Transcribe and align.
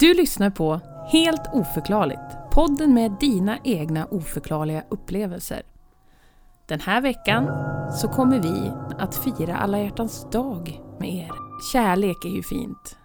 Du 0.00 0.14
lyssnar 0.14 0.50
på 0.50 0.80
Helt 1.06 1.42
oförklarligt, 1.52 2.50
podden 2.50 2.94
med 2.94 3.16
dina 3.20 3.58
egna 3.64 4.06
oförklarliga 4.06 4.84
upplevelser. 4.88 5.62
Den 6.66 6.80
här 6.80 7.00
veckan 7.00 7.46
så 7.92 8.08
kommer 8.08 8.38
vi 8.38 8.72
att 8.98 9.16
fira 9.16 9.56
alla 9.56 9.78
hjärtans 9.80 10.26
dag 10.30 10.80
med 10.98 11.14
er. 11.14 11.30
Kärlek 11.72 12.24
är 12.24 12.28
ju 12.28 12.42
fint, 12.42 12.96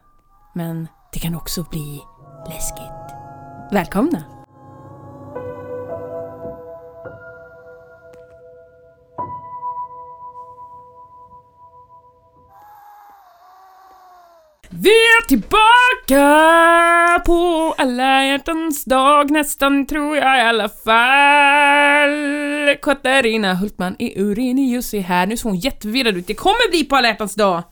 men 0.56 0.88
det 1.14 1.20
kan 1.20 1.36
också 1.36 1.66
bli 1.72 2.02
läskigt. 2.48 3.16
Välkomna! 3.72 4.24
Vi 14.70 14.90
är 14.90 15.28
tillbaka 15.28 15.77
på 17.26 17.76
alla 17.78 18.26
hjärtans 18.26 18.86
dag, 18.86 19.32
nästan 19.32 19.86
tror 19.86 20.18
jag 20.18 20.38
i 20.38 20.42
alla 20.42 20.70
fall. 20.70 22.16
Katarina 22.82 23.54
Hultman 23.54 23.96
i 24.00 24.22
Urinius 24.22 24.94
är 24.94 25.00
här, 25.00 25.28
nu 25.28 25.38
ser 25.38 25.44
hon 25.50 25.58
jätteförvirrad 25.58 26.18
ut. 26.18 26.28
Det 26.28 26.34
kommer 26.34 26.70
bli 26.70 26.84
på 26.84 26.96
alla 26.96 27.08
hjärtans 27.08 27.36
dag! 27.36 27.64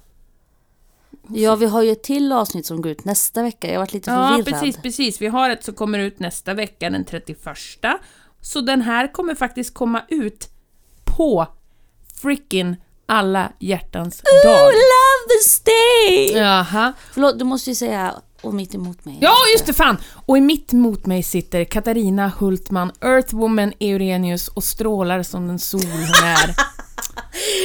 Ja, 1.29 1.55
vi 1.55 1.65
har 1.65 1.81
ju 1.81 1.91
ett 1.91 2.03
till 2.03 2.31
avsnitt 2.31 2.65
som 2.65 2.81
går 2.81 2.91
ut 2.91 3.05
nästa 3.05 3.43
vecka. 3.43 3.67
Jag 3.67 3.73
har 3.73 3.79
varit 3.79 3.93
lite 3.93 4.11
Ja, 4.11 4.27
förvirrad. 4.27 4.45
precis, 4.45 4.77
precis. 4.81 5.21
Vi 5.21 5.27
har 5.27 5.49
ett 5.49 5.63
som 5.63 5.73
kommer 5.73 5.99
ut 5.99 6.19
nästa 6.19 6.53
vecka, 6.53 6.89
den 6.89 7.05
31. 7.05 7.39
Så 8.41 8.61
den 8.61 8.81
här 8.81 9.13
kommer 9.13 9.35
faktiskt 9.35 9.73
komma 9.73 10.01
ut 10.09 10.49
på 11.17 11.47
freaking 12.21 12.75
alla 13.05 13.51
hjärtans 13.59 14.21
Oh, 14.23 14.51
dag. 14.51 14.71
Love's 14.71 15.65
Day! 15.65 16.31
Jaha. 16.37 16.93
Förlåt, 17.13 17.39
du 17.39 17.45
måste 17.45 17.69
ju 17.69 17.75
säga 17.75 18.13
och 18.45 18.53
mitt 18.53 18.75
emot 18.75 19.05
mig. 19.05 19.17
Ja, 19.21 19.35
just 19.53 19.65
det, 19.65 19.73
fan! 19.73 19.97
Och 20.25 20.37
i 20.37 20.41
mitt 20.41 20.73
mot 20.73 21.05
mig 21.05 21.23
sitter 21.23 21.63
Katarina 21.63 22.31
Hultman, 22.39 22.91
Earthwoman 23.01 23.73
Eurenius 23.79 24.47
och 24.47 24.63
strålar 24.63 25.23
som 25.23 25.47
den 25.47 25.59
sol 25.59 25.81
hon 25.85 26.27
är. 26.27 26.47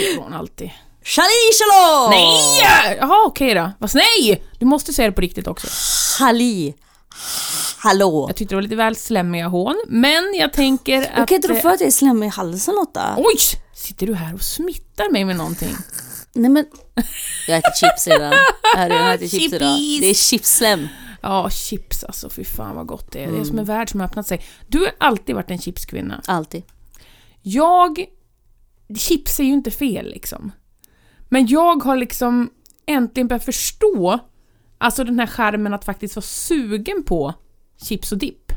Gör 0.01 0.23
hon 0.23 0.35
alltid. 0.35 0.71
Shali 1.05 1.51
shalom! 1.59 2.11
Nej! 2.11 2.97
Jaha, 3.01 3.27
okej 3.27 3.55
då. 3.55 3.71
Vad 3.79 3.95
nej! 3.95 4.43
Du 4.59 4.67
måste 4.67 4.93
säga 4.93 5.09
det 5.09 5.15
på 5.15 5.21
riktigt 5.21 5.47
också. 5.47 5.67
Halli! 6.23 6.75
Hallå! 7.77 8.25
Jag 8.29 8.37
tyckte 8.37 8.53
det 8.53 8.57
var 8.57 8.63
lite 8.63 8.77
väl 8.77 8.97
slemmiga 8.97 9.49
hån, 9.49 9.83
men 9.89 10.35
jag 10.35 10.53
tänker 10.53 10.99
att... 11.03 11.09
Jag 11.17 11.29
kan 11.29 11.35
inte 11.37 11.49
tro 11.49 11.57
för 11.57 11.69
att 11.69 11.81
jag 11.81 11.87
är 11.87 11.91
slemmig 11.91 12.27
i 12.27 12.31
halsen 12.31 12.75
Lotta. 12.75 13.15
Oj! 13.17 13.37
Sitter 13.75 14.07
du 14.07 14.15
här 14.15 14.35
och 14.35 14.43
smittar 14.43 15.13
mig 15.13 15.25
med 15.25 15.37
någonting? 15.37 15.77
Nej 16.33 16.51
men... 16.51 16.67
Jag 17.49 17.59
äter 17.59 17.73
chips 17.73 18.07
redan. 18.07 18.33
Jag 18.73 18.81
har 18.81 18.89
redan 18.89 19.11
ätit 19.11 19.31
chips 19.31 19.55
idag. 19.55 19.79
Det 20.01 20.11
är 20.11 20.15
chipsslem. 20.15 20.89
Ja, 21.23 21.51
chips 21.51 22.05
alltså. 22.05 22.31
Fy 22.31 22.45
fan 22.45 22.77
vad 22.77 22.87
gott 22.87 23.13
det 23.13 23.25
är. 23.25 23.33
Det 23.33 23.39
är 23.39 23.45
som 23.45 23.59
en 23.59 23.65
värld 23.65 23.91
som 23.91 24.01
har 24.01 24.09
öppnat 24.09 24.27
sig. 24.27 24.45
Du 24.69 24.79
har 24.79 24.93
alltid 24.99 25.35
varit 25.35 25.51
en 25.51 25.59
chipskvinna. 25.59 26.23
Alltid. 26.27 26.63
Jag... 27.43 28.07
Chips 28.97 29.41
är 29.41 29.45
ju 29.45 29.53
inte 29.53 29.71
fel 29.71 30.11
liksom. 30.11 30.53
Men 31.29 31.47
jag 31.47 31.83
har 31.83 31.97
liksom 31.97 32.51
äntligen 32.87 33.29
börjat 33.29 33.45
förstå 33.45 34.19
alltså 34.79 35.05
den 35.05 35.19
här 35.19 35.27
skärmen 35.27 35.75
att 35.75 35.85
faktiskt 35.85 36.17
vara 36.17 36.23
sugen 36.23 37.03
på 37.03 37.35
chips 37.83 38.13
och 38.13 38.19
dipp. 38.19 38.53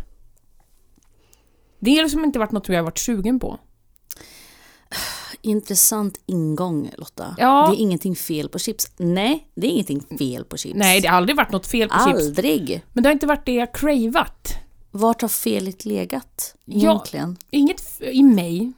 Det 1.79 1.95
har 1.95 2.03
liksom 2.03 2.23
inte 2.25 2.39
varit 2.39 2.51
något 2.51 2.69
jag 2.69 2.75
har 2.75 2.83
varit 2.83 2.97
sugen 2.97 3.39
på. 3.39 3.59
Intressant 5.45 6.19
ingång 6.25 6.91
Lotta. 6.97 7.35
Ja. 7.37 7.67
Det 7.71 7.77
är 7.77 7.79
ingenting 7.81 8.15
fel 8.15 8.49
på 8.49 8.59
chips. 8.59 8.91
Nej, 8.97 9.47
det 9.55 9.67
är 9.67 9.71
ingenting 9.71 10.17
fel 10.17 10.45
på 10.45 10.57
chips. 10.57 10.75
Nej, 10.77 11.01
det 11.01 11.07
har 11.07 11.17
aldrig 11.17 11.37
varit 11.37 11.51
något 11.51 11.67
fel 11.67 11.89
på 11.89 11.95
chips. 12.07 12.27
Aldrig. 12.27 12.83
Men 12.93 13.03
det 13.03 13.09
har 13.09 13.13
inte 13.13 13.27
varit 13.27 13.45
det 13.45 13.53
jag 13.53 13.73
cravat. 13.73 14.47
Vart 14.91 15.21
har 15.21 15.29
felet 15.29 15.85
legat 15.85 16.55
Ja. 16.65 16.77
egentligen? 16.77 17.37
Inget 17.49 17.79
f- 17.81 18.07
i 18.11 18.23
mig. 18.23 18.71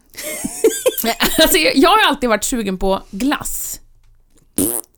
alltså, 1.39 1.57
jag, 1.57 1.89
har 1.89 2.07
alltid 2.09 2.29
varit 2.29 2.43
sugen 2.43 2.77
på 2.77 3.01
glass. 3.11 3.79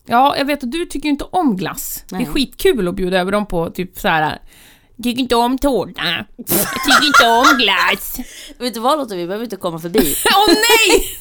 Ja, 0.06 0.38
jag 0.38 0.46
vet 0.46 0.64
att 0.64 0.72
du 0.72 0.86
tycker 0.86 1.10
inte 1.10 1.24
om 1.24 1.56
glass. 1.58 2.04
Det 2.10 2.16
Nej. 2.16 2.26
är 2.26 2.32
skitkul 2.32 2.88
att 2.88 2.96
bjuda 2.96 3.20
över 3.20 3.32
dem 3.32 3.46
på 3.46 3.70
typ 3.70 4.00
så 4.00 4.08
här. 4.08 4.42
Tycker 5.04 5.22
inte 5.22 5.36
om 5.36 5.58
tårta. 5.58 6.26
Jag 6.36 6.48
tycker 6.48 7.08
inte 7.08 7.28
om 7.28 7.58
glass. 7.58 8.20
Vet 8.58 8.74
du 8.74 8.80
vad 8.80 8.98
Lotta, 8.98 9.16
vi 9.16 9.28
behöver 9.28 9.44
inte 9.44 9.56
komma 9.56 9.80
förbi. 9.80 10.00
Åh 10.38 10.48
nej! 10.48 11.18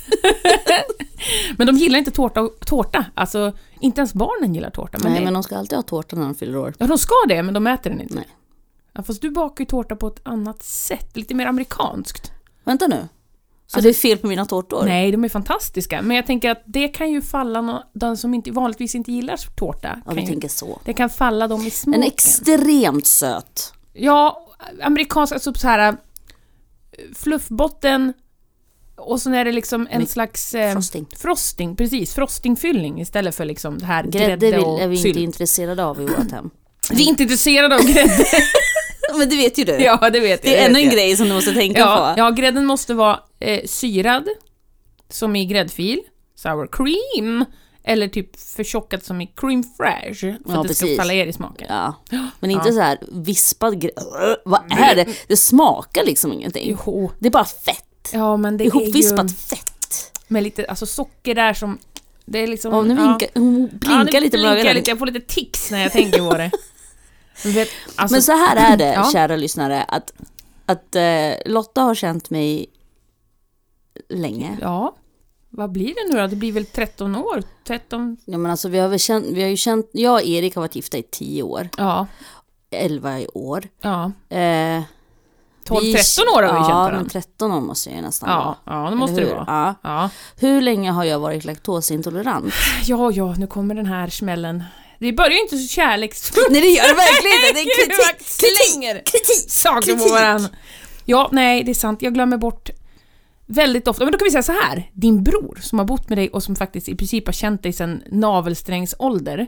men 1.59 1.66
de 1.66 1.76
gillar 1.76 1.98
inte 1.98 2.10
tårta, 2.10 2.48
tårta. 2.66 3.04
Alltså, 3.14 3.53
inte 3.81 4.00
ens 4.00 4.14
barnen 4.14 4.54
gillar 4.54 4.70
tårta. 4.70 4.98
Men 5.03 5.12
Nej, 5.12 5.20
det, 5.20 5.25
men 5.25 5.34
de 5.34 5.42
ska 5.42 5.56
alltid 5.56 5.78
ha 5.78 5.82
tårta 5.82 6.16
när 6.16 6.25
de 6.25 6.34
fyller 6.34 6.56
år. 6.59 6.75
Ja, 6.78 6.87
de 6.87 6.98
ska 6.98 7.14
det, 7.28 7.42
men 7.42 7.54
de 7.54 7.66
äter 7.66 7.91
den 7.91 8.00
inte. 8.00 8.14
Nej. 8.14 8.28
Ja, 8.92 9.03
fast 9.03 9.22
du 9.22 9.31
bakar 9.31 9.64
ju 9.64 9.66
tårta 9.66 9.97
på 9.97 10.06
ett 10.06 10.20
annat 10.22 10.62
sätt. 10.62 11.16
Lite 11.16 11.34
mer 11.34 11.47
amerikanskt. 11.47 12.32
Vänta 12.64 12.87
nu. 12.87 13.08
Så 13.66 13.81
det 13.81 13.88
är 13.88 13.93
fel 13.93 14.19
på 14.19 14.27
mina 14.27 14.47
tårtor? 14.47 14.77
Alltså- 14.77 14.88
Nej, 14.88 15.10
de 15.12 15.25
är 15.25 15.28
fantastiska. 15.28 16.03
Men 16.03 16.16
jag 16.16 16.27
tänker 16.27 16.50
att 16.50 16.62
det 16.66 16.88
kan 16.88 17.10
ju 17.10 17.22
falla 17.22 17.60
nå- 17.60 17.82
den 17.94 18.16
som 18.16 18.34
inte, 18.34 18.50
vanligtvis 18.50 18.94
inte 18.94 19.12
gillar 19.12 19.37
tårta. 19.56 20.03
Ja, 20.06 20.15
du 20.15 20.27
tänker 20.27 20.49
så. 20.49 20.81
det 20.84 20.93
kan 20.93 21.10
falla 21.10 21.49
dem 21.49 21.66
i 21.66 21.71
smaken. 21.71 22.03
En 22.03 22.06
extremt 22.09 23.06
söt. 23.06 23.72
Ja, 23.93 24.47
amerikansk, 24.82 25.32
alltså 25.32 25.55
så 25.55 25.69
här 25.69 25.88
äh, 25.88 25.94
fluffbotten 27.15 28.12
och 28.97 29.21
sen 29.21 29.34
är 29.34 29.44
det 29.44 29.53
liksom 29.53 29.88
en 29.91 29.99
Med 29.99 30.09
slags... 30.10 30.55
Eh, 30.55 30.72
frosting. 30.72 31.06
Frosting, 31.16 31.76
precis. 31.76 32.15
Frostingfyllning 32.15 33.00
istället 33.00 33.34
för 33.34 33.44
liksom 33.44 33.78
det 33.78 33.87
här 33.87 34.03
Grädde 34.05 34.50
grädde 34.50 34.60
och 34.65 34.81
är 34.81 34.88
vi 34.88 34.97
sylt. 34.97 35.06
inte 35.06 35.21
intresserade 35.21 35.84
av 35.84 36.00
i 36.00 36.05
vårt 36.05 36.31
hem. 36.31 36.50
Vi 36.91 37.05
är 37.05 37.09
inte 37.09 37.22
intresserade 37.22 37.75
av 37.75 37.81
grädde. 37.82 38.25
Men 39.19 39.28
det 39.28 39.37
vet 39.37 39.59
ju 39.59 39.65
du. 39.65 39.72
ja, 39.72 40.10
det 40.12 40.21
vet 40.21 40.44
jag. 40.44 40.54
det 40.54 40.59
är 40.60 40.69
ännu 40.69 40.78
en 40.78 40.84
jag. 40.84 40.94
grej 40.94 41.16
som 41.16 41.28
du 41.28 41.34
måste 41.34 41.53
tänka 41.53 41.81
Ja, 41.81 42.12
på. 42.15 42.21
ja, 42.21 42.31
grädden 42.31 42.66
måste 42.66 42.94
vara 42.94 43.21
eh, 43.41 43.60
syrad, 43.66 44.28
som 45.10 45.37
i 45.37 45.44
gräddfil, 45.47 46.00
sour 46.34 46.69
cream, 46.72 47.44
eller 47.84 48.09
typ 48.09 48.41
förtjockad 48.41 49.03
som 49.03 49.21
i 49.21 49.26
cream 49.37 49.62
fresh, 49.76 50.21
för 50.21 50.37
Ja, 50.49 50.60
att 50.60 50.69
det 50.69 50.75
ska 50.75 50.87
falla 50.97 51.12
er 51.12 51.26
i 51.26 51.32
smaken. 51.32 51.66
Ja. 51.71 51.94
Men 52.41 52.50
inte 52.50 52.72
så 52.72 52.81
här 52.81 52.99
vispad 53.12 53.81
grädde. 53.81 54.03
Vad 54.44 54.60
är 54.72 54.94
det? 54.94 55.06
Det 55.28 55.37
smakar 55.37 56.05
liksom 56.05 56.32
ingenting. 56.32 56.78
Jo, 56.87 57.10
Det 57.19 57.26
är 57.26 57.31
bara 57.31 57.44
fett. 57.44 58.10
ja 58.12 58.37
men 58.37 58.56
det 58.56 58.65
är 58.65 58.66
Ihopvispat 58.66 59.31
ju 59.31 59.34
fett. 59.34 60.12
med 60.28 60.43
lite 60.43 60.65
alltså, 60.65 60.87
socker 60.87 61.34
där 61.34 61.55
som... 61.55 61.78
Det 62.28 62.38
är 62.38 62.47
liksom... 62.47 62.72
Ja, 62.75 62.82
nu 62.82 62.94
ja. 62.94 63.03
vinkar, 63.09 63.28
hon 63.34 63.69
blinkar 63.72 64.15
ja, 64.15 64.21
lite 64.21 64.21
med 64.21 64.31
blinkar 64.31 64.47
jag 64.49 64.56
ögonen. 64.59 64.75
lite. 64.76 64.91
Jag 64.91 64.99
får 64.99 65.06
lite 65.06 65.21
tics 65.34 65.71
när 65.71 65.82
jag 65.82 65.93
tänker 65.93 66.19
på 66.31 66.37
det. 66.37 66.50
Vet, 67.45 67.69
alltså, 67.97 68.15
Men 68.15 68.23
så 68.23 68.33
här 68.33 68.73
är 68.73 68.77
det, 68.77 68.93
Ja. 68.95 69.09
kära 69.13 69.37
lyssnare, 69.37 69.83
att, 69.83 70.13
att 70.67 70.95
eh, 70.97 71.33
Lotta 71.53 71.81
har 71.83 71.95
känt 71.95 72.31
mig 72.31 72.67
länge. 74.09 74.59
Ja, 74.61 74.95
vad 75.51 75.73
blir 75.73 75.95
det 75.95 76.13
nu 76.15 76.21
då? 76.21 76.27
Det 76.27 76.37
blir 76.37 76.53
väl 76.53 76.67
13 76.67 77.17
år? 77.17 77.43
13? 77.67 78.17
Ja, 78.25 78.39
men 78.39 78.51
alltså, 78.51 78.69
vi, 78.69 78.79
har 78.79 78.89
väl 78.89 78.99
känt, 78.99 79.27
vi 79.27 79.43
har 79.43 79.49
ju 79.49 79.57
känt, 79.57 79.89
jag 79.93 80.15
och 80.15 80.23
Erik 80.23 80.55
har 80.55 80.63
varit 80.63 80.77
gifta 80.77 80.99
i 80.99 81.03
10 81.03 81.43
år, 81.43 81.69
Ja, 81.77 82.07
11 82.71 83.21
i 83.21 83.27
år. 83.35 83.69
ja. 83.81 84.05
Eh, 84.29 84.83
12-13 85.65 85.81
vi- 85.81 86.37
år 86.37 86.43
har 86.43 86.53
vi 86.53 86.59
känt 86.59 86.69
Ja, 86.69 86.75
varandra. 86.75 86.97
men 87.01 87.09
13 87.09 87.53
år 87.53 87.61
måste 87.61 87.89
jag 87.91 87.97
ju 87.97 88.03
nästan 88.03 88.31
Ja, 88.31 88.57
vara. 88.65 88.85
ja, 88.85 88.91
det 88.91 88.97
måste 88.97 89.21
det 89.21 89.35
vara. 89.35 89.45
Ja. 89.47 89.75
Ja. 89.83 90.11
Hur 90.37 90.61
länge 90.63 90.91
har 90.91 91.05
jag 91.05 91.19
varit 91.19 91.45
laktosintolerant? 91.45 92.55
Ja, 92.85 93.11
ja, 93.13 93.35
nu 93.39 93.47
kommer 93.47 93.75
den 93.75 93.87
här 93.87 94.09
smällen. 94.09 94.65
Det 94.99 95.12
börjar 95.12 95.31
ju 95.31 95.41
inte 95.41 95.59
så 95.59 95.69
kärleksfullt. 95.69 96.47
Nej 96.51 96.61
det 96.61 96.69
gör 96.69 96.89
det 96.89 96.95
verkligen 96.95 97.49
inte, 97.49 97.53
det 97.55 97.61
är 97.61 97.87
kritik, 97.87 98.19
kritik, 98.19 98.73
slänger 98.73 98.95
kritik, 98.95 99.51
saker 99.51 99.97
på 99.97 100.15
varandra. 100.15 100.49
Ja, 101.05 101.29
nej, 101.33 101.65
det 101.65 101.73
är 101.73 101.75
sant. 101.75 102.03
Jag 102.03 102.15
glömmer 102.15 102.37
bort 102.37 102.71
väldigt 103.47 103.89
ofta. 103.89 104.05
Men 104.05 104.12
då 104.12 104.19
kan 104.19 104.25
vi 104.25 104.31
säga 104.31 104.43
så 104.43 104.53
här. 104.53 104.91
Din 104.93 105.23
bror 105.25 105.59
som 105.62 105.79
har 105.79 105.87
bott 105.87 106.09
med 106.09 106.19
dig 106.19 106.29
och 106.29 106.43
som 106.43 106.56
faktiskt 106.56 106.88
i 106.88 106.97
princip 106.97 107.26
har 107.26 107.32
känt 107.32 107.62
dig 107.62 107.73
sedan 107.73 108.03
navelsträngsålder. 108.11 109.47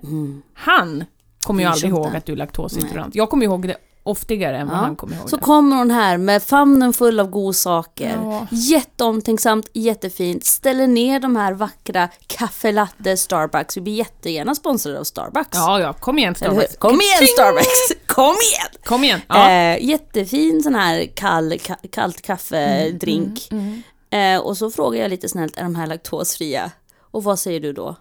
Han 0.54 1.04
kommer 1.42 1.62
ju 1.62 1.68
aldrig 1.68 1.90
ihåg 1.90 2.16
att 2.16 2.26
du 2.26 2.32
är 2.32 2.36
laktosintolerant. 2.36 3.14
Jag 3.14 3.30
kommer 3.30 3.44
ihåg 3.44 3.68
det 3.68 3.76
oftare 4.10 4.56
än 4.58 4.66
vad 4.68 4.76
Ja. 4.76 4.80
han 4.80 4.96
kommer 4.96 5.16
ihåg 5.16 5.30
Så 5.30 5.36
det. 5.36 5.42
kommer 5.42 5.76
hon 5.76 5.90
här 5.90 6.16
med 6.16 6.42
famnen 6.42 6.92
full 6.92 7.20
av 7.20 7.30
godsaker. 7.30 8.18
Ja. 8.22 8.46
Jätteomtänksamt, 8.50 9.70
jättefint. 9.72 10.44
Ställer 10.44 10.86
ner 10.86 11.20
de 11.20 11.36
här 11.36 11.52
vackra 11.52 12.08
kaffe 12.26 12.72
latte 12.72 13.16
Starbucks. 13.16 13.76
Vi 13.76 13.80
blir 13.80 13.94
jättegärna 13.94 14.54
sponsrade 14.54 14.98
av 15.00 15.04
Starbucks. 15.04 15.48
Ja, 15.58 15.80
ja, 15.80 15.92
kom 15.92 16.18
igen? 16.18 16.34
Starbucks. 16.34 16.76
Kom 16.76 17.00
igen 17.00 17.26
Starbucks! 17.26 18.06
Kom 18.06 18.34
igen! 18.34 18.82
Kom 18.84 19.04
igen! 19.04 19.20
Ja. 19.28 19.50
Eh, 19.50 19.84
jättefin 19.84 20.62
sån 20.62 20.74
här 20.74 21.06
kall, 21.14 21.58
ka, 21.58 21.76
kallt 21.92 22.22
kaffedrink. 22.22 23.48
Mm, 23.50 23.82
Eh, 24.10 24.40
och 24.40 24.56
så 24.56 24.70
frågar 24.70 25.00
jag 25.00 25.10
lite 25.10 25.28
snällt, 25.28 25.56
är 25.56 25.62
de 25.62 25.74
här 25.74 25.86
laktosfria? 25.86 26.70
Och 27.10 27.24
vad 27.24 27.38
säger 27.38 27.60
du 27.60 27.72
då? 27.72 27.96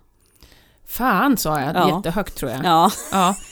Fan, 0.88 1.38
sa 1.38 1.60
jag 1.62 1.76
Ja. 1.76 1.96
jättehögt 1.96 2.36
tror 2.38 2.52
jag. 2.52 2.66
Ja. 2.66 2.92
Ja. 3.12 3.36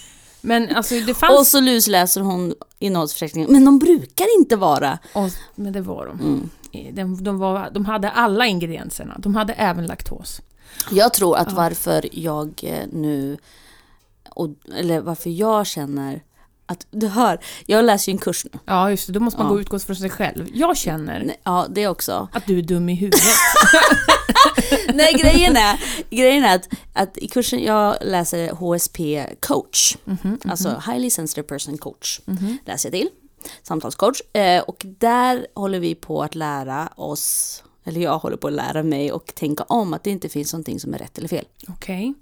Men 0.45 0.75
alltså 0.75 0.95
det 0.99 1.13
fanns... 1.13 1.39
Och 1.39 1.47
så 1.47 1.59
lusläser 1.59 2.21
hon 2.21 2.53
innehållsförteckningen. 2.79 3.51
Men 3.51 3.65
de 3.65 3.79
brukar 3.79 4.39
inte 4.39 4.55
vara. 4.55 4.99
Och, 5.13 5.29
men 5.55 5.73
det 5.73 5.81
var 5.81 6.05
de. 6.05 6.19
Mm. 6.19 6.49
De, 6.95 7.23
de, 7.23 7.37
var, 7.39 7.69
de 7.71 7.85
hade 7.85 8.09
alla 8.09 8.45
ingredienserna. 8.45 9.15
De 9.19 9.35
hade 9.35 9.53
även 9.53 9.85
laktos. 9.85 10.41
Jag 10.91 11.13
tror 11.13 11.37
att 11.37 11.51
varför 11.51 12.09
jag 12.11 12.61
eh, 12.63 12.87
nu, 12.91 13.37
och, 14.29 14.49
eller 14.77 14.99
varför 14.99 15.29
jag 15.29 15.67
känner 15.67 16.21
Att 16.67 16.87
du 16.91 17.07
hör, 17.07 17.39
jag 17.65 17.85
läser 17.85 18.11
ju 18.11 18.15
en 18.15 18.19
kurs 18.19 18.45
nu. 18.53 18.59
Ja, 18.65 18.89
just 18.89 19.07
det. 19.07 19.13
Då 19.13 19.19
måste 19.19 19.39
man 19.39 19.47
Ja. 19.47 19.53
gå 19.53 19.61
utgå 19.61 19.79
från 19.79 19.95
sig 19.95 20.09
själv. 20.09 20.47
Jag 20.53 20.77
känner 20.77 21.23
Nej, 21.23 21.39
Ja, 21.43 21.65
det 21.69 21.87
också. 21.87 22.27
att 22.33 22.45
du 22.45 22.57
är 22.57 22.61
dum 22.61 22.89
i 22.89 22.95
huvudet. 22.95 23.21
Nej, 24.93 25.13
grejen 25.13 25.57
är, 25.57 25.79
grejen 26.09 26.43
är 26.43 26.55
att, 26.55 26.69
att 26.93 27.17
i 27.17 27.27
kursen 27.27 27.63
jag 27.63 27.95
läser 28.01 28.49
HSP 28.51 29.25
coach, 29.41 29.95
alltså 30.49 30.81
highly 30.87 31.09
sensitive 31.09 31.47
person 31.47 31.77
coach, 31.77 32.19
läser 32.65 32.89
jag 32.89 32.93
till, 32.93 33.09
samtalscoach. 33.63 34.21
Eh, 34.33 34.61
och 34.63 34.83
där 34.99 35.47
håller 35.55 35.79
vi 35.79 35.95
på 35.95 36.23
att 36.23 36.35
lära 36.35 36.87
oss, 36.95 37.63
eller 37.83 38.01
jag 38.01 38.17
håller 38.19 38.37
på 38.37 38.47
att 38.47 38.53
lära 38.53 38.83
mig 38.83 39.11
och 39.11 39.35
tänka 39.35 39.63
om 39.63 39.93
att 39.93 40.03
det 40.03 40.09
inte 40.09 40.29
finns 40.29 40.53
någonting 40.53 40.79
som 40.79 40.93
är 40.93 40.97
rätt 40.97 41.17
eller 41.17 41.27
fel. 41.27 41.45
Okej. 41.67 42.13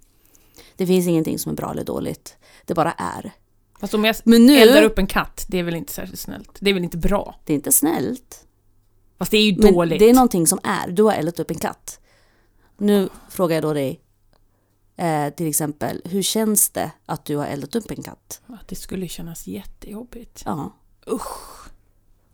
Det 0.76 0.88
finns 0.88 1.08
ingenting 1.08 1.40
som 1.40 1.52
är 1.52 1.56
bra 1.56 1.72
eller 1.72 1.84
dåligt. 1.84 2.36
Det 2.66 2.74
bara 2.74 2.92
är. 2.92 3.32
Fast 3.84 3.94
om 3.94 4.06
jag 4.06 4.16
Men 4.24 4.46
nu- 4.46 4.58
eldar 4.58 4.84
upp 4.84 5.00
en 5.00 5.08
katt, 5.08 5.46
det 5.48 5.60
är 5.60 5.64
väl 5.64 5.76
inte 5.76 5.94
särskilt 5.94 6.20
snällt? 6.20 6.58
Det 6.60 6.70
är 6.70 6.74
väl 6.74 6.84
inte 6.84 6.98
bra? 6.98 7.36
Det 7.46 7.54
är 7.54 7.56
inte 7.56 7.72
snällt. 7.72 8.46
Fast 9.18 9.32
det 9.32 9.38
är 9.38 9.52
ju 9.52 9.58
Men 9.62 9.74
dåligt. 9.74 10.00
det 10.00 10.10
är 10.10 10.14
någonting 10.14 10.48
som 10.48 10.60
är. 10.64 10.92
Du 10.92 11.04
har 11.04 11.14
eldat 11.14 11.40
upp 11.40 11.52
en 11.52 11.58
katt. 11.60 12.00
Nu 12.78 13.10
frågar 13.30 13.56
jag 13.56 13.64
då 13.64 13.74
dig, 13.74 14.00
eh, 14.98 15.30
till 15.34 15.48
exempel, 15.48 16.02
hur 16.06 16.22
känns 16.22 16.70
det 16.70 16.92
att 17.06 17.26
du 17.26 17.36
har 17.38 17.46
eldat 17.46 17.76
upp 17.76 17.92
en 17.92 18.04
katt? 18.04 18.42
Att 18.48 18.68
det 18.68 18.76
skulle 18.76 19.08
kännas 19.08 19.48
jättejobbigt. 19.48 20.42
Ja. 20.46 20.72
Usch. 21.12 21.68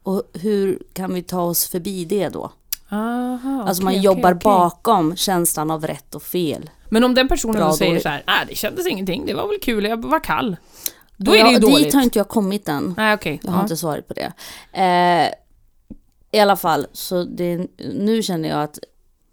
Och 0.04 0.24
hur 0.34 0.84
kan 0.94 1.14
vi 1.14 1.24
ta 1.24 1.42
oss 1.42 1.68
förbi 1.68 2.06
det 2.06 2.30
då? 2.30 2.52
Aha, 2.92 3.64
alltså 3.68 3.84
okej, 3.84 3.96
man 3.96 4.02
jobbar 4.02 4.32
okej. 4.32 4.40
bakom 4.44 5.16
känslan 5.16 5.72
av 5.72 5.88
rätt 5.88 6.16
och 6.16 6.24
fel. 6.24 6.70
Men 6.90 7.04
om 7.04 7.14
den 7.14 7.28
personen 7.28 7.56
Bra, 7.56 7.68
då 7.68 7.74
säger 7.74 7.92
dåligt. 7.92 8.04
så 8.04 8.10
här, 8.10 8.24
nej 8.28 8.46
det 8.50 8.56
kändes 8.56 8.88
ingenting, 8.88 9.26
det 9.26 9.34
var 9.34 9.48
väl 9.48 9.60
kul, 9.62 9.84
jag 9.86 10.06
var 10.06 10.24
kall. 10.24 10.56
Då 11.22 11.36
är 11.36 11.44
det 11.44 11.52
ju 11.52 11.60
dåligt. 11.60 11.84
Dit 11.86 11.94
har 11.94 12.02
inte 12.02 12.20
jag 12.20 12.28
kommit 12.28 12.70
än. 12.70 12.94
Nej 12.98 13.14
okej. 13.14 13.40
Jag 13.44 13.52
har 13.52 13.58
Ja. 13.58 13.64
inte 13.64 13.78
svaret 13.78 14.08
på 14.08 14.14
det. 14.14 14.32
Eh, 14.74 15.34
I 16.32 16.42
alla 16.42 16.56
fall, 16.58 16.88
så 16.94 17.24
det, 17.24 17.68
nu 17.94 18.24
känner 18.24 18.50
jag 18.50 18.64
att 18.64 18.80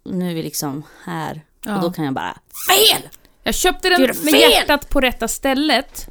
nu 0.05 0.29
är 0.29 0.33
vi 0.35 0.43
liksom 0.43 0.83
här. 1.03 1.41
Ja. 1.65 1.75
Och 1.75 1.81
då 1.81 1.91
kan 1.91 2.05
jag 2.05 2.13
bara, 2.13 2.37
fel! 2.69 3.09
Jag 3.43 3.55
köpte 3.55 3.89
den 3.89 4.01
med 4.01 4.33
hjärtat 4.33 4.89
på 4.89 5.01
rätta 5.01 5.27
stället. 5.27 6.05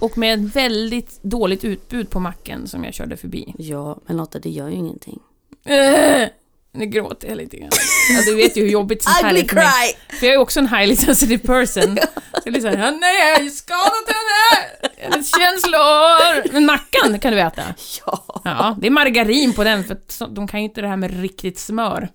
Och 0.00 0.18
med 0.18 0.34
ett 0.46 0.56
väldigt 0.56 1.22
dåligt 1.22 1.64
utbud 1.64 2.10
på 2.10 2.20
macken 2.20 2.68
som 2.68 2.84
jag 2.84 2.94
körde 2.94 3.16
förbi. 3.16 3.54
Ja, 3.58 3.98
men 4.06 4.16
Lotta 4.16 4.38
det 4.38 4.50
gör 4.50 4.68
ju 4.68 4.74
ingenting. 4.74 5.18
Äh, 5.64 6.28
nu 6.72 6.86
gråter 6.86 7.28
jag 7.28 7.36
lite 7.36 7.56
grann. 7.56 7.70
Ja, 8.16 8.22
du 8.26 8.34
vet 8.34 8.56
ju 8.56 8.62
hur 8.62 8.68
jobbigt 8.70 9.02
sånt 9.02 9.16
här 9.22 9.34
är 9.34 9.44
för 9.44 9.56
mig. 9.56 9.96
För 10.20 10.26
jag 10.26 10.34
är 10.34 10.38
också 10.38 10.60
en 10.60 10.68
highly 10.68 10.96
sensitive 10.96 11.46
person. 11.46 11.98
Jag 12.44 12.52
blir 12.52 12.60
såhär, 12.60 12.78
"Ja, 12.78 12.90
nej, 12.90 13.28
jag 13.30 13.36
har 13.36 13.42
ju 13.44 13.50
skadat 13.50 14.08
henne! 14.08 14.91
Känslor! 15.10 16.52
Men 16.52 16.66
mackan 16.66 17.18
kan 17.20 17.32
du 17.32 17.40
äta. 17.40 17.62
Ja. 18.06 18.24
Ja, 18.44 18.76
det 18.80 18.86
är 18.86 18.90
margarin 18.90 19.52
på 19.52 19.64
den 19.64 19.84
för 19.84 19.96
de 20.28 20.48
kan 20.48 20.60
ju 20.60 20.64
inte 20.64 20.80
det 20.80 20.88
här 20.88 20.96
med 20.96 21.20
riktigt 21.20 21.58
smör 21.58 22.08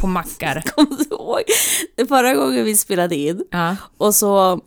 på 0.00 0.06
mackar. 0.06 0.60
Kommer 0.74 0.96
du 0.96 1.04
ihåg? 1.04 1.42
Förra 2.08 2.34
gången 2.34 2.64
vi 2.64 2.76
spelade 2.76 3.16
in 3.16 3.44
Ja, 3.50 3.76
och 3.96 4.14
så 4.14 4.60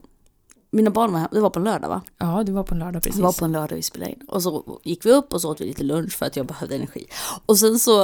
mina 0.72 0.92
barn 0.92 1.12
var 1.12 1.20
hemma, 1.20 1.30
det 1.32 1.40
var 1.40 1.50
på 1.50 1.60
en 1.60 1.66
lördag 1.66 1.90
va? 1.90 2.02
ja 2.18 2.44
det 2.46 2.52
var 2.52 2.64
på 2.64 2.74
en 2.74 2.80
lördag 2.80 3.04
precis. 3.04 3.18
Det 3.18 3.24
var 3.24 3.34
på 3.34 3.46
en 3.46 3.52
lördag 3.52 3.76
vi 3.76 3.82
spelade 3.82 4.12
in. 4.12 4.22
Och 4.28 4.44
så 4.44 4.80
gick 4.84 5.06
vi 5.06 5.12
upp 5.12 5.34
och 5.34 5.42
så 5.42 5.52
åt 5.52 5.62
vi 5.62 5.66
lite 5.66 5.84
lunch 5.84 6.14
för 6.18 6.26
att 6.26 6.36
jag 6.36 6.46
behövde 6.46 6.76
energi. 6.76 7.08
Och 7.46 7.60
sen 7.60 7.80
så, 7.80 8.04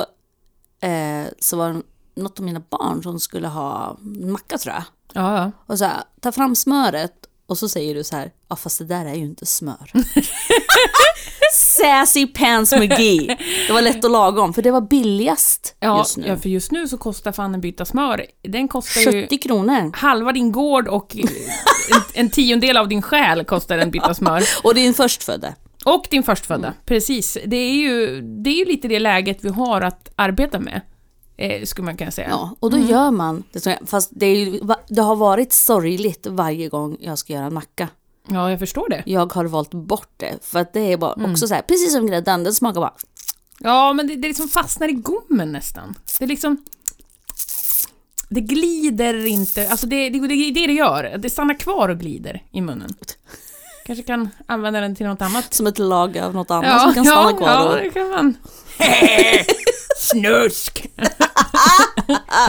eh, 0.79 1.25
så 1.39 1.57
var 1.57 1.69
det 1.73 1.81
något 2.21 2.39
av 2.39 2.45
mina 2.45 2.61
barn 2.69 3.03
som 3.03 3.19
skulle 3.19 3.47
ha 3.47 3.97
en 4.01 4.31
macka 4.31 4.57
tror 4.57 4.75
jag. 4.75 4.83
Ja, 5.13 5.37
ja. 5.37 5.51
Och 5.65 5.77
så 5.77 5.85
här, 5.85 6.03
ta 6.21 6.31
fram 6.31 6.55
smöret 6.55 7.24
och 7.47 7.57
så 7.57 7.69
säger 7.69 7.95
du 7.95 8.03
så 8.03 8.15
här, 8.15 8.31
ja 8.49 8.55
fast 8.55 8.77
det 8.77 8.85
där 8.85 9.05
är 9.05 9.13
ju 9.15 9.23
inte 9.25 9.45
smör. 9.45 9.91
Sassy 11.53 12.27
Pants 12.27 12.71
McGee. 12.71 13.37
Det 13.67 13.73
var 13.73 13.81
lätt 13.81 14.05
att 14.05 14.11
laga 14.11 14.41
om 14.41 14.53
för 14.53 14.61
det 14.61 14.71
var 14.71 14.81
billigast 14.81 15.75
Ja, 15.79 15.97
just 15.97 16.17
nu. 16.17 16.27
ja, 16.27 16.37
för 16.37 16.49
just 16.49 16.71
nu 16.71 16.87
så 16.87 16.97
kostar 16.97 17.31
fan 17.31 17.53
en 17.53 17.61
bytta 17.61 17.85
smör, 17.85 18.25
den 18.43 18.67
kostar 18.67 19.01
ju 19.01 19.21
70 19.23 19.37
kronor. 19.37 19.91
halva 19.95 20.31
din 20.31 20.51
gård 20.51 20.87
och 20.87 21.15
en, 21.15 21.27
en 22.13 22.29
tiondel 22.29 22.77
av 22.77 22.87
din 22.87 23.01
själ 23.01 23.45
kostar 23.45 23.77
en 23.77 23.91
bytta 23.91 24.13
smör. 24.13 24.43
Och 24.63 24.75
din 24.75 24.93
förstfödde. 24.93 25.55
Och 25.85 26.05
din 26.11 26.23
förstfödda, 26.23 26.73
precis. 26.85 27.37
Det 27.45 27.55
är, 27.57 27.73
ju, 27.73 28.21
det 28.21 28.49
är 28.49 28.55
ju 28.57 28.65
lite 28.65 28.87
det 28.87 28.99
läget 28.99 29.37
vi 29.41 29.49
har 29.49 29.81
att 29.81 30.09
arbeta 30.15 30.59
med, 30.59 30.81
eh, 31.37 31.63
skulle 31.63 31.85
man 31.85 31.97
kunna 31.97 32.11
säga. 32.11 32.27
Ja, 32.29 32.55
och 32.59 32.71
då 32.71 32.77
gör 32.77 33.11
man 33.11 33.43
det. 33.51 33.79
Fast 33.85 34.09
det, 34.13 34.25
är 34.25 34.35
ju, 34.35 34.59
det 34.87 35.01
har 35.01 35.15
varit 35.15 35.53
sorgligt 35.53 36.27
varje 36.27 36.69
gång 36.69 36.97
jag 36.99 37.19
ska 37.19 37.33
göra 37.33 37.45
en 37.45 37.53
macka. 37.53 37.89
Ja, 38.27 38.49
jag 38.49 38.59
förstår 38.59 38.89
det. 38.89 39.03
Jag 39.05 39.33
har 39.33 39.45
valt 39.45 39.73
bort 39.73 40.09
det. 40.17 40.33
För 40.41 40.59
att 40.59 40.73
det 40.73 40.79
är 40.79 40.97
bara 40.97 41.31
också 41.31 41.47
så 41.47 41.53
här, 41.53 41.61
precis 41.61 41.93
som 41.93 42.07
grädden, 42.07 42.43
den 42.43 42.53
smakar 42.53 42.81
bara... 42.81 42.93
Ja, 43.59 43.93
men 43.93 44.07
det, 44.07 44.15
det 44.15 44.27
liksom 44.27 44.47
fastnar 44.47 44.87
i 44.89 44.91
gommen 44.91 45.51
nästan. 45.51 45.95
Det 46.19 46.25
är 46.25 46.27
liksom... 46.27 46.63
Det 48.29 48.41
glider 48.41 49.25
inte, 49.25 49.69
alltså 49.69 49.87
det, 49.87 50.09
det, 50.09 50.27
det 50.27 50.33
är 50.33 50.53
det 50.53 50.67
det 50.67 50.73
gör. 50.73 51.17
Det 51.17 51.29
stannar 51.29 51.59
kvar 51.59 51.89
och 51.89 51.97
glider 51.99 52.43
i 52.51 52.61
munnen. 52.61 52.89
Kanske 53.85 54.03
kan 54.03 54.29
använda 54.45 54.79
den 54.81 54.95
till 54.95 55.05
något 55.05 55.21
annat. 55.21 55.53
Som 55.53 55.67
ett 55.67 55.79
lag 55.79 56.17
av 56.17 56.33
något 56.33 56.51
annat 56.51 56.81
som 56.81 56.93
kan 56.93 57.05
stanna 57.05 57.33
kvar. 57.37 57.47
Ja, 57.47 57.75
det 57.83 57.89
kan 57.89 58.09
man. 58.09 58.37
Snusk! 59.97 60.87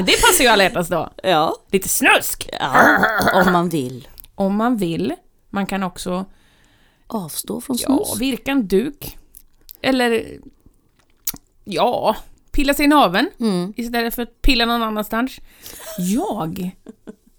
Det 0.06 0.20
passar 0.20 0.42
ju 0.42 0.46
alla 0.46 0.62
hjärtans 0.62 0.88
dag. 0.88 1.10
ja, 1.22 1.56
Lite 1.70 1.88
snusk! 1.88 2.48
ja, 2.60 2.98
om 3.34 3.52
man 3.52 3.68
vill. 3.68 4.08
Om 4.34 4.56
man 4.56 4.76
vill. 4.76 5.14
Man 5.50 5.66
kan 5.66 5.82
också 5.82 6.24
Avstå 7.06 7.60
från 7.60 7.76
ja, 7.80 8.04
snus. 8.04 8.20
virka 8.20 8.50
en 8.50 8.68
duk. 8.68 9.18
Eller 9.82 10.38
ja, 11.64 12.16
pilla 12.52 12.74
sig 12.74 12.84
i 12.84 12.88
naveln 12.88 13.30
Mm. 13.40 13.72
istället 13.76 14.14
för 14.14 14.22
att 14.22 14.42
pilla 14.42 14.64
någon 14.66 14.82
annanstans. 14.82 15.36
Jag 15.98 16.70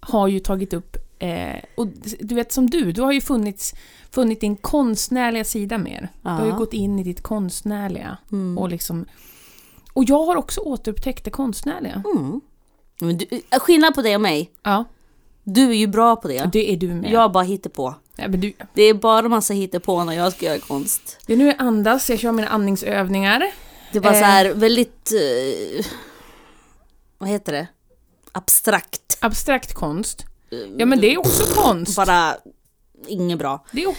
har 0.00 0.28
ju 0.28 0.40
tagit 0.40 0.72
upp, 0.72 0.96
eh, 1.18 1.56
och 1.74 1.86
du 2.20 2.34
vet 2.34 2.52
som 2.52 2.70
du, 2.70 2.92
du 2.92 3.02
har 3.02 3.12
ju 3.12 3.20
funnits, 3.20 3.74
funnit 4.10 4.40
din 4.40 4.56
konstnärliga 4.56 5.44
sida 5.44 5.78
mer. 5.78 6.08
Du 6.22 6.28
har 6.28 6.44
ju 6.44 6.50
Ja. 6.50 6.56
gått 6.56 6.72
in 6.72 6.98
i 6.98 7.02
ditt 7.02 7.22
konstnärliga 7.22 8.16
Mm. 8.32 8.58
och 8.58 8.68
liksom... 8.68 9.06
Och 9.92 10.04
jag 10.04 10.24
har 10.24 10.36
också 10.36 10.60
återupptäckt 10.60 11.24
det 11.24 11.30
konstnärliga. 11.30 12.02
Mm. 12.14 12.40
Men 13.00 13.18
du, 13.18 13.26
skillnad 13.58 13.94
på 13.94 14.02
dig 14.02 14.14
och 14.14 14.20
mig. 14.20 14.50
Ja, 14.62 14.84
Du 15.44 15.70
är 15.70 15.74
ju 15.74 15.86
bra 15.86 16.16
på 16.16 16.28
det. 16.28 16.50
det 16.52 16.72
är 16.72 16.76
du 16.76 16.94
med. 16.94 17.10
Jag 17.12 17.32
bara 17.32 17.44
hittar 17.44 17.70
på. 17.70 17.94
Ja, 18.16 18.28
du, 18.28 18.52
Det 18.74 18.82
är 18.82 18.94
bara 18.94 19.28
massa 19.28 19.54
på 19.80 20.04
när 20.04 20.12
jag 20.12 20.32
ska 20.32 20.46
göra 20.46 20.58
konst. 20.58 21.18
det 21.26 21.32
är 21.32 21.36
nu 21.36 21.46
jag 21.46 21.56
andas, 21.58 22.10
jag 22.10 22.18
kör 22.18 22.32
mina 22.32 22.48
andningsövningar. 22.48 23.42
Det 23.92 24.00
var 24.00 24.10
Eh. 24.12 24.18
så 24.18 24.24
här 24.24 24.54
väldigt... 24.54 25.12
Eh, 25.12 25.86
vad 27.18 27.28
heter 27.28 27.52
det? 27.52 27.66
Abstrakt. 28.32 29.18
Abstrakt 29.20 29.74
konst. 29.74 30.24
Ja 30.78 30.86
men 30.86 31.00
det 31.00 31.14
är 31.14 31.18
också 31.18 31.54
konst. 31.54 31.96
Bara 31.96 32.36
inget 33.06 33.38
bra. 33.38 33.64
Det 33.72 33.84
är, 33.84 33.94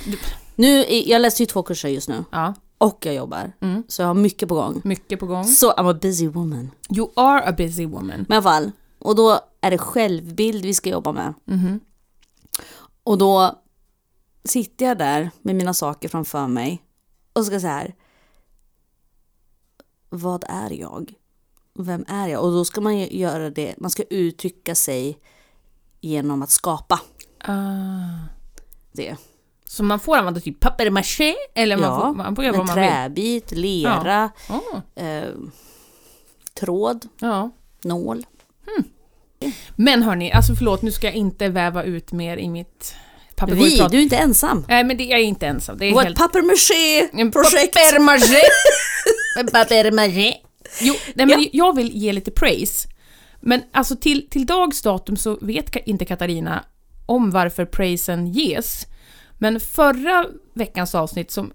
Nu, 0.56 0.84
jag 0.90 1.22
läser 1.22 1.40
ju 1.42 1.46
två 1.46 1.64
kurser 1.64 1.90
just 1.90 2.10
nu. 2.10 2.24
ja, 2.32 2.54
Och 2.78 3.06
jag 3.06 3.16
jobbar. 3.16 3.52
Mm. 3.62 3.84
Så 3.88 4.02
jag 4.02 4.08
har 4.08 4.14
mycket 4.14 4.50
på 4.50 4.56
gång. 4.56 4.82
mycket 4.84 5.20
på 5.20 5.26
gång. 5.26 5.44
Så 5.44 5.72
I'm 5.72 5.92
a 5.92 5.98
busy 6.02 6.28
woman. 6.28 6.72
You 6.96 7.10
are 7.16 7.42
a 7.50 7.52
busy 7.58 7.86
woman. 7.86 8.26
Men 8.28 8.32
i 8.32 8.36
alla 8.36 8.42
fall. 8.42 8.72
Och 9.00 9.16
då 9.16 9.40
är 9.62 9.72
det 9.72 9.78
självbild 9.78 10.66
vi 10.66 10.74
ska 10.74 10.90
jobba 10.90 11.12
med. 11.12 11.34
Mhm. 11.46 11.80
Och 13.04 13.18
då 13.18 13.62
sitter 14.44 14.86
jag 14.86 14.98
där 14.98 15.32
med 15.42 15.56
mina 15.56 15.74
saker 15.74 16.10
framför 16.10 16.48
mig 16.48 16.82
och 17.34 17.46
ska 17.46 17.60
så 17.60 17.68
här. 17.68 17.96
Vad 20.10 20.44
är 20.48 20.70
jag? 20.74 21.14
Vem 21.80 22.06
är 22.08 22.28
jag? 22.28 22.44
Och 22.44 22.52
då 22.52 22.66
ska 22.66 22.82
man 22.82 23.00
göra 23.00 23.50
det, 23.50 23.76
man 23.78 23.92
ska 23.92 24.04
uttrycka 24.04 24.76
sig 24.76 25.20
genom 26.02 26.42
att 26.42 26.50
skapa 26.50 27.00
Ah. 27.44 27.54
det. 28.92 29.16
Så 29.66 29.84
man 29.84 30.00
får 30.00 30.18
använda 30.18 30.40
typ 30.40 30.60
papier-maché 30.60 31.36
eller 31.56 31.78
man 31.78 31.90
Ja, 31.90 32.02
får, 32.02 32.14
man 32.14 32.36
får 32.36 32.46
göra 32.46 32.58
vad 32.58 32.66
man 32.66 32.76
vill. 32.80 32.88
träbit, 32.90 33.52
lera, 33.52 34.30
Ah, 34.48 35.02
eh, 35.02 35.30
tråd, 36.60 37.08
ja. 37.20 37.50
nål. 37.84 38.26
Men 39.76 40.04
hörni, 40.04 40.32
alltså 40.32 40.56
förlåt, 40.56 40.82
nu 40.82 40.92
ska 40.92 41.08
jag 41.08 41.16
inte 41.16 41.50
väva 41.50 41.84
ut 41.84 42.12
mer 42.12 42.38
i 42.38 42.50
mitt 42.50 42.96
papegojprat. 43.36 43.92
Vi, 43.92 43.96
du 43.96 43.98
är 44.00 44.04
inte 44.04 44.18
ensam. 44.18 44.66
Nej 44.68 44.84
men 44.84 44.98
det, 44.98 45.04
jag 45.04 45.20
är 45.20 45.24
inte 45.24 45.48
ensam. 45.48 45.78
Det 45.78 45.86
är 45.86 45.94
Vårt 45.94 46.04
helt... 46.04 46.18
papier-maché-projekt. 46.18 47.74
Papier-maché! 47.74 48.42
papier-maché! 49.52 50.34
Jo, 50.82 50.94
nej, 51.16 51.26
men 51.26 51.48
jag 51.54 51.76
vill 51.76 51.92
ge 51.98 52.14
lite 52.14 52.32
praise. 52.32 52.88
Men 53.42 53.62
alltså 53.72 53.96
till, 53.96 54.30
till 54.30 54.46
dags 54.46 54.82
datum 54.82 55.18
så 55.18 55.38
vet 55.42 55.76
inte 55.76 56.06
Katarina 56.06 56.66
om 57.06 57.32
varför 57.32 57.66
praisen 57.66 58.28
ges. 58.28 58.86
Men 59.38 59.60
förra 59.60 60.26
veckans 60.54 60.96
avsnitt 60.96 61.32
som 61.32 61.52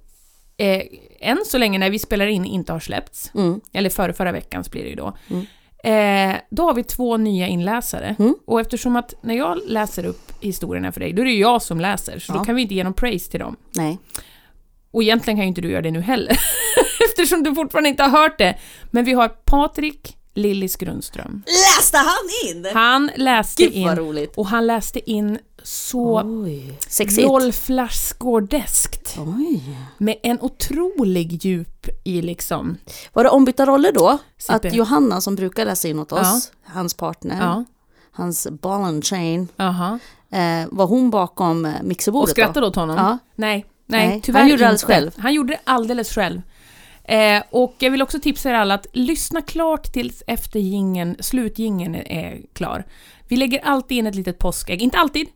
eh, 0.56 0.82
än 1.20 1.38
så 1.46 1.58
länge 1.58 1.78
när 1.78 1.90
vi 1.90 1.98
spelar 1.98 2.26
in 2.26 2.44
inte 2.44 2.72
har 2.72 2.80
släppts, 2.80 3.30
Mm. 3.34 3.60
eller 3.72 3.90
förra, 3.90 4.12
förra 4.12 4.32
veckans 4.32 4.70
blir 4.70 4.82
det 4.82 4.88
ju 4.88 4.94
då. 4.96 5.16
Mm. 5.30 5.46
Eh, 5.84 6.36
då 6.50 6.62
har 6.62 6.74
vi 6.74 6.84
två 6.84 7.16
nya 7.16 7.46
inläsare. 7.48 8.16
Mm. 8.18 8.34
Och 8.46 8.60
eftersom 8.60 8.96
att 8.96 9.14
när 9.22 9.34
jag 9.34 9.58
läser 9.66 10.06
upp 10.06 10.32
historierna 10.40 10.92
för 10.92 11.00
dig, 11.00 11.12
då 11.12 11.22
är 11.22 11.26
det 11.26 11.32
ju 11.32 11.40
jag 11.40 11.62
som 11.62 11.80
läser, 11.80 12.18
så 12.18 12.32
Ja. 12.32 12.38
då 12.38 12.44
kan 12.44 12.54
vi 12.54 12.62
inte 12.62 12.74
ge 12.74 12.84
någon 12.84 12.94
praise 12.94 13.30
till 13.30 13.40
dem. 13.40 13.56
Nej. 13.76 13.98
Och 14.90 15.02
egentligen 15.02 15.36
kan 15.36 15.44
ju 15.44 15.48
inte 15.48 15.60
du 15.60 15.70
göra 15.70 15.82
det 15.82 15.90
nu 15.90 16.00
heller, 16.00 16.38
eftersom 17.10 17.42
du 17.42 17.54
fortfarande 17.54 17.88
inte 17.88 18.02
har 18.02 18.10
hört 18.22 18.38
det. 18.38 18.58
Men 18.90 19.04
vi 19.04 19.12
har 19.12 19.28
Patrik 19.28 20.16
Lillis 20.34 20.76
Grundström. 20.76 21.42
Läste 21.46 21.96
han 21.98 22.50
in? 22.50 22.66
Han 22.74 23.10
läste 23.16 23.62
Gud 23.62 23.72
in, 23.72 23.88
vad 23.88 23.98
roligt. 23.98 24.32
och 24.36 24.46
han 24.46 24.66
läste 24.66 25.10
in 25.10 25.38
så 25.62 26.22
Oj. 26.24 26.78
Sexigt. 26.88 27.28
Rolf 27.28 27.68
Lassgårdskt. 27.68 29.16
Oj. 29.18 29.62
Med 29.98 30.16
en 30.22 30.40
otrolig 30.40 31.44
djup 31.44 31.88
i 32.04 32.22
liksom... 32.22 32.76
Var 33.12 33.24
det 33.24 33.30
ombytta 33.30 33.66
roller 33.66 33.92
då? 33.92 34.18
Sippe. 34.38 34.54
Att 34.54 34.74
Johanna 34.74 35.20
som 35.20 35.34
brukar 35.36 35.64
läsa 35.64 35.88
in 35.88 35.98
åt 35.98 36.12
oss, 36.12 36.52
hans 36.64 36.94
partner, 36.94 37.36
Ja, 37.40 37.64
hans 38.12 38.46
ball 38.50 38.82
and 38.84 39.04
chain, 39.04 39.48
aha. 39.56 39.98
eh, 40.30 40.66
var 40.70 40.86
hon 40.86 41.10
bakom 41.10 41.64
eh, 41.66 41.74
Och 41.80 41.84
mixerbordet 41.84 42.30
skrattade 42.30 42.66
åt 42.66 42.76
honom? 42.76 42.96
Ja. 42.96 43.18
Nej, 43.34 43.66
nej, 43.86 44.08
Nej, 44.08 44.20
tyvärr 44.24 44.40
han 44.40 44.48
gjorde 44.50 44.62
det 44.62 44.66
alldeles 44.66 44.82
inte. 44.82 44.92
själv. 44.94 45.10
Han 45.18 45.34
gjorde 45.34 45.52
det 45.52 45.60
alldeles 45.64 46.14
själv. 46.14 46.42
Eh, 47.08 47.42
och 47.50 47.74
jag 47.78 47.90
vill 47.90 48.02
också 48.02 48.20
tipsa 48.20 48.50
er 48.50 48.54
alla 48.54 48.74
att 48.74 48.86
lyssna 48.92 49.42
klart 49.42 49.92
tills 49.92 50.22
efter 50.26 50.58
gingen, 50.60 51.16
slutgingen 51.20 51.94
är 51.94 52.40
klar. 52.52 52.84
Vi 53.28 53.36
lägger 53.36 53.60
alltid 53.64 53.98
in 53.98 54.06
ett 54.06 54.14
litet 54.14 54.38
påskägg, 54.38 54.82
inte 54.82 54.98
alltid, 54.98 55.26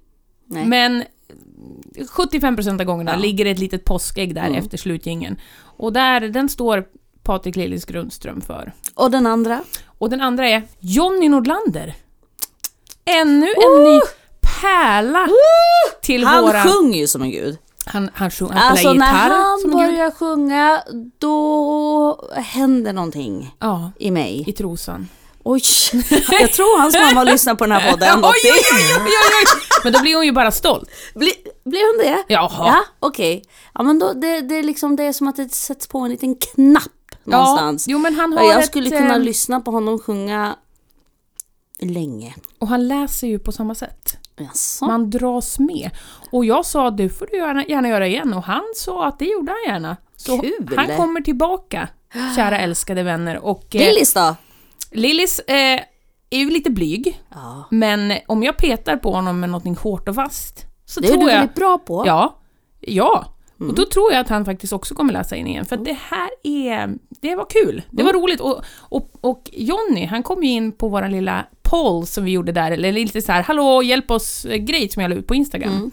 Nej. 0.47 0.67
men 0.67 1.05
75% 2.17 2.81
av 2.81 2.87
gångerna 2.87 3.11
Ja. 3.11 3.17
ligger 3.19 3.47
ett 3.47 3.59
litet 3.59 3.85
påskägg 3.85 4.35
där 4.35 4.45
Mm. 4.47 4.55
efter 4.59 4.79
slutgingen. 4.79 5.41
Och 5.61 5.93
där, 5.93 6.21
den 6.21 6.49
står 6.49 6.85
Patrik 7.23 7.57
Lillis 7.57 7.85
Grundström 7.85 8.41
för. 8.41 8.73
Och 8.95 9.11
den 9.11 9.27
andra? 9.27 9.63
Och 9.99 10.11
den 10.11 10.21
andra 10.21 10.49
är 10.49 10.63
Jonny 10.81 11.29
Nordlander. 11.29 11.95
Ännu 13.05 13.47
en 13.47 13.85
ny 13.85 14.01
pärla 14.61 15.29
till 16.03 16.25
Han 16.25 16.45
våra... 16.45 16.63
sjunger 16.63 16.99
ju 16.99 17.07
som 17.07 17.23
en 17.23 17.31
gud. 17.31 17.59
Han, 17.89 18.11
han, 18.15 18.31
sjung, 18.31 18.51
han 18.51 18.71
Alltså 18.71 18.93
när 18.93 19.07
han 19.07 19.59
som 19.61 19.71
börjar 19.71 20.11
sjunga, 20.11 20.83
då 21.19 22.31
händer 22.35 22.93
någonting 22.93 23.55
Ja, 23.59 23.93
i 23.99 24.11
mig. 24.11 24.45
i 24.47 24.53
trosan. 24.53 25.09
Oj, 25.43 25.63
jag 26.41 26.53
tror 26.53 26.81
hans 26.81 26.95
mamma 26.95 27.25
lyssnar 27.25 27.55
på 27.55 27.65
den 27.65 27.73
här 27.73 27.91
podden. 27.91 28.19
oj, 28.25 28.31
oj, 28.45 28.95
oj, 28.97 29.13
oj. 29.41 29.61
Men 29.85 29.93
då 29.93 30.01
blir 30.01 30.15
hon 30.17 30.25
ju 30.27 30.33
bara 30.33 30.51
stolt. 30.51 30.91
Blir, 31.15 31.33
blir 31.65 31.97
hon 31.97 32.13
det? 32.13 32.35
Jaha. 32.35 32.67
Ja, 32.67 32.85
okej. 33.01 33.45
Ja, 33.75 33.83
men 33.83 33.99
då, 33.99 34.13
det, 34.13 34.41
det, 34.41 34.55
är 34.55 34.63
liksom, 34.63 34.97
det 34.97 35.05
är 35.05 35.13
som 35.13 35.29
att 35.29 35.37
det 35.37 35.53
sätts 35.55 35.87
på 35.87 35.99
en 35.99 36.11
liten 36.11 36.35
knapp 36.35 36.85
någonstans. 37.25 37.89
Ja, 37.89 37.93
jo 37.93 37.99
men 37.99 38.15
han 38.15 38.33
har 38.33 38.45
jag 38.45 38.61
ett, 38.61 38.67
skulle 38.67 38.91
kunna 38.91 39.15
eh, 39.15 39.21
lyssna 39.21 39.61
på 39.61 39.71
honom 39.71 39.99
sjunga 39.99 40.57
länge. 41.81 42.35
Och 42.59 42.69
han 42.69 42.89
läser 42.89 43.27
ju 43.27 43.39
på 43.39 43.53
samma 43.53 43.75
sätt. 43.75 44.17
Jaså? 44.39 44.85
Man 44.87 45.11
dras 45.11 45.59
med. 45.59 45.91
Och 46.33 46.45
jag 46.45 46.67
sa 46.67 46.91
det 46.91 47.09
får 47.09 47.27
du 47.33 47.37
gärna, 47.39 47.65
gärna 47.65 47.89
göra 47.89 48.07
igen 48.07 48.35
och 48.35 48.43
han 48.43 48.63
sa 48.77 49.07
att 49.07 49.19
det 49.19 49.25
gjorde 49.25 49.53
han 49.53 49.75
gärna. 49.75 49.97
Så 50.17 50.39
Kul. 50.39 50.71
han 50.77 50.97
kommer 50.97 51.21
tillbaka, 51.21 51.89
kära 52.37 52.59
älskade 52.59 53.03
vänner. 53.03 53.39
Och 53.45 53.75
eh, 53.77 53.81
Lillis 53.81 54.15
då? 54.15 54.35
Lillis 54.93 55.39
eh, 55.39 55.81
är 56.31 56.39
ju 56.39 56.51
lite 56.51 56.71
blyg, 56.71 57.21
Ja. 57.35 57.65
men 57.71 58.13
om 58.27 58.43
jag 58.43 58.57
petar 58.57 58.97
på 58.97 59.13
honom 59.13 59.41
med 59.41 59.51
något 59.51 59.79
hårt 59.79 60.09
och 60.09 60.15
fast 60.15 60.65
så 60.85 61.01
Det 61.01 61.07
är 61.09 61.13
tror 61.13 61.21
du 61.25 61.29
jag... 61.31 61.39
väldigt 61.39 61.55
bra 61.57 61.79
på. 61.79 62.03
Ja, 62.07 62.39
ja. 62.81 63.35
Mm. 63.61 63.71
Och 63.71 63.77
då 63.77 63.85
tror 63.85 64.13
jag 64.13 64.21
att 64.21 64.29
han 64.29 64.45
faktiskt 64.45 64.73
också 64.73 64.95
kommer 64.95 65.13
läsa 65.13 65.37
in 65.37 65.47
igen. 65.47 65.65
För 65.65 65.77
att 65.77 65.85
det 65.85 65.97
här 66.11 66.29
är... 66.43 66.95
Det 67.21 67.35
var 67.37 67.47
kul. 67.51 67.83
Det 67.91 68.03
Mm. 68.03 68.15
var 68.15 68.21
roligt. 68.23 68.41
Och, 68.41 68.63
och, 68.79 69.11
och 69.21 69.51
Jonny, 69.53 70.07
han 70.07 70.23
kom 70.23 70.43
ju 70.45 70.51
in 70.51 70.73
på 70.73 70.89
vår 70.89 71.09
lilla 71.09 71.45
poll 71.69 72.07
som 72.07 72.25
vi 72.25 72.31
gjorde 72.31 72.53
där, 72.53 72.71
eller 72.71 72.93
lite 72.93 73.23
så 73.23 73.33
här, 73.33 73.43
hallå, 73.43 73.83
hjälp 73.83 74.11
oss-grej 74.11 74.89
som 74.89 75.03
jag 75.03 75.11
la 75.11 75.17
ut 75.17 75.27
på 75.27 75.35
Instagram. 75.35 75.73
Mm. 75.73 75.91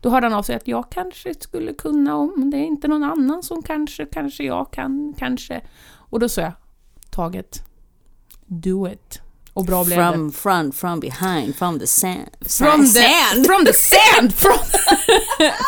Då 0.00 0.10
hörde 0.10 0.26
han 0.26 0.34
av 0.34 0.42
sig 0.42 0.56
att 0.56 0.68
jag 0.68 0.90
kanske 0.90 1.34
skulle 1.40 1.72
kunna, 1.72 2.16
om 2.16 2.50
det 2.50 2.56
är 2.56 2.64
inte 2.64 2.88
någon 2.88 3.04
annan 3.04 3.42
som 3.42 3.62
kanske, 3.62 4.06
kanske 4.06 4.44
jag 4.44 4.70
kan, 4.72 5.14
kanske. 5.18 5.60
Och 5.94 6.20
då 6.20 6.28
sa 6.28 6.40
jag, 6.40 6.52
taget, 7.10 7.62
do 8.46 8.88
it. 8.88 9.20
Och 9.54 9.64
bra 9.64 9.84
blev 9.84 9.98
det. 9.98 10.12
From 10.12 10.32
front, 10.32 10.74
from 10.74 11.00
behind, 11.00 11.56
from 11.56 11.78
the 11.78 11.86
sand. 11.86 12.30
From 12.40 12.80
the 12.80 12.86
sand. 12.86 13.46
From 13.46 13.64
the 13.64 13.72
sand! 13.72 14.34
From, 14.34 14.58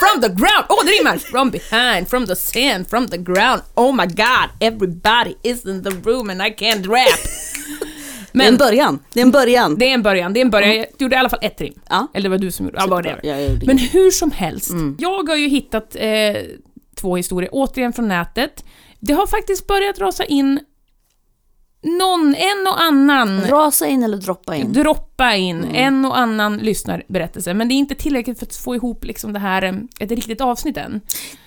from 0.01 0.21
the 0.21 0.29
ground! 0.29 0.65
Åh, 0.69 0.77
oh, 0.77 0.85
det 0.85 0.91
rimmar! 0.91 1.19
From 1.19 1.51
behind, 1.51 2.09
from 2.09 2.27
the 2.27 2.37
sand, 2.37 2.89
from 2.89 3.09
the 3.09 3.19
ground. 3.19 3.63
Oh 3.75 3.93
my 3.93 4.07
god, 4.07 4.51
everybody 4.61 5.37
is 5.43 5.65
in 5.65 5.83
the 5.83 5.91
room 5.91 6.31
and 6.31 6.43
I 6.43 6.51
can't 6.51 6.87
rap. 6.87 7.19
Det 8.35 8.41
är 8.45 8.49
en 8.49 8.53
Men 8.55 8.59
början. 8.59 8.99
Det 9.12 9.21
är 9.21 9.23
en 9.25 9.31
början. 9.31 9.75
det 9.79 9.85
är 9.91 9.95
en 9.95 10.03
början, 10.03 10.33
det 10.33 10.41
är 10.41 10.45
en 10.45 10.50
början. 10.50 10.76
Jag 10.76 10.87
gjorde 10.99 11.14
i 11.14 11.19
alla 11.19 11.29
fall 11.29 11.38
ett 11.43 11.61
rim. 11.61 11.81
Ja. 11.88 12.07
Eller 12.14 12.23
det 12.23 12.29
var 12.29 12.38
du 12.38 12.50
som 12.50 12.67
gjorde. 12.67 12.79
Ja, 12.88 13.03
jag 13.23 13.43
gjorde 13.43 13.67
Men 13.67 13.76
det. 13.76 13.83
hur 13.83 14.11
som 14.11 14.31
helst, 14.31 14.71
Mm. 14.71 14.97
jag 15.00 15.29
har 15.29 15.37
ju 15.37 15.49
hittat 15.49 15.97
eh, 15.97 16.09
två 16.97 17.17
historier, 17.17 17.50
återigen 17.53 17.93
från 17.93 18.09
nätet. 18.09 18.64
Det 19.00 19.12
har 19.12 19.26
faktiskt 19.26 19.67
börjat 19.67 19.99
rasa 19.99 20.25
in 20.25 20.61
någon, 21.83 22.35
en 22.35 22.67
och 22.67 22.83
annan 22.83 23.41
Rasa 23.45 23.87
in 23.87 24.03
eller 24.03 24.17
droppa 24.17 24.57
in. 24.57 24.73
droppa 24.73 25.35
in 25.35 25.64
Mm. 25.64 25.75
en 25.75 26.05
och 26.05 26.19
annan 26.19 26.57
lyssnarberättelse, 26.59 27.55
men 27.55 27.69
det 27.69 27.75
är 27.75 27.76
inte 27.76 27.95
tillräckligt 27.95 28.38
för 28.38 28.47
att 28.47 28.57
få 28.57 28.75
ihop 28.75 29.05
liksom 29.05 29.33
det 29.33 29.38
här, 29.38 29.62
eh, 29.62 29.75
ett 30.00 30.11
riktigt 30.11 30.41
avsnitt 30.41 30.76
än. 30.76 31.00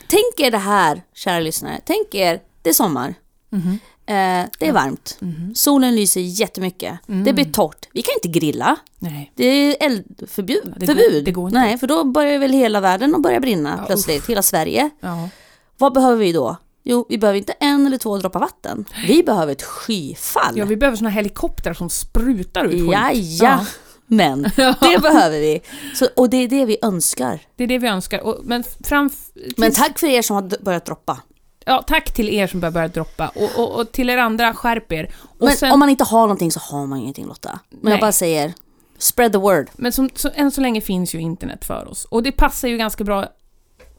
Tänk 0.07 0.47
er 0.47 0.51
det 0.51 0.57
här, 0.57 1.01
kära 1.13 1.39
lyssnare. 1.39 1.79
Tänk 1.85 2.15
er, 2.15 2.39
det 2.61 2.69
är 2.69 2.73
sommar. 2.73 3.13
Mhm. 3.49 3.67
Eh, 3.71 3.77
det 4.07 4.67
är 4.67 4.71
varmt. 4.71 5.19
Solen 5.55 5.95
lyser 5.95 6.21
jättemycket. 6.21 6.99
Mm. 7.07 7.23
Det 7.23 7.33
blir 7.33 7.45
torrt. 7.45 7.85
Vi 7.93 8.01
kan 8.01 8.13
inte 8.23 8.39
grilla. 8.39 8.75
Nej. 8.99 9.31
Det 9.35 9.45
är 9.45 9.75
eldförbud. 9.85 10.73
det 10.77 10.85
går- 10.85 10.93
förbud. 10.93 11.25
det 11.25 11.31
går. 11.31 11.49
Nej, 11.49 11.77
för 11.77 11.87
då 11.87 12.03
börjar 12.03 12.39
väl 12.39 12.51
hela 12.53 12.79
världen 12.79 13.15
att 13.15 13.21
börja 13.21 13.39
brinna 13.39 13.75
Ja, 13.79 13.85
plötsligt. 13.85 14.29
Hela 14.29 14.41
Sverige. 14.41 14.89
Ja. 14.99 15.29
Vad 15.77 15.93
behöver 15.93 16.17
vi 16.17 16.31
då? 16.31 16.55
Jo, 16.83 17.05
vi 17.09 17.17
behöver 17.17 17.37
inte 17.37 17.53
en 17.59 17.85
eller 17.87 17.97
två 17.97 18.17
droppar 18.17 18.39
vatten. 18.39 18.85
Vi 19.07 19.23
behöver 19.23 19.51
ett 19.51 19.63
skyfall. 19.63 20.57
ja, 20.57 20.65
vi 20.65 20.77
behöver 20.77 20.97
såna 20.97 21.09
helikoptrar 21.09 21.73
som 21.73 21.89
sprutar 21.89 22.65
ut 22.65 22.71
skit. 22.71 22.89
ja, 22.91 23.11
ja. 23.13 23.65
Men 24.09 24.41
det 24.81 25.01
behöver 25.01 25.39
vi. 25.39 25.59
Så, 25.95 26.07
och 26.15 26.29
det 26.29 26.37
är 26.37 26.47
det 26.47 26.65
vi 26.65 26.77
önskar. 26.81 27.39
Det 27.55 27.63
är 27.63 27.67
det 27.67 27.77
vi 27.77 27.87
önskar. 27.87 28.19
Och, 28.19 28.39
men 28.43 28.63
fram... 28.83 29.09
Men 29.57 29.71
tack 29.71 29.99
för 29.99 30.07
er 30.07 30.21
som 30.21 30.35
har 30.35 30.63
börjat 30.63 30.85
droppa. 30.85 31.17
Ja, 31.67 31.83
tack 31.87 32.13
till 32.13 32.29
er 32.29 32.47
som 32.47 32.59
börjar 32.59 32.71
börja 32.71 32.87
droppa. 32.87 33.27
Och, 33.27 33.59
och, 33.59 33.79
och 33.79 33.91
till 33.91 34.09
er 34.09 34.17
andra, 34.17 34.53
skärp 34.53 34.91
er. 34.91 35.11
Och 35.39 35.45
Men 35.45 35.55
sen, 35.55 35.71
om 35.71 35.79
man 35.79 35.89
inte 35.89 36.03
har 36.03 36.21
någonting 36.21 36.51
så 36.51 36.59
har 36.59 36.85
man 36.87 36.99
ingenting 36.99 37.25
Lotta. 37.25 37.59
Men 37.69 37.79
Nej. 37.81 37.91
jag 37.93 37.99
bara 37.99 38.11
säger, 38.11 38.53
spread 38.97 39.31
the 39.31 39.37
word. 39.37 39.67
men 39.75 39.91
som, 39.91 40.09
så, 40.15 40.29
än 40.35 40.51
så 40.51 40.61
länge 40.61 40.81
finns 40.81 41.15
ju 41.15 41.19
internet 41.19 41.65
för 41.65 41.87
oss. 41.87 42.05
Och 42.05 42.23
det 42.23 42.31
passar 42.31 42.67
ju 42.67 42.77
ganska 42.77 43.03
bra 43.03 43.25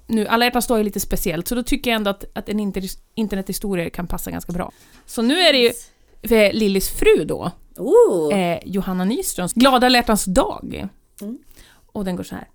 nu. 0.07 0.27
Alla 0.27 0.45
hjärtans 0.45 0.67
dag 0.67 0.81
är 0.81 0.85
lite 0.85 1.01
speciellt, 1.01 1.49
så 1.49 1.55
då 1.55 1.63
tycker 1.63 1.91
jag 1.91 1.97
ändå 1.97 2.11
att, 2.11 2.25
att 2.35 2.49
en 2.49 2.61
inter, 2.61 2.83
internethistoria 3.15 3.91
kan 3.91 4.07
passa 4.07 4.31
ganska 4.31 4.53
bra. 4.53 4.73
Så 5.07 5.23
nu 5.23 5.41
är 5.41 5.53
det 5.53 5.59
ju 5.59 5.73
för 6.29 6.53
Lillis 6.53 6.91
fru 6.91 7.25
då, 7.25 7.51
Oh. 7.77 8.39
eh, 8.39 8.59
Johanna 8.65 9.05
Nyströms 9.05 9.53
Glada 9.53 9.87
alla 9.87 9.99
hjärtans 9.99 10.25
dag. 10.25 10.89
Mm. 11.21 11.39
Och 11.93 12.05
den 12.05 12.17
går 12.17 12.25
så 12.25 12.35
här. 12.35 12.49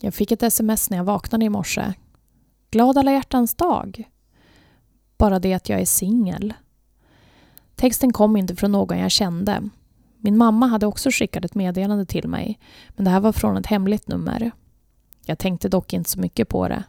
Jag 0.00 0.14
fick 0.14 0.32
ett 0.32 0.42
sms 0.42 0.90
när 0.90 0.96
jag 0.96 1.04
vaknade 1.04 1.44
i 1.44 1.48
morse. 1.48 1.92
Glad 2.70 2.98
alla 2.98 3.12
hjärtans 3.12 3.54
dag. 3.54 4.08
Bara 5.18 5.38
det 5.38 5.54
att 5.54 5.68
jag 5.68 5.80
är 5.80 5.86
singel. 5.86 6.54
Texten 7.74 8.12
kom 8.12 8.36
inte 8.36 8.56
från 8.56 8.72
någon 8.72 8.98
jag 8.98 9.10
kände. 9.10 9.68
Min 10.20 10.36
mamma 10.36 10.66
hade 10.66 10.86
också 10.86 11.10
skickat 11.10 11.44
ett 11.44 11.54
meddelande 11.54 12.06
till 12.06 12.28
mig, 12.28 12.58
men 12.88 13.04
det 13.04 13.10
här 13.10 13.20
var 13.20 13.32
från 13.32 13.56
ett 13.56 13.66
hemligt 13.66 14.08
nummer. 14.08 14.50
Jag 15.24 15.38
tänkte 15.38 15.68
dock 15.68 15.92
inte 15.92 16.10
så 16.10 16.20
mycket 16.20 16.48
på 16.48 16.68
det. 16.68 16.84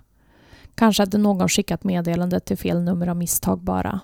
Kanske 0.75 1.01
hade 1.03 1.17
någon 1.17 1.49
skickat 1.49 1.83
meddelandet 1.83 2.45
till 2.45 2.57
fel 2.57 2.81
nummer 2.81 3.07
av 3.07 3.17
misstag 3.17 3.59
bara. 3.59 3.99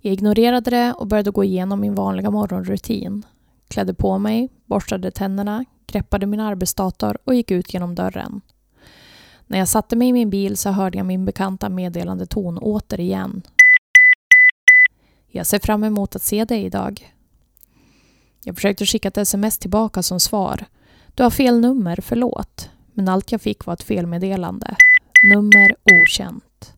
Jag 0.00 0.12
ignorerade 0.12 0.70
det 0.70 0.92
och 0.92 1.06
började 1.06 1.30
gå 1.30 1.44
igenom 1.44 1.80
min 1.80 1.94
vanliga 1.94 2.30
morgonrutin. 2.30 3.24
Klädde 3.68 3.94
på 3.94 4.18
mig, 4.18 4.48
borstade 4.66 5.10
tänderna, 5.10 5.64
greppade 5.86 6.26
min 6.26 6.40
arbetsdator 6.40 7.18
och 7.24 7.34
gick 7.34 7.50
ut 7.50 7.74
genom 7.74 7.94
dörren. 7.94 8.40
När 9.46 9.58
jag 9.58 9.68
satte 9.68 9.96
mig 9.96 10.08
i 10.08 10.12
min 10.12 10.30
bil 10.30 10.56
så 10.56 10.70
hörde 10.70 10.98
jag 10.98 11.06
min 11.06 11.24
bekanta 11.24 11.68
meddelandeton 11.68 12.58
återigen. 12.58 13.42
Jag 15.30 15.46
ser 15.46 15.58
fram 15.58 15.84
emot 15.84 16.16
att 16.16 16.22
se 16.22 16.44
dig 16.44 16.64
idag. 16.64 17.12
Jag 18.44 18.54
försökte 18.54 18.86
skicka 18.86 19.08
ett 19.08 19.18
sms 19.18 19.58
tillbaka 19.58 20.02
som 20.02 20.20
svar. 20.20 20.64
Du 21.14 21.22
har 21.22 21.30
fel 21.30 21.60
nummer, 21.60 21.98
förlåt. 22.02 22.70
Men 22.94 23.08
allt 23.08 23.32
jag 23.32 23.40
fick 23.40 23.66
var 23.66 23.74
ett 23.74 23.82
felmeddelande. 23.82 24.76
Nummer 25.22 25.74
okänt. 25.92 26.72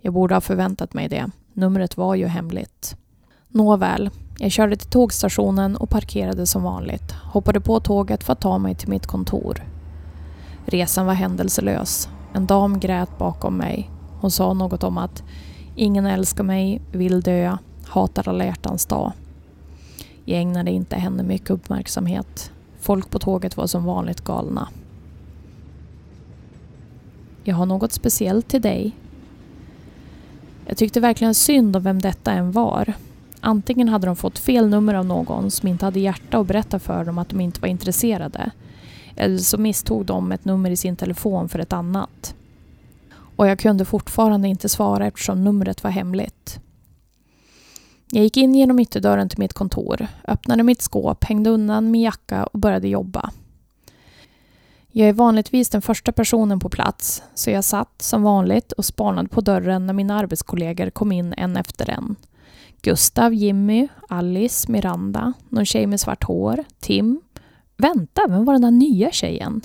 Jag 0.00 0.14
borde 0.14 0.34
ha 0.34 0.40
förväntat 0.40 0.94
mig 0.94 1.08
det. 1.08 1.30
Numret 1.52 1.96
var 1.96 2.14
ju 2.14 2.26
hemligt. 2.26 2.96
Nåväl, 3.48 4.10
jag 4.38 4.52
körde 4.52 4.76
till 4.76 4.90
tågstationen 4.90 5.76
och 5.76 5.90
parkerade 5.90 6.46
som 6.46 6.62
vanligt. 6.62 7.12
Hoppade 7.12 7.60
på 7.60 7.80
tåget 7.80 8.24
för 8.24 8.32
att 8.32 8.40
ta 8.40 8.58
mig 8.58 8.74
till 8.74 8.88
mitt 8.88 9.06
kontor. 9.06 9.62
Resan 10.66 11.06
var 11.06 11.14
händelselös. 11.14 12.08
En 12.32 12.46
dam 12.46 12.80
grät 12.80 13.18
bakom 13.18 13.56
mig. 13.56 13.90
Hon 14.20 14.30
sa 14.30 14.52
något 14.52 14.84
om 14.84 14.98
att 14.98 15.22
ingen 15.76 16.06
älskar 16.06 16.44
mig, 16.44 16.80
vill 16.92 17.20
dö, 17.20 17.56
hatar 17.84 18.28
alla 18.28 18.44
hjärtans 18.44 18.86
dag. 18.86 19.12
Jag 20.24 20.40
ägnade 20.40 20.70
inte 20.70 20.96
henne 20.96 21.22
mycket 21.22 21.50
uppmärksamhet. 21.50 22.50
Folk 22.80 23.10
på 23.10 23.18
tåget 23.18 23.56
var 23.56 23.66
som 23.66 23.84
vanligt 23.84 24.20
galna. 24.20 24.68
Jag 27.44 27.56
har 27.56 27.66
något 27.66 27.92
speciellt 27.92 28.48
till 28.48 28.62
dig. 28.62 28.92
Jag 30.66 30.76
tyckte 30.76 31.00
verkligen 31.00 31.34
synd 31.34 31.76
om 31.76 31.82
vem 31.82 31.98
detta 31.98 32.32
än 32.32 32.52
var. 32.52 32.94
Antingen 33.44 33.88
hade 33.88 34.06
de 34.06 34.16
fått 34.16 34.38
fel 34.38 34.68
nummer 34.68 34.94
av 34.94 35.06
någon 35.06 35.50
som 35.50 35.68
inte 35.68 35.84
hade 35.84 36.00
hjärta 36.00 36.38
att 36.38 36.46
berätta 36.46 36.78
för 36.78 37.04
dem 37.04 37.18
att 37.18 37.28
de 37.28 37.40
inte 37.40 37.60
var 37.60 37.68
intresserade. 37.68 38.50
Eller 39.16 39.38
så 39.38 39.58
misstog 39.58 40.06
de 40.06 40.32
ett 40.32 40.44
nummer 40.44 40.70
i 40.70 40.76
sin 40.76 40.96
telefon 40.96 41.48
för 41.48 41.58
ett 41.58 41.72
annat. 41.72 42.34
Och 43.36 43.46
jag 43.46 43.58
kunde 43.58 43.84
fortfarande 43.84 44.48
inte 44.48 44.68
svara 44.68 45.06
eftersom 45.06 45.44
numret 45.44 45.84
var 45.84 45.90
hemligt. 45.90 46.60
Jag 48.10 48.22
gick 48.22 48.36
in 48.36 48.54
genom 48.54 48.78
ytterdörren 48.78 49.28
till 49.28 49.38
mitt 49.38 49.52
kontor, 49.52 50.06
öppnade 50.28 50.62
mitt 50.62 50.82
skåp, 50.82 51.24
hängde 51.24 51.50
undan 51.50 51.90
min 51.90 52.02
jacka 52.02 52.44
och 52.44 52.58
började 52.58 52.88
jobba. 52.88 53.30
Jag 54.88 55.08
är 55.08 55.12
vanligtvis 55.12 55.68
den 55.68 55.82
första 55.82 56.12
personen 56.12 56.60
på 56.60 56.68
plats, 56.68 57.22
så 57.34 57.50
jag 57.50 57.64
satt 57.64 58.02
som 58.02 58.22
vanligt 58.22 58.72
och 58.72 58.84
spanade 58.84 59.28
på 59.28 59.40
dörren 59.40 59.86
när 59.86 59.94
mina 59.94 60.16
arbetskollegor 60.18 60.90
kom 60.90 61.12
in 61.12 61.34
en 61.36 61.56
efter 61.56 61.90
en. 61.90 62.16
Gustav, 62.84 63.34
Jimmy, 63.34 63.88
Alice, 64.08 64.72
Miranda, 64.72 65.32
någon 65.48 65.64
tjej 65.64 65.86
med 65.86 66.00
svart 66.00 66.24
hår, 66.24 66.64
Tim. 66.80 67.20
Vänta, 67.76 68.22
vem 68.28 68.44
var 68.44 68.52
den 68.52 68.62
där 68.62 68.70
nya 68.70 69.10
tjejen? 69.10 69.60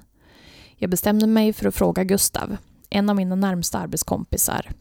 Jag 0.76 0.90
bestämde 0.90 1.28
mig 1.28 1.54
för 1.54 1.68
att 1.68 1.76
fråga 1.76 2.04
Gustav, 2.04 2.58
en 2.90 3.10
av 3.10 3.16
mina 3.16 3.36
närmsta 3.36 3.80
arbetskompisar. 3.80 4.72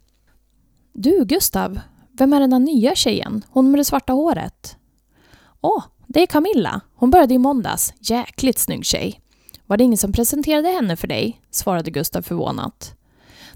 Du, 0.93 1.25
Gustav, 1.25 1.81
vem 2.13 2.33
är 2.33 2.41
den 2.41 2.51
där 2.51 2.59
nya 2.59 2.95
tjejen? 2.95 3.45
Hon 3.51 3.71
med 3.71 3.81
det 3.81 3.85
svarta 3.85 4.13
håret? 4.13 4.77
Åh, 5.61 5.85
det 6.07 6.23
är 6.23 6.27
Camilla. 6.27 6.81
Hon 6.95 7.11
började 7.11 7.35
i 7.35 7.39
måndags. 7.39 7.95
Jäkligt 7.99 8.59
snygg 8.59 8.85
tjej. 8.85 9.21
Var 9.67 9.77
det 9.77 9.85
ingen 9.85 9.99
som 9.99 10.13
presenterade 10.13 10.69
henne 10.69 10.97
för 10.97 11.09
dig? 11.09 11.41
svarade 11.51 11.91
Gustav 11.91 12.23
förvånat. 12.23 12.95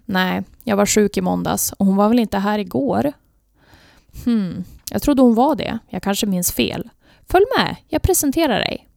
Nej, 0.04 0.42
jag 0.64 0.76
var 0.76 0.86
sjuk 0.86 1.16
i 1.16 1.20
måndags 1.20 1.72
och 1.72 1.86
hon 1.86 1.96
var 1.96 2.08
väl 2.08 2.18
inte 2.18 2.38
här 2.38 2.58
igår? 2.58 3.12
Hmm, 4.24 4.64
jag 4.90 5.02
trodde 5.02 5.22
hon 5.22 5.34
var 5.34 5.54
det. 5.54 5.78
Jag 5.88 6.02
kanske 6.02 6.26
minns 6.26 6.52
fel. 6.52 6.90
Följ 7.28 7.44
med, 7.58 7.76
jag 7.88 8.02
presenterar 8.02 8.58
dig. 8.58 8.88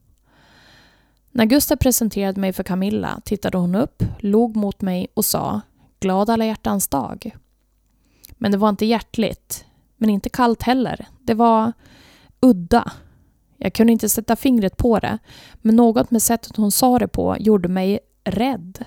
När 1.31 1.45
Gustav 1.45 1.75
presenterade 1.75 2.41
mig 2.41 2.53
för 2.53 2.63
Camilla 2.63 3.21
tittade 3.25 3.57
hon 3.57 3.75
upp, 3.75 4.03
log 4.19 4.55
mot 4.55 4.81
mig 4.81 5.07
och 5.13 5.25
sa 5.25 5.61
Glad 5.99 6.29
alla 6.29 6.45
hjärtans 6.45 6.87
dag. 6.87 7.35
Men 8.29 8.51
det 8.51 8.57
var 8.57 8.69
inte 8.69 8.85
hjärtligt, 8.85 9.65
men 9.97 10.09
inte 10.09 10.29
kallt 10.29 10.63
heller. 10.63 11.07
Det 11.21 11.33
var 11.33 11.73
udda. 12.39 12.91
Jag 13.57 13.73
kunde 13.73 13.93
inte 13.93 14.09
sätta 14.09 14.35
fingret 14.35 14.77
på 14.77 14.99
det, 14.99 15.17
men 15.55 15.75
något 15.75 16.11
med 16.11 16.21
sättet 16.21 16.55
hon 16.55 16.71
sa 16.71 16.99
det 16.99 17.07
på 17.07 17.37
gjorde 17.39 17.67
mig 17.67 17.99
rädd. 18.23 18.85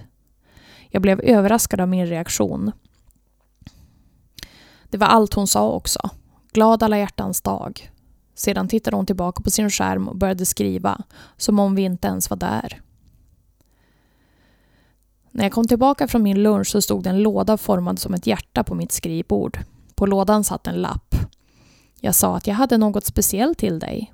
Jag 0.88 1.02
blev 1.02 1.20
överraskad 1.20 1.80
av 1.80 1.88
min 1.88 2.06
reaktion. 2.06 2.72
Det 4.90 4.98
var 4.98 5.06
allt 5.06 5.34
hon 5.34 5.46
sa 5.46 5.70
också. 5.70 6.10
Glad 6.52 6.82
alla 6.82 6.98
hjärtans 6.98 7.42
dag. 7.42 7.90
Sedan 8.34 8.68
tittade 8.68 8.96
hon 8.96 9.06
tillbaka 9.06 9.42
på 9.42 9.50
sin 9.50 9.70
skärm 9.70 10.08
och 10.08 10.16
började 10.16 10.46
skriva, 10.46 11.02
som 11.36 11.58
om 11.58 11.74
vi 11.74 11.82
inte 11.82 12.08
ens 12.08 12.30
var 12.30 12.36
där. 12.36 12.80
När 15.30 15.44
jag 15.44 15.52
kom 15.52 15.66
tillbaka 15.66 16.08
från 16.08 16.22
min 16.22 16.42
lunch 16.42 16.68
så 16.68 16.82
stod 16.82 17.02
det 17.02 17.10
en 17.10 17.22
låda 17.22 17.56
formad 17.56 17.98
som 17.98 18.14
ett 18.14 18.26
hjärta 18.26 18.64
på 18.64 18.74
mitt 18.74 18.92
skrivbord. 18.92 19.58
På 19.94 20.06
lådan 20.06 20.44
satt 20.44 20.66
en 20.66 20.74
lapp. 20.74 21.14
Jag 22.00 22.14
sa 22.14 22.36
att 22.36 22.46
jag 22.46 22.54
hade 22.54 22.78
något 22.78 23.04
speciellt 23.04 23.58
till 23.58 23.78
dig. 23.78 24.12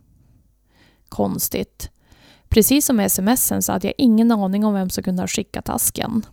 Konstigt. 1.08 1.90
Precis 2.48 2.87
som 2.87 2.96
med 2.96 3.12
smsen 3.12 3.62
så 3.62 3.72
hade 3.72 3.87
jag 3.87 3.94
ingen 3.98 4.32
aning 4.32 4.64
om 4.64 4.74
vem 4.74 4.90
som 4.90 5.04
kunde 5.04 5.22
ha 5.22 5.28
skickat 5.28 5.68
asken. 5.68 6.26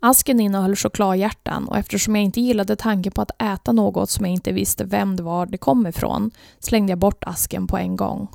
Asken 0.00 0.40
innehöll 0.40 0.76
chokladhjärtan 0.76 1.68
och 1.68 1.78
eftersom 1.78 2.16
jag 2.16 2.24
inte 2.24 2.40
gillade 2.40 2.76
tanken 2.76 3.12
på 3.12 3.22
att 3.22 3.42
äta 3.42 3.72
något 3.72 4.10
som 4.10 4.24
jag 4.24 4.32
inte 4.32 4.52
visste 4.52 4.84
vem 4.84 5.16
det 5.16 5.22
var 5.22 5.46
det 5.46 5.58
kom 5.58 5.86
ifrån 5.86 6.30
slängde 6.58 6.92
jag 6.92 6.98
bort 6.98 7.24
asken 7.26 7.66
på 7.66 7.78
en 7.78 7.96
gång. 7.96 8.28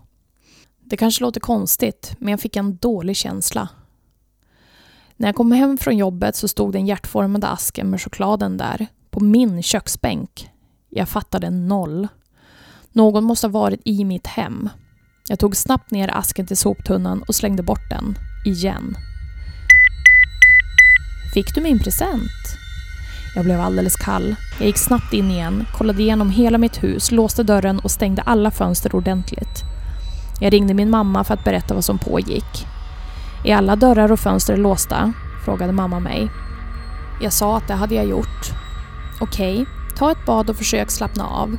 Det 0.84 0.98
kanske 0.98 1.24
låter 1.24 1.40
konstigt, 1.40 2.16
men 2.20 2.32
jag 2.32 2.40
fick 2.40 2.56
en 2.56 2.78
dålig 2.78 3.16
känsla. 3.16 3.70
När 5.18 5.28
jag 5.28 5.36
kom 5.36 5.52
hem 5.52 5.78
från 5.78 5.98
jobbet 5.98 6.36
så 6.36 6.48
stod 6.48 6.74
den 6.74 6.86
hjärtformade 6.86 7.48
asken 7.48 7.90
med 7.90 8.02
chokladen 8.02 8.58
där, 8.58 8.88
på 9.10 9.20
min 9.20 9.64
köksbänk. 9.64 10.50
Jag 10.90 11.10
fattade 11.10 11.50
noll. 11.50 12.08
Någon 12.92 13.24
måste 13.24 13.48
ha 13.48 13.52
varit 13.52 13.82
i 13.86 14.06
mitt 14.06 14.28
hem. 14.28 14.70
Jag 15.30 15.40
tog 15.40 15.56
snabbt 15.56 15.92
ner 15.92 16.18
asken 16.18 16.48
till 16.48 16.58
soptunnan 16.58 17.24
och 17.28 17.36
slängde 17.36 17.64
bort 17.64 17.90
den. 17.90 18.16
Igen. 18.46 18.96
Fick 21.36 21.56
du 21.56 21.62
min 21.62 21.80
present? 21.80 22.58
Jag 23.36 23.46
blev 23.46 23.62
alldeles 23.62 23.96
kall. 23.96 24.36
Jag 24.60 24.68
gick 24.68 24.78
snabbt 24.78 25.14
in 25.14 25.32
igen, 25.32 25.66
kollade 25.78 26.02
igenom 26.02 26.30
hela 26.30 26.58
mitt 26.58 26.84
hus, 26.84 27.12
låste 27.12 27.44
dörren 27.44 27.80
och 27.80 27.92
stängde 27.92 28.22
alla 28.22 28.52
fönster 28.52 28.96
ordentligt. 28.96 29.64
Jag 30.40 30.54
ringde 30.54 30.74
min 30.74 30.90
mamma 30.90 31.24
för 31.24 31.34
att 31.34 31.44
berätta 31.44 31.74
vad 31.74 31.84
som 31.86 31.98
pågick. 31.98 32.68
Är 33.46 33.56
alla 33.56 33.76
dörrar 33.76 34.12
och 34.12 34.20
fönster 34.20 34.58
låsta? 34.58 35.14
frågade 35.46 35.74
mamma 35.74 36.00
mig. 36.00 36.30
Jag 37.22 37.34
sa 37.34 37.58
att 37.58 37.68
det 37.68 37.74
hade 37.74 37.96
jag 37.96 38.06
gjort. 38.06 38.52
Okej, 39.20 39.66
ta 39.98 40.12
ett 40.12 40.26
bad 40.26 40.50
och 40.50 40.58
försök 40.58 40.92
slappna 40.92 41.28
av. 41.28 41.58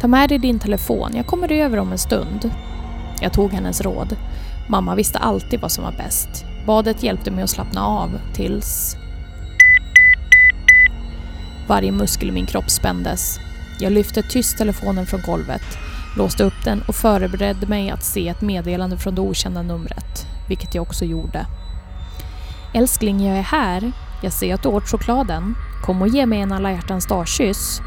Ta 0.00 0.08
med 0.08 0.28
dig 0.28 0.38
din 0.38 0.58
telefon, 0.58 1.12
jag 1.14 1.26
kommer 1.26 1.52
över 1.52 1.78
om 1.78 1.92
en 1.92 1.98
stund. 1.98 2.50
Jag 3.20 3.32
tog 3.32 3.52
hennes 3.52 3.80
råd. 3.80 4.16
Mamma 4.68 4.94
visste 4.94 5.18
alltid 5.18 5.60
vad 5.60 5.72
som 5.72 5.84
var 5.84 5.92
bäst. 5.92 6.44
Badet 6.66 7.02
hjälpte 7.02 7.30
mig 7.30 7.44
att 7.44 7.50
slappna 7.50 7.86
av 7.86 8.10
tills... 8.34 8.96
Varje 11.66 11.92
muskel 11.92 12.28
i 12.28 12.32
min 12.32 12.46
kropp 12.46 12.70
spändes. 12.70 13.38
Jag 13.78 13.92
lyfte 13.92 14.22
tyst 14.22 14.58
telefonen 14.58 15.06
från 15.06 15.20
golvet, 15.26 15.78
låste 16.16 16.44
upp 16.44 16.64
den 16.64 16.82
och 16.88 16.94
förberedde 16.94 17.66
mig 17.66 17.90
att 17.90 18.04
se 18.04 18.28
ett 18.28 18.40
meddelande 18.40 18.98
från 18.98 19.14
det 19.14 19.20
okända 19.20 19.62
numret, 19.62 20.26
vilket 20.48 20.74
jag 20.74 20.82
också 20.82 21.04
gjorde. 21.04 21.46
Älskling, 22.74 23.26
jag 23.26 23.38
är 23.38 23.42
här. 23.42 23.92
Jag 24.22 24.32
ser 24.32 24.54
att 24.54 24.62
du 24.62 24.68
åt 24.68 24.88
chokladen. 24.88 25.54
Kom 25.84 26.02
och 26.02 26.08
ge 26.08 26.26
mig 26.26 26.40
en 26.40 26.52
alla 26.52 26.72
hjärtans 26.72 27.06
dag-kyss. 27.06 27.80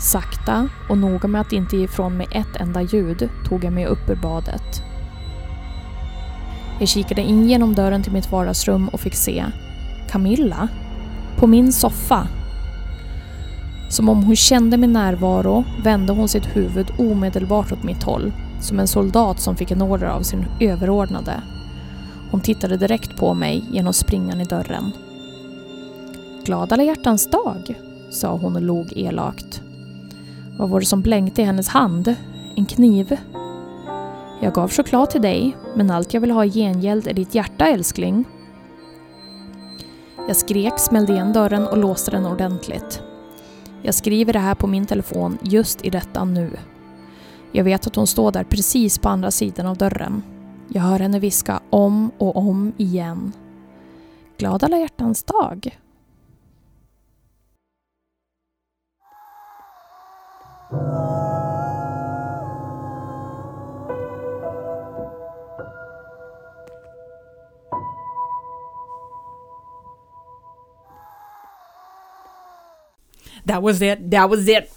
Sakta 0.00 0.68
och 0.88 0.98
noga 0.98 1.28
med 1.28 1.40
att 1.40 1.52
inte 1.52 1.76
ge 1.76 1.84
ifrån 1.84 2.16
mig 2.16 2.26
ett 2.30 2.56
enda 2.56 2.82
ljud 2.82 3.28
tog 3.48 3.64
jag 3.64 3.72
mig 3.72 3.86
upp 3.86 4.10
ur 4.10 4.16
badet. 4.16 4.82
Jag 6.78 6.88
kikade 6.88 7.22
in 7.22 7.48
genom 7.48 7.74
dörren 7.74 8.02
till 8.02 8.12
mitt 8.12 8.32
vardagsrum 8.32 8.88
och 8.88 9.00
fick 9.00 9.14
se 9.14 9.44
Camilla 10.10 10.68
på 11.38 11.46
min 11.46 11.72
soffa. 11.72 12.26
Som 13.90 14.08
om 14.08 14.22
hon 14.22 14.36
kände 14.36 14.76
min 14.76 14.92
närvaro 14.92 15.64
vände 15.84 16.12
hon 16.12 16.28
sitt 16.28 16.56
huvud 16.56 16.86
omedelbart 16.98 17.72
åt 17.72 17.82
mitt 17.82 18.02
håll, 18.02 18.32
som 18.60 18.80
en 18.80 18.88
soldat 18.88 19.40
som 19.40 19.56
fick 19.56 19.70
en 19.70 19.82
order 19.82 20.06
av 20.06 20.22
sin 20.22 20.46
överordnade. 20.60 21.42
Hon 22.30 22.40
tittade 22.40 22.76
direkt 22.76 23.16
på 23.16 23.34
mig 23.34 23.64
genom 23.70 23.92
springan 23.92 24.40
i 24.40 24.44
dörren. 24.44 24.92
Glad 26.44 26.72
alla 26.72 26.82
hjärtans 26.82 27.30
dag, 27.30 27.74
sa 28.10 28.36
hon 28.36 28.56
och 28.56 28.62
log 28.62 28.92
elakt. 28.96 29.62
Vad 30.58 30.70
var 30.70 30.80
det 30.80 30.86
som 30.86 31.02
blänkte 31.02 31.42
i 31.42 31.44
hennes 31.44 31.68
hand? 31.68 32.14
En 32.54 32.66
kniv? 32.66 33.16
Jag 34.40 34.54
gav 34.54 34.70
choklad 34.70 35.10
till 35.10 35.22
dig, 35.22 35.56
men 35.76 35.90
allt 35.90 36.14
jag 36.14 36.20
vill 36.20 36.30
ha 36.30 36.44
i 36.44 36.50
gengäld 36.50 37.06
är 37.06 37.14
ditt 37.14 37.34
hjärta, 37.34 37.66
älskling. 37.66 38.24
Jag 40.26 40.36
skrek, 40.36 40.78
smällde 40.78 41.12
igen 41.12 41.32
dörren 41.32 41.66
och 41.66 41.78
låste 41.78 42.10
den 42.10 42.26
ordentligt. 42.26 43.02
Jag 43.82 43.94
skriver 43.94 44.32
det 44.32 44.38
här 44.38 44.54
på 44.54 44.66
min 44.66 44.86
telefon 44.86 45.38
just 45.42 45.84
i 45.84 45.90
detta 45.90 46.24
nu. 46.24 46.50
Jag 47.52 47.64
vet 47.64 47.86
att 47.86 47.96
hon 47.96 48.06
står 48.06 48.32
där 48.32 48.44
precis 48.44 48.98
på 48.98 49.08
andra 49.08 49.30
sidan 49.30 49.66
av 49.66 49.76
dörren. 49.76 50.22
Jag 50.68 50.82
hör 50.82 50.98
henne 50.98 51.18
viska 51.18 51.60
om 51.70 52.10
och 52.18 52.36
om 52.36 52.72
igen. 52.76 53.32
Glad 54.38 54.64
alla 54.64 54.78
hjärtans 54.78 55.24
dag. 55.24 55.78
That 73.46 73.62
was 73.62 73.82
it, 73.82 74.10
that 74.10 74.30
was 74.30 74.48
it. 74.48 74.70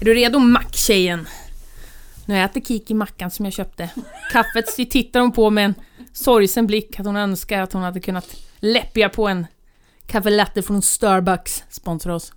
Är 0.00 0.04
du 0.04 0.14
redo 0.14 0.38
macktjejen? 0.38 1.28
Nu 2.26 2.44
äter 2.44 2.60
Kiki 2.60 2.94
mackan 2.94 3.30
som 3.30 3.44
jag 3.44 3.54
köpte. 3.54 3.90
Kaffet 4.32 4.90
tittar 4.90 5.20
hon 5.20 5.32
på 5.32 5.50
med 5.50 5.64
en 5.64 5.74
sorgsen 6.12 6.66
blick 6.66 7.00
att 7.00 7.06
hon 7.06 7.16
önskar 7.16 7.62
att 7.62 7.72
hon 7.72 7.82
hade 7.82 8.00
kunnat 8.00 8.36
läppja 8.58 9.08
på 9.08 9.28
en 9.28 9.46
kaffe 10.06 10.30
latte 10.30 10.62
från 10.62 10.82
Starbucks. 10.82 11.64
Sponsra 11.70 12.14
oss. 12.14 12.32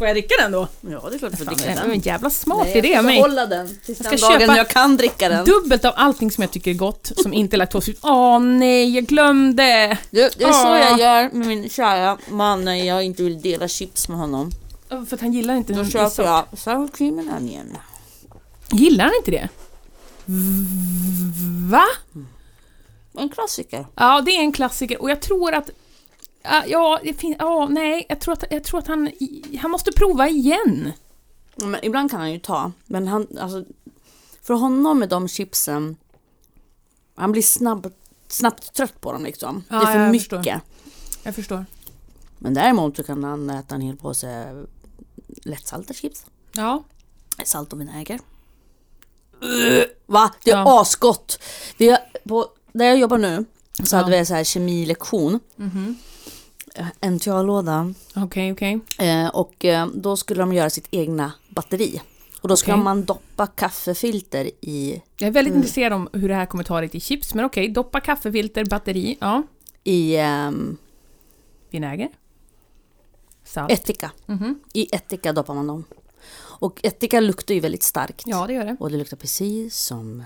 Får 0.00 0.06
jag 0.06 0.16
dricka 0.16 0.34
den 0.42 0.52
då? 0.52 0.68
Ja, 0.80 0.88
det 1.10 1.14
är 1.14 1.18
klart 1.18 1.30
du 1.30 1.36
får 1.36 1.44
Fan, 1.44 1.54
dricka 1.54 1.70
det 1.72 1.78
är 1.78 1.82
den. 1.82 1.90
en 1.90 2.00
jävla 2.00 2.30
smart 2.30 2.66
Nej, 2.66 2.78
idé 2.78 2.88
jag 2.88 2.98
av 2.98 3.02
ska 3.02 3.06
mig. 3.06 3.16
behålla 3.22 3.46
den 3.46 3.68
tills 3.84 4.00
Jag 4.00 4.10
den 4.10 4.18
ska 4.18 4.28
dagen 4.28 4.40
köpa 4.40 4.56
jag 4.56 4.68
kan 4.68 4.96
dricka 4.96 5.28
den. 5.28 5.44
Dubbelt 5.44 5.84
av 5.84 5.92
allting 5.96 6.30
som 6.30 6.42
jag 6.42 6.50
tycker 6.50 6.70
är 6.70 6.74
gott, 6.74 7.12
som 7.16 7.32
inte 7.32 7.56
är 7.56 7.58
laktosfritt. 7.58 7.98
Åh 8.02 8.38
nej, 8.40 8.94
jag 8.94 9.04
glömde! 9.04 9.98
Det, 10.10 10.38
det 10.38 10.44
är 10.44 10.52
så 10.52 10.66
jag 10.68 10.98
gör 10.98 11.30
med 11.32 11.46
min 11.46 11.68
kära 11.68 12.18
man 12.28 12.64
när 12.64 12.74
jag 12.74 13.02
inte 13.02 13.22
vill 13.22 13.40
dela 13.40 13.68
chips 13.68 14.08
med 14.08 14.18
honom. 14.18 14.50
För 14.88 15.14
att 15.14 15.20
han 15.20 15.32
gillar 15.32 15.54
inte 15.54 15.72
Då 15.72 15.84
köper 15.84 16.22
jag 16.22 16.44
sour 16.58 16.88
cream 16.88 17.18
and 17.18 17.30
onion. 17.36 17.76
Gillar 18.72 19.04
han 19.04 19.14
inte 19.18 19.30
det? 19.30 19.48
Va? 21.70 21.84
En 23.18 23.28
klassiker. 23.28 23.86
Ja, 23.94 24.20
det 24.20 24.30
är 24.30 24.40
en 24.40 24.52
klassiker 24.52 25.02
och 25.02 25.10
jag 25.10 25.20
tror 25.20 25.54
att... 25.54 25.70
Ja, 26.66 27.00
det 27.04 27.14
finns... 27.14 27.36
Ja, 27.38 27.66
nej, 27.70 28.06
jag 28.08 28.20
tror 28.20 28.32
att, 28.34 28.44
jag 28.50 28.64
tror 28.64 28.78
att 28.78 28.86
han... 28.86 29.10
Han 29.60 29.70
måste 29.70 29.92
prova 29.92 30.28
igen. 30.28 30.92
Men 31.56 31.84
ibland 31.84 32.10
kan 32.10 32.20
han 32.20 32.32
ju 32.32 32.38
ta, 32.38 32.72
men 32.86 33.08
han, 33.08 33.26
alltså, 33.40 33.64
för 34.42 34.54
honom 34.54 34.98
med 34.98 35.08
de 35.08 35.28
chipsen, 35.28 35.96
han 37.14 37.32
blir 37.32 37.42
snabb, 37.42 37.92
snabbt 38.28 38.72
trött 38.74 39.00
på 39.00 39.12
dem 39.12 39.24
liksom. 39.24 39.64
Ja, 39.68 39.76
det 39.76 39.82
är 39.86 39.92
för 39.92 40.00
jag 40.00 40.10
mycket. 40.10 40.30
förstår. 40.38 40.60
Jag 41.22 41.34
förstår. 41.34 41.64
Men 42.38 42.54
däremot 42.54 42.96
så 42.96 43.02
kan 43.02 43.24
han 43.24 43.50
äta 43.50 43.74
en 43.74 43.80
hel 43.80 43.96
påse 43.96 44.64
lättsalta 45.44 45.94
chips. 45.94 46.26
Ja. 46.52 46.84
Salt 47.44 47.72
och 47.72 47.80
vinäger. 47.80 48.20
Va? 50.06 50.30
Det 50.44 50.50
är 50.50 50.56
Ja. 50.56 50.80
asgott! 50.80 51.38
Vi 51.76 51.88
har, 51.90 51.98
på, 52.28 52.46
där 52.72 52.84
jag 52.84 52.98
jobbar 52.98 53.18
nu 53.18 53.44
så 53.84 53.96
Ja. 53.96 53.98
hade 54.00 54.10
vi 54.10 54.16
en 54.18 54.26
så 54.26 54.34
här 54.34 54.44
kemilektion. 54.44 55.40
Mhm. 55.56 55.96
En 57.00 57.18
låda 57.26 57.94
Okej, 58.16 58.52
okej. 58.52 58.80
Eh, 58.98 59.28
och 59.28 59.64
eh, 59.64 59.86
då 59.94 60.16
skulle 60.16 60.40
de 60.40 60.52
göra 60.52 60.70
sitt 60.70 60.88
egna 60.90 61.32
batteri. 61.48 62.00
Och 62.40 62.48
då 62.48 62.56
skulle 62.56 62.74
Okej. 62.74 62.84
man 62.84 63.04
doppa 63.04 63.46
kaffefilter 63.46 64.50
i, 64.60 65.02
Jag 65.16 65.28
är 65.28 65.32
väldigt 65.32 65.54
intresserad 65.54 65.92
om 65.92 66.08
hur 66.12 66.28
det 66.28 66.34
här 66.34 66.46
kommer 66.46 66.64
ta 66.64 66.80
dig 66.80 66.88
till 66.88 67.00
chips, 67.00 67.34
men 67.34 67.44
okej. 67.44 67.68
Doppa 67.68 68.00
kaffefilter, 68.00 68.64
batteri, 68.64 69.16
ja. 69.20 69.42
i 69.84 70.16
ehm, 70.16 70.76
Vinäger. 71.70 72.08
Salt. 73.44 73.72
ättika. 73.72 74.10
Mhm. 74.26 74.60
I 74.72 74.94
ättika 74.94 75.32
doppar 75.32 75.54
man 75.54 75.66
dem. 75.66 75.84
Och 76.60 76.80
ättika 76.82 77.20
luktar 77.20 77.54
ju 77.54 77.60
väldigt 77.60 77.82
starkt. 77.82 78.22
Ja, 78.26 78.46
det 78.46 78.52
gör 78.52 78.64
det. 78.64 78.76
Och 78.80 78.90
det 78.90 78.96
luktar 78.96 79.16
precis 79.16 79.76
som 79.76 80.24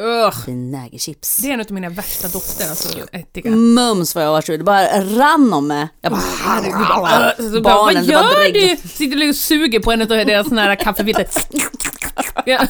Ugh. 0.00 0.34
vinägerchips. 0.46 1.36
Det 1.36 1.48
är 1.48 1.52
en 1.54 1.60
av 1.60 1.70
mina 1.70 1.88
värsta 1.88 2.28
dofter, 2.28 2.68
alltså 2.70 2.88
ättika. 3.12 3.50
Mums 3.50 4.14
vad 4.14 4.24
jag 4.24 4.30
var 4.30 4.40
sur. 4.42 4.58
Det 4.58 4.64
bara 4.64 5.00
rann 5.00 5.52
om 5.52 5.66
mig. 5.66 5.88
Jag 6.00 6.12
bara, 6.12 6.20
Så 7.36 7.60
bara, 7.60 7.74
vad 7.74 8.04
gör 8.04 8.52
du? 8.52 8.76
Sitter 8.88 9.16
du 9.16 9.28
och 9.28 9.36
suger 9.36 9.80
på 9.80 9.92
en 9.92 10.02
av 10.02 10.08
deras 10.08 10.48
såna 10.48 10.62
här 10.62 10.76
kaffefilter? 10.76 11.26
Ja. 12.46 12.66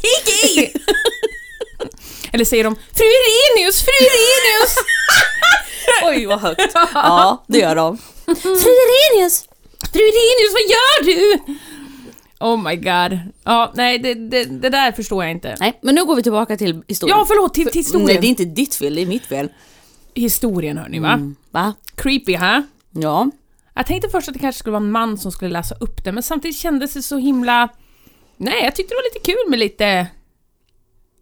Kiki! 0.00 0.72
Eller 2.32 2.44
säger 2.44 2.64
de 2.64 2.74
Fru 2.74 3.04
Irenius, 3.04 3.82
fru 3.84 3.92
Irenius! 4.06 4.74
Oj 6.04 6.26
vad 6.26 6.40
högt. 6.40 6.72
Ja, 6.94 7.44
det 7.48 7.58
gör 7.58 7.76
de. 7.76 7.98
Friderius! 8.42 9.44
Fru 9.92 10.00
Irenius, 10.00 10.52
vad 10.52 10.62
gör 10.70 11.04
du? 11.04 11.38
Oh 12.40 12.62
my 12.62 12.76
god. 12.76 13.18
Ja, 13.44 13.72
nej, 13.74 13.98
det, 13.98 14.14
det, 14.14 14.44
det 14.44 14.70
där 14.70 14.92
förstår 14.92 15.24
jag 15.24 15.30
inte. 15.30 15.56
Nej, 15.60 15.78
men 15.82 15.94
nu 15.94 16.04
går 16.04 16.16
vi 16.16 16.22
tillbaka 16.22 16.56
till 16.56 16.82
historien. 16.88 17.18
Ja, 17.18 17.24
förlåt, 17.28 17.54
till, 17.54 17.66
till 17.66 17.80
historien. 17.80 18.06
Nej, 18.06 18.18
det 18.20 18.26
är 18.26 18.28
inte 18.28 18.44
ditt 18.44 18.74
fel, 18.74 18.94
det 18.94 19.02
är 19.02 19.06
mitt 19.06 19.26
fel. 19.26 19.48
Historien 20.14 20.78
hörni, 20.78 20.98
va? 20.98 21.12
Mm. 21.12 21.36
Va? 21.50 21.74
Creepy, 21.94 22.36
ha? 22.36 22.62
Ja. 22.90 23.30
Jag 23.74 23.86
tänkte 23.86 24.08
först 24.08 24.28
att 24.28 24.34
det 24.34 24.40
kanske 24.40 24.58
skulle 24.58 24.72
vara 24.72 24.84
en 24.84 24.90
man 24.90 25.18
som 25.18 25.32
skulle 25.32 25.50
läsa 25.50 25.74
upp 25.74 26.04
det, 26.04 26.12
men 26.12 26.22
samtidigt 26.22 26.56
kändes 26.56 26.94
det 26.94 27.02
så 27.02 27.18
himla... 27.18 27.68
Nej, 28.36 28.64
jag 28.64 28.76
tyckte 28.76 28.94
det 28.94 28.96
var 28.96 29.14
lite 29.14 29.32
kul 29.32 29.50
med 29.50 29.58
lite... 29.58 30.06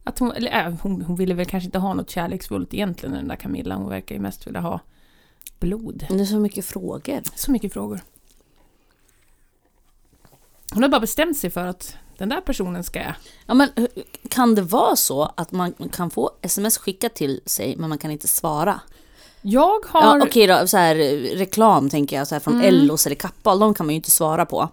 Att 0.04 0.18
hon, 0.18 0.32
eller, 0.32 0.66
äh, 0.66 0.74
hon, 0.82 1.02
hon 1.02 1.16
ville 1.16 1.34
väl 1.34 1.46
kanske 1.46 1.66
inte 1.66 1.78
ha 1.78 1.94
något 1.94 2.10
kärleksfullt 2.10 2.74
egentligen, 2.74 3.14
den 3.14 3.28
där 3.28 3.36
Camilla. 3.36 3.74
Hon 3.74 3.88
verkar 3.88 4.14
ju 4.14 4.20
mest 4.20 4.46
vilja 4.46 4.60
ha 4.60 4.80
blod. 5.60 6.06
Det 6.08 6.20
är 6.20 6.24
så 6.24 6.38
mycket 6.38 6.64
frågor. 6.64 7.22
Så 7.34 7.50
mycket 7.50 7.72
frågor. 7.72 8.00
Hon 10.72 10.82
har 10.82 10.90
bara 10.90 11.00
bestämt 11.00 11.36
sig 11.36 11.50
för 11.50 11.66
att 11.66 11.96
den 12.18 12.28
där 12.28 12.40
personen 12.40 12.84
ska 12.84 12.98
jag... 12.98 13.14
Ja, 13.46 13.54
men 13.54 13.68
hur- 13.76 13.88
kan 14.28 14.54
det 14.54 14.62
vara 14.62 14.96
så 14.96 15.32
att 15.36 15.52
man 15.52 15.72
kan 15.92 16.10
få 16.10 16.30
sms 16.42 16.78
skickat 16.78 17.14
till 17.14 17.40
sig 17.46 17.76
men 17.76 17.88
man 17.88 17.98
kan 17.98 18.10
inte 18.10 18.28
svara? 18.28 18.80
Jag 19.42 19.84
har... 19.86 20.02
Ja, 20.18 20.24
Okej 20.24 20.46
då, 20.46 20.66
så 20.66 20.76
här, 20.76 20.96
eh, 20.96 21.36
reklam 21.36 21.90
tänker 21.90 22.16
jag, 22.16 22.28
så 22.28 22.34
här, 22.34 22.40
från 22.40 22.60
Ellos 22.60 23.06
eller 23.06 23.16
Kappahl, 23.16 23.58
de 23.58 23.74
kan 23.74 23.86
man 23.86 23.92
ju 23.92 23.96
inte 23.96 24.10
svara 24.10 24.46
på. 24.46 24.68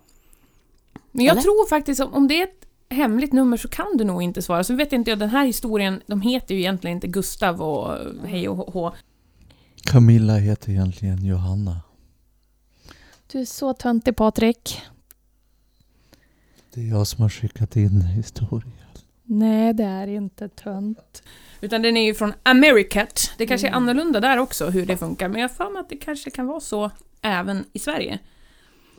Men 1.11 1.25
jag 1.25 1.31
Eller? 1.31 1.41
tror 1.41 1.67
faktiskt 1.69 2.01
om, 2.01 2.13
om 2.13 2.27
det 2.27 2.39
är 2.39 2.43
ett 2.43 2.65
hemligt 2.89 3.33
nummer 3.33 3.57
så 3.57 3.67
kan 3.67 3.97
du 3.97 4.03
nog 4.03 4.23
inte 4.23 4.41
svara. 4.41 4.63
Så 4.63 4.75
vet 4.75 4.93
inte 4.93 5.11
jag, 5.11 5.19
den 5.19 5.29
här 5.29 5.45
historien, 5.45 6.01
de 6.05 6.21
heter 6.21 6.55
ju 6.55 6.61
egentligen 6.61 6.97
inte 6.97 7.07
Gustav 7.07 7.61
och 7.61 7.97
hej 8.25 8.49
och 8.49 8.73
hå. 8.73 8.93
Camilla 9.83 10.37
heter 10.37 10.69
egentligen 10.69 11.25
Johanna. 11.25 11.81
Du 13.31 13.39
är 13.39 13.45
så 13.45 13.73
töntig 13.73 14.15
Patrik. 14.15 14.81
Det 16.73 16.81
är 16.81 16.85
jag 16.85 17.07
som 17.07 17.21
har 17.21 17.29
skickat 17.29 17.75
in 17.75 18.01
historien. 18.01 18.71
Nej, 19.23 19.73
det 19.73 19.83
är 19.83 20.07
inte 20.07 20.49
tönt. 20.49 21.23
Utan 21.61 21.81
den 21.81 21.97
är 21.97 22.05
ju 22.05 22.13
från 22.13 22.33
Americat. 22.43 23.31
Det 23.37 23.47
kanske 23.47 23.67
är 23.67 23.71
Mm. 23.71 23.83
annorlunda 23.83 24.19
där 24.19 24.37
också 24.37 24.69
hur 24.69 24.85
det 24.85 24.97
funkar, 24.97 25.27
men 25.29 25.41
jag 25.41 25.49
har 25.49 25.79
att 25.79 25.89
det 25.89 25.95
kanske 25.97 26.29
kan 26.31 26.47
vara 26.47 26.59
så 26.59 26.91
även 27.21 27.65
i 27.73 27.79
Sverige. 27.79 28.19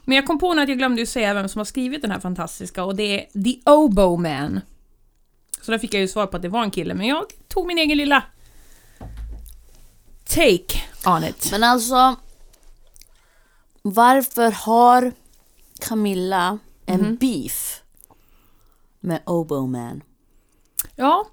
Men 0.05 0.17
jag 0.17 0.27
kom 0.27 0.39
på 0.39 0.55
nu 0.55 0.63
att 0.63 0.69
jag 0.69 0.79
glömde 0.79 1.01
ju 1.01 1.07
säga 1.07 1.35
vem 1.35 1.49
som 1.49 1.59
har 1.59 1.65
skrivit 1.65 2.03
den 2.03 2.11
här 2.11 2.21
fantastiska 2.21 2.85
och 2.85 2.97
det 2.97 3.03
är 3.21 3.43
The 3.45 3.71
Oboe 3.71 4.19
Man. 4.19 4.61
Så 5.61 5.71
där 5.71 5.79
fick 5.79 5.95
jag 5.95 6.01
ju 6.01 6.09
svar 6.09 6.27
på 6.27 6.37
att 6.37 6.43
det 6.43 6.49
var 6.49 6.63
en 6.63 6.71
kille, 6.71 6.95
men 6.95 7.07
jag 7.07 7.25
tog 7.49 7.67
min 7.67 7.79
egen 7.79 7.99
lilla 7.99 8.23
take 10.25 10.83
on 11.07 11.25
it. 11.25 11.49
Men 11.51 11.65
alltså, 11.65 12.17
varför 13.83 14.51
har 14.51 15.13
Camilla 15.81 16.59
en 16.87 17.01
Mhm. 17.01 17.16
beef 17.16 17.83
med 19.01 19.21
Oboe 19.27 19.66
Man? 19.66 20.03
Ja, 20.97 21.27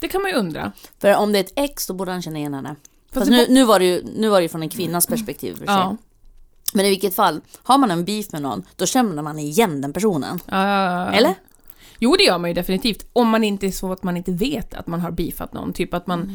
det 0.00 0.08
kan 0.08 0.22
man 0.22 0.30
ju 0.30 0.36
undra. 0.36 0.72
För 0.98 1.16
om 1.16 1.32
det 1.32 1.38
är 1.38 1.44
ett 1.44 1.52
ex 1.56 1.86
då 1.86 1.94
borde 1.94 2.12
han 2.12 2.22
känna 2.22 2.38
igen 2.38 2.54
henne. 2.54 2.76
Fast 3.12 3.26
det 3.26 3.36
nu, 3.36 3.46
nu, 3.48 3.64
var 3.64 3.78
det 3.78 3.84
ju, 3.84 4.02
nu 4.16 4.28
var 4.28 4.40
det 4.40 4.48
från 4.48 4.62
en 4.62 4.68
kvinnas 4.68 5.06
perspektiv 5.06 5.52
för 5.52 5.66
sig. 5.66 5.74
Ja. 5.74 5.96
Men 6.74 6.86
i 6.86 6.88
vilket 6.90 7.14
fall, 7.14 7.40
har 7.62 7.78
man 7.78 7.90
en 7.90 8.04
beef 8.04 8.32
med 8.32 8.42
någon, 8.42 8.62
då 8.76 8.86
känner 8.86 9.22
man 9.22 9.38
igen 9.38 9.80
den 9.80 9.92
personen. 9.92 10.34
Uh, 10.52 11.16
Eller? 11.16 11.34
Jo, 12.02 12.16
det 12.16 12.24
gör 12.24 12.38
man 12.38 12.50
ju 12.50 12.54
definitivt. 12.54 13.06
Om 13.12 13.28
man 13.28 13.44
inte 13.44 13.66
är 13.66 13.70
så 13.70 13.92
att 13.92 14.02
man 14.02 14.16
inte 14.16 14.32
vet 14.32 14.74
att 14.74 14.86
man 14.86 15.00
har 15.00 15.10
beefat 15.10 15.52
någon. 15.52 15.72
Typ 15.72 15.94
att 15.94 16.06
man... 16.06 16.32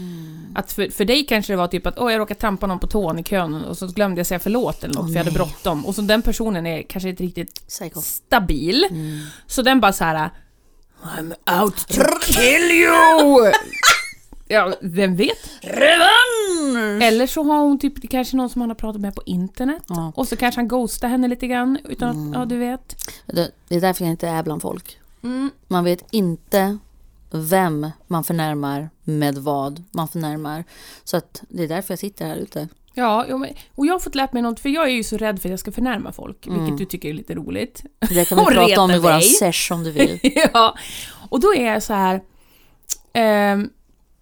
Att 0.55 0.71
för, 0.71 0.89
för 0.89 1.05
dig 1.05 1.25
kanske 1.25 1.53
det 1.53 1.57
var 1.57 1.67
typ 1.67 1.85
att 1.87 1.99
åh, 1.99 2.11
jag 2.11 2.19
råkade 2.19 2.39
trampa 2.39 2.67
någon 2.67 2.79
på 2.79 2.87
tån 2.87 3.19
i 3.19 3.23
kön 3.23 3.63
och 3.63 3.77
så 3.77 3.87
glömde 3.87 4.19
jag 4.19 4.27
säga 4.27 4.39
förlåt 4.39 4.83
eller 4.83 4.93
något 4.93 5.03
Åh, 5.03 5.07
för 5.07 5.15
jag 5.15 5.23
hade 5.23 5.31
bråttom. 5.31 5.85
Och 5.85 5.95
så 5.95 6.01
den 6.01 6.21
personen 6.21 6.67
är 6.67 6.81
kanske 6.81 7.09
inte 7.09 7.23
riktigt 7.23 7.67
Psycho. 7.67 8.01
stabil. 8.01 8.87
Mm. 8.89 9.19
Så 9.47 9.61
den 9.61 9.79
bara 9.79 9.93
så 9.93 10.03
här. 10.03 10.29
I'm 11.03 11.61
out 11.61 11.87
to 11.87 12.01
kill 12.21 12.71
you! 12.71 13.51
ja, 14.47 14.73
vem 14.81 15.15
vet? 15.15 15.49
Revansch! 15.61 17.03
Eller 17.03 17.27
så 17.27 17.43
har 17.43 17.59
hon 17.59 17.79
typ 17.79 18.09
kanske 18.09 18.37
någon 18.37 18.49
som 18.49 18.61
han 18.61 18.69
har 18.69 18.75
pratat 18.75 19.01
med 19.01 19.15
på 19.15 19.21
internet. 19.25 19.83
Ja. 19.87 20.11
Och 20.15 20.27
så 20.27 20.35
kanske 20.35 20.59
han 20.61 20.67
ghostar 20.67 21.07
henne 21.07 21.27
lite 21.27 21.47
grann 21.47 21.77
utan 21.89 22.09
att, 22.09 22.39
ja 22.39 22.45
du 22.45 22.57
vet. 22.57 23.05
Det, 23.25 23.51
det 23.67 23.75
är 23.75 23.81
därför 23.81 24.05
jag 24.05 24.11
inte 24.11 24.27
är 24.27 24.43
bland 24.43 24.61
folk. 24.61 24.97
Mm. 25.23 25.51
Man 25.67 25.83
vet 25.83 26.05
inte 26.11 26.77
vem 27.31 27.89
man 28.07 28.23
förnärmar 28.23 28.89
med 29.03 29.35
vad 29.37 29.83
man 29.91 30.07
förnärmar. 30.07 30.63
Så 31.03 31.17
att 31.17 31.43
det 31.49 31.63
är 31.63 31.67
därför 31.67 31.91
jag 31.91 31.99
sitter 31.99 32.25
här 32.25 32.35
ute. 32.35 32.67
Ja, 32.93 33.25
och 33.75 33.85
jag 33.85 33.93
har 33.93 33.99
fått 33.99 34.15
lärt 34.15 34.33
mig 34.33 34.41
något, 34.41 34.59
för 34.59 34.69
jag 34.69 34.85
är 34.87 34.91
ju 34.91 35.03
så 35.03 35.17
rädd 35.17 35.41
för 35.41 35.49
att 35.49 35.51
jag 35.51 35.59
ska 35.59 35.71
förnärma 35.71 36.11
folk, 36.11 36.47
Mm. 36.47 36.59
vilket 36.59 36.77
du 36.77 36.85
tycker 36.85 37.09
är 37.09 37.13
lite 37.13 37.35
roligt. 37.35 37.83
Det 38.09 38.25
kan 38.29 38.37
vi 38.37 38.43
Och 38.43 38.47
prata 38.51 38.81
om 38.81 38.91
i 38.91 38.99
våran 38.99 39.19
dig. 39.19 39.29
sesh 39.29 39.71
om 39.73 39.83
du 39.83 39.91
vill. 39.91 40.19
ja, 40.53 40.75
och 41.29 41.39
då 41.39 41.53
är 41.55 41.65
jag 41.73 41.83
så 41.83 41.93
här. 41.93 42.21
ehm, 43.13 43.69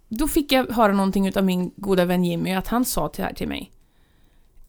då 0.09 0.27
fick 0.27 0.51
jag 0.51 0.67
höra 0.71 0.93
någonting 0.93 1.37
av 1.37 1.43
min 1.43 1.71
goda 1.75 2.05
vän 2.05 2.23
Jimmy, 2.25 2.53
att 2.53 2.67
han 2.67 2.85
sa 2.85 3.07
till, 3.09 3.23
här 3.23 3.33
till 3.33 3.47
mig. 3.47 3.71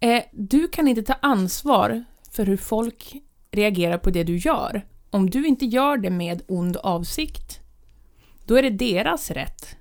Eh, 0.00 0.22
du 0.32 0.68
kan 0.68 0.88
inte 0.88 1.02
ta 1.02 1.14
ansvar 1.22 2.04
för 2.32 2.46
hur 2.46 2.56
folk 2.56 3.16
reagerar 3.50 3.98
på 3.98 4.10
det 4.10 4.24
du 4.24 4.36
gör. 4.36 4.86
Om 5.10 5.30
du 5.30 5.46
inte 5.46 5.66
gör 5.66 5.96
det 5.96 6.10
med 6.10 6.42
ond 6.48 6.76
avsikt, 6.76 7.60
då 8.44 8.54
är 8.58 8.62
det 8.62 8.70
deras 8.70 9.30
rätt 9.30 9.76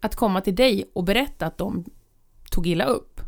att 0.00 0.16
komma 0.16 0.40
till 0.40 0.54
dig 0.54 0.90
och 0.92 1.04
berätta 1.04 1.46
att 1.46 1.58
de 1.58 1.84
tog 2.50 2.66
illa 2.66 2.84
upp. 2.84 3.20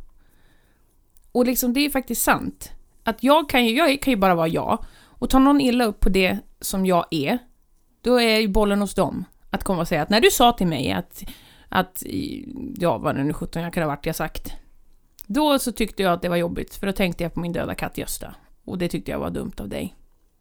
Och 1.33 1.47
liksom, 1.47 1.73
det 1.73 1.81
är 1.81 1.91
faktiskt 1.91 2.23
sant. 2.23 2.73
Att 3.05 3.23
jag 3.23 3.49
kan 3.49 3.67
ju, 3.67 3.77
jag 3.77 4.03
kan 4.03 4.11
ju 4.11 4.17
bara 4.17 4.35
vara 4.35 4.49
jag. 4.49 4.85
Och 5.03 5.31
tar 5.31 5.41
någon 5.41 5.61
illa 5.61 5.85
upp 5.85 6.01
på 6.01 6.09
det 6.09 6.39
som 6.61 6.87
jag 6.87 7.07
är, 7.11 7.39
då 8.01 8.21
är 8.21 8.39
ju 8.39 8.49
bollen 8.49 8.81
hos 8.81 8.95
dem. 8.95 9.25
Att 9.51 9.65
komma 9.65 9.81
och 9.81 9.89
säga 9.89 10.03
att 10.03 10.11
när 10.11 10.21
du 10.21 10.31
sa 10.31 10.53
till 10.53 10.67
mig 10.67 10.93
att 10.93 11.25
att, 11.73 12.03
ja 12.77 12.99
vad 12.99 13.17
det 13.17 13.25
nu 13.25 13.33
17 13.33 13.63
jag 13.63 13.73
kan 13.73 13.83
ha 13.83 13.89
varit 13.89 14.07
jag 14.07 14.17
sagt. 14.17 14.53
Då 15.27 15.59
så 15.59 15.73
tyckte 15.73 16.03
jag 16.03 16.13
att 16.13 16.23
det 16.23 16.29
var 16.29 16.37
jobbigt, 16.37 16.75
för 16.75 16.87
då 16.87 16.93
tänkte 16.93 17.23
jag 17.23 17.35
på 17.35 17.41
min 17.41 17.53
döda 17.53 17.75
katt 17.75 17.99
Gösta. 17.99 18.35
Och 18.65 18.79
det 18.79 18.89
tyckte 18.89 19.11
jag 19.11 19.19
var 19.19 19.31
dumt 19.31 19.53
av 19.59 19.69
dig. 19.69 19.97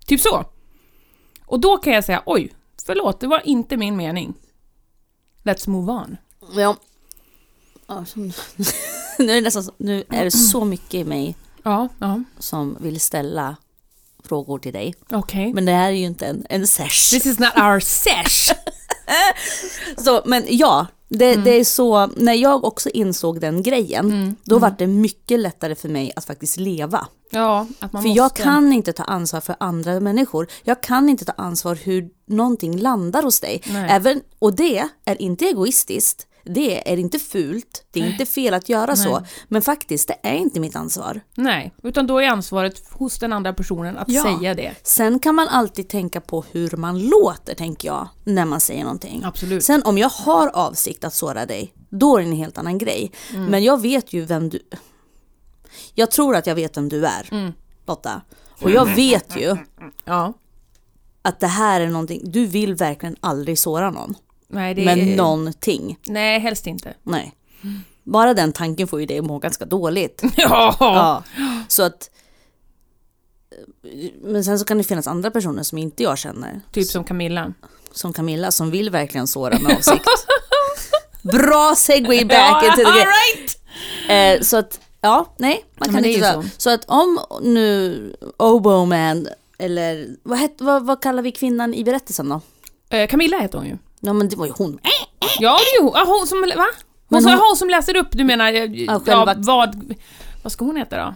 Typ 0.06 0.20
så. 0.20 0.46
Och 1.50 1.60
då 1.60 1.78
kan 1.78 1.94
jag 1.94 2.04
säga, 2.04 2.24
oj, 2.26 2.54
förlåt, 2.86 3.20
det 3.20 3.28
var 3.28 3.42
inte 3.48 3.78
min 3.78 3.96
mening. 3.98 4.34
Let's 5.44 5.70
move 5.70 5.92
on. 5.92 6.18
Ja. 6.56 6.76
Ja, 7.88 8.06
som- 8.06 8.22
nu, 9.20 9.32
är 9.32 9.36
det 9.36 9.42
nästan, 9.42 9.64
så- 9.64 9.74
nu 9.78 10.04
är 10.10 10.24
det 10.24 10.32
så 10.32 10.66
mycket 10.66 10.94
i 10.94 11.04
mig 11.04 11.36
Ja, 11.64 11.88
ja, 12.00 12.24
som 12.40 12.78
vill 12.80 13.00
ställa 13.00 13.56
frågor 14.24 14.60
till 14.60 14.74
dig. 14.74 14.96
okej. 15.12 15.54
Men 15.54 15.66
det 15.66 15.72
här 15.72 15.88
är 15.88 15.96
ju 15.96 16.06
inte 16.06 16.26
en, 16.28 16.46
en 16.50 16.68
sesh. 16.68 17.10
This 17.12 17.26
is 17.26 17.40
not 17.40 17.56
our 17.58 17.80
sesh! 17.80 18.54
Så, 19.98 20.22
men 20.26 20.44
ja, 20.48 20.88
det, 21.10 21.36
det 21.36 21.60
är 21.60 21.64
så, 21.64 22.08
när 22.08 22.34
jag 22.34 22.64
också 22.64 22.90
insåg 22.90 23.42
den 23.42 23.64
grejen, 23.64 24.36
då 24.44 24.60
var 24.60 24.76
det 24.78 24.88
mycket 24.88 25.40
lättare 25.40 25.76
för 25.76 25.90
mig 25.90 26.12
att 26.16 26.26
faktiskt 26.26 26.58
leva. 26.58 27.08
Ja, 27.32 27.68
att 27.80 27.94
man 27.94 28.02
För 28.02 28.10
måste. 28.10 28.18
jag 28.18 28.36
kan 28.36 28.74
inte 28.74 28.94
ta 28.94 29.04
ansvar 29.04 29.42
för 29.42 29.56
andra 29.60 30.00
människor. 30.00 30.48
Jag 30.64 30.84
kan 30.84 31.10
inte 31.10 31.26
ta 31.26 31.32
ansvar 31.32 31.76
hur 31.76 32.10
någonting 32.28 32.78
landar 32.78 33.24
hos 33.24 33.40
dig. 33.40 33.62
Nej. 33.70 33.88
Även, 33.92 34.22
och 34.40 34.56
det 34.56 34.90
är 35.06 35.22
inte 35.22 35.46
egoistiskt. 35.46 36.28
Det 36.44 36.92
är 36.92 36.98
inte 36.98 37.20
fult. 37.20 37.84
Det 37.92 38.00
är 38.02 38.08
inte 38.12 38.26
fel 38.26 38.54
att 38.54 38.70
göra 38.70 38.96
så. 38.96 39.22
Men 39.48 39.62
faktiskt, 39.62 40.08
det 40.08 40.16
är 40.24 40.36
inte 40.36 40.60
mitt 40.60 40.76
ansvar. 40.76 41.22
Nej, 41.36 41.74
utan 41.84 42.08
då 42.08 42.18
är 42.22 42.28
ansvaret 42.30 42.84
hos 42.92 43.20
den 43.20 43.34
andra 43.34 43.54
personen 43.54 43.98
att 43.98 44.10
Ja. 44.10 44.24
säga 44.24 44.54
det. 44.54 44.76
Sen 44.84 45.20
kan 45.20 45.36
man 45.36 45.48
alltid 45.48 45.90
tänka 45.90 46.22
på 46.22 46.46
hur 46.52 46.78
man 46.78 47.00
låter, 47.00 47.56
tänker 47.56 47.88
jag, 47.88 48.08
när 48.24 48.46
man 48.46 48.60
säger 48.60 48.84
någonting. 48.84 49.22
Absolut. 49.26 49.64
Sen 49.64 49.82
om 49.86 49.98
jag 49.98 50.10
har 50.10 50.48
avsikt 50.48 51.04
att 51.04 51.14
såra 51.14 51.46
dig, 51.46 51.74
då 51.90 52.18
är 52.18 52.22
det 52.22 52.28
en 52.28 52.34
helt 52.36 52.58
annan 52.58 52.78
grej. 52.78 53.12
Mm. 53.34 53.46
Men 53.46 53.64
jag 53.64 53.82
vet 53.82 54.14
ju 54.14 54.26
vem 54.26 54.50
du... 54.50 54.60
Jag 55.94 56.12
tror 56.12 56.36
att 56.36 56.48
jag 56.48 56.56
vet 56.56 56.78
vem 56.78 56.90
du 56.90 57.06
är, 57.06 57.28
Mm. 57.32 57.54
Lotta. 57.88 58.22
Och 58.62 58.72
jag 58.72 58.86
vet 58.86 59.38
ju 59.38 59.58
Ja. 60.06 60.34
att 61.22 61.40
det 61.40 61.48
här 61.48 61.82
är 61.82 61.88
någonting, 61.88 62.22
du 62.24 62.46
vill 62.46 62.76
verkligen 62.76 63.16
aldrig 63.20 63.60
såra 63.60 63.92
någon. 63.92 64.16
Nej, 64.50 64.74
det 64.74 64.86
Med 64.86 64.98
är... 65.00 65.16
någonting. 65.16 66.00
Nej, 66.06 66.40
helst 66.40 66.68
inte. 66.68 66.94
Nej. 67.04 67.34
Bara 68.04 68.34
den 68.34 68.52
tanken 68.52 68.88
får 68.88 69.00
ju 69.00 69.06
dig 69.06 69.20
att 69.20 69.26
må 69.26 69.40
ganska 69.40 69.66
dåligt. 69.66 70.24
Ja. 70.38 70.76
Ja. 70.80 71.24
Så 71.68 71.84
att... 71.84 72.10
Men 74.22 74.44
sen 74.44 74.60
så 74.60 74.66
kan 74.66 74.78
det 74.78 74.84
finnas 74.84 75.08
andra 75.08 75.32
personer 75.32 75.64
som 75.64 75.78
inte 75.78 76.04
jag 76.04 76.18
känner. 76.18 76.62
Typ 76.72 76.88
som 76.88 77.04
Camilla. 77.04 77.54
Som 77.92 78.14
Camilla 78.14 78.52
som 78.52 78.72
vill 78.72 78.90
verkligen 78.90 79.28
såra 79.28 79.60
med 79.60 79.76
avsikt. 79.78 80.06
Bra 81.22 81.74
segway 81.78 82.26
back 82.26 82.64
into 82.64 82.78
the 82.78 82.84
game. 82.84 83.06
right. 83.06 83.60
Eh, 84.40 84.44
så 84.46 84.58
att, 84.58 84.80
ja, 85.02 85.34
nej, 85.38 85.66
man 85.76 85.94
kan 85.94 86.06
inte 86.06 86.34
så. 86.34 86.42
så. 86.42 86.50
så. 86.58 86.70
att 86.70 86.86
om 86.86 87.20
nu 87.42 88.16
Oboe 88.38 88.86
Man, 88.86 89.28
eller 89.58 90.08
vad, 90.24 90.38
het, 90.38 90.56
vad, 90.58 90.86
vad 90.86 91.02
kallar 91.02 91.24
vi 91.24 91.32
kvinnan 91.32 91.74
i 91.74 91.84
berättelsen 91.84 92.30
då? 92.30 92.42
Eh, 92.90 93.08
Camilla 93.08 93.40
heter 93.40 93.58
hon 93.58 93.68
ju. 93.68 93.78
Ja 94.00 94.14
men 94.14 94.30
det 94.30 94.36
var 94.36 94.46
ju 94.46 94.52
hon. 94.58 94.80
Ja, 95.40 95.58
det 95.58 95.64
är 95.64 95.82
ju 95.82 95.84
hon. 95.84 95.96
Ah, 95.96 96.26
som... 96.26 96.42
Va? 96.58 96.66
Hon, 97.10 97.24
hon- 97.24 97.34
hon 97.40 97.58
som 97.58 97.70
läser 97.70 97.98
upp, 97.98 98.08
du 98.12 98.24
menar... 98.24 98.54
eh, 98.54 98.64
Ja, 98.64 99.00
själva- 99.00 99.36
vad... 99.38 99.96
Vad 100.44 100.52
ska 100.52 100.66
hon 100.66 100.76
heta 100.78 100.98
då? 101.06 101.14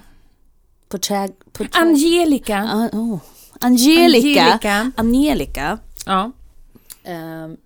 På 0.90 0.98
tag, 0.98 1.32
på 1.52 1.64
tag. 1.64 1.70
Angelica. 1.82 2.70
Ah, 2.74 2.98
oh. 2.98 3.20
Angelica. 3.60 4.42
Angelica. 4.44 4.92
Angelica. 4.98 5.80
Ja. 6.06 6.32
ehm, 7.04 7.58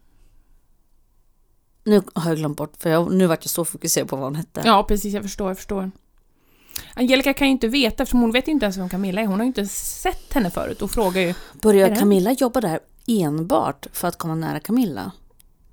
nu 1.84 2.02
har 2.14 2.30
jag 2.30 2.38
glömt 2.38 2.58
bort, 2.58 2.74
för 2.80 2.90
jag, 2.90 3.14
nu 3.14 3.28
vart 3.28 3.44
jag 3.46 3.50
så 3.50 3.66
fokuserad 3.66 4.08
på 4.08 4.16
vad 4.16 4.26
hon 4.26 4.36
hette. 4.36 4.62
ja, 4.66 4.84
precis. 4.84 5.14
Jag 5.14 5.24
förstår, 5.24 5.48
jag 5.48 5.58
förstår. 5.58 5.92
Angelica 6.94 7.34
kan 7.34 7.48
ju 7.48 7.52
inte 7.52 7.68
veta, 7.68 8.04
eftersom 8.04 8.22
hon 8.22 8.32
vet 8.32 8.48
ju 8.48 8.52
inte 8.52 8.66
ens 8.66 8.78
vem 8.78 8.90
Camilla 8.90 9.22
är. 9.22 9.26
Hon 9.26 9.36
har 9.40 9.44
ju 9.44 9.48
inte 9.48 9.66
sett 9.68 10.34
henne 10.34 10.52
förut 10.52 10.82
och 10.82 10.92
frågar 10.92 11.22
ju... 11.22 11.34
Börjar? 11.62 11.96
Camilla 11.96 12.32
jobba 12.32 12.62
där 12.62 12.80
enbart 13.08 13.88
för 13.94 14.08
att 14.08 14.18
komma 14.18 14.36
nära 14.36 14.60
Camilla? 14.60 15.02
Äh, 15.02 15.10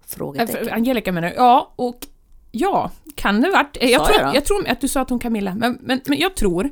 Frågetecken. 0.06 0.72
Angelica 0.72 1.12
menar 1.12 1.28
jag. 1.28 1.36
Ja, 1.36 1.72
och... 1.76 1.98
Ja, 2.50 2.90
kan 3.14 3.40
det 3.40 3.50
varit. 3.50 3.76
Jag 3.80 4.00
Sa 4.00 4.06
tror, 4.06 4.20
jag 4.20 4.34
jag 4.36 4.44
tror 4.44 4.68
att 4.68 4.80
du 4.80 4.88
sa 4.88 5.00
att 5.00 5.10
hon 5.10 5.18
Camilla, 5.18 5.54
men, 5.54 5.78
men, 5.80 6.00
men 6.04 6.18
jag 6.18 6.34
tror... 6.34 6.70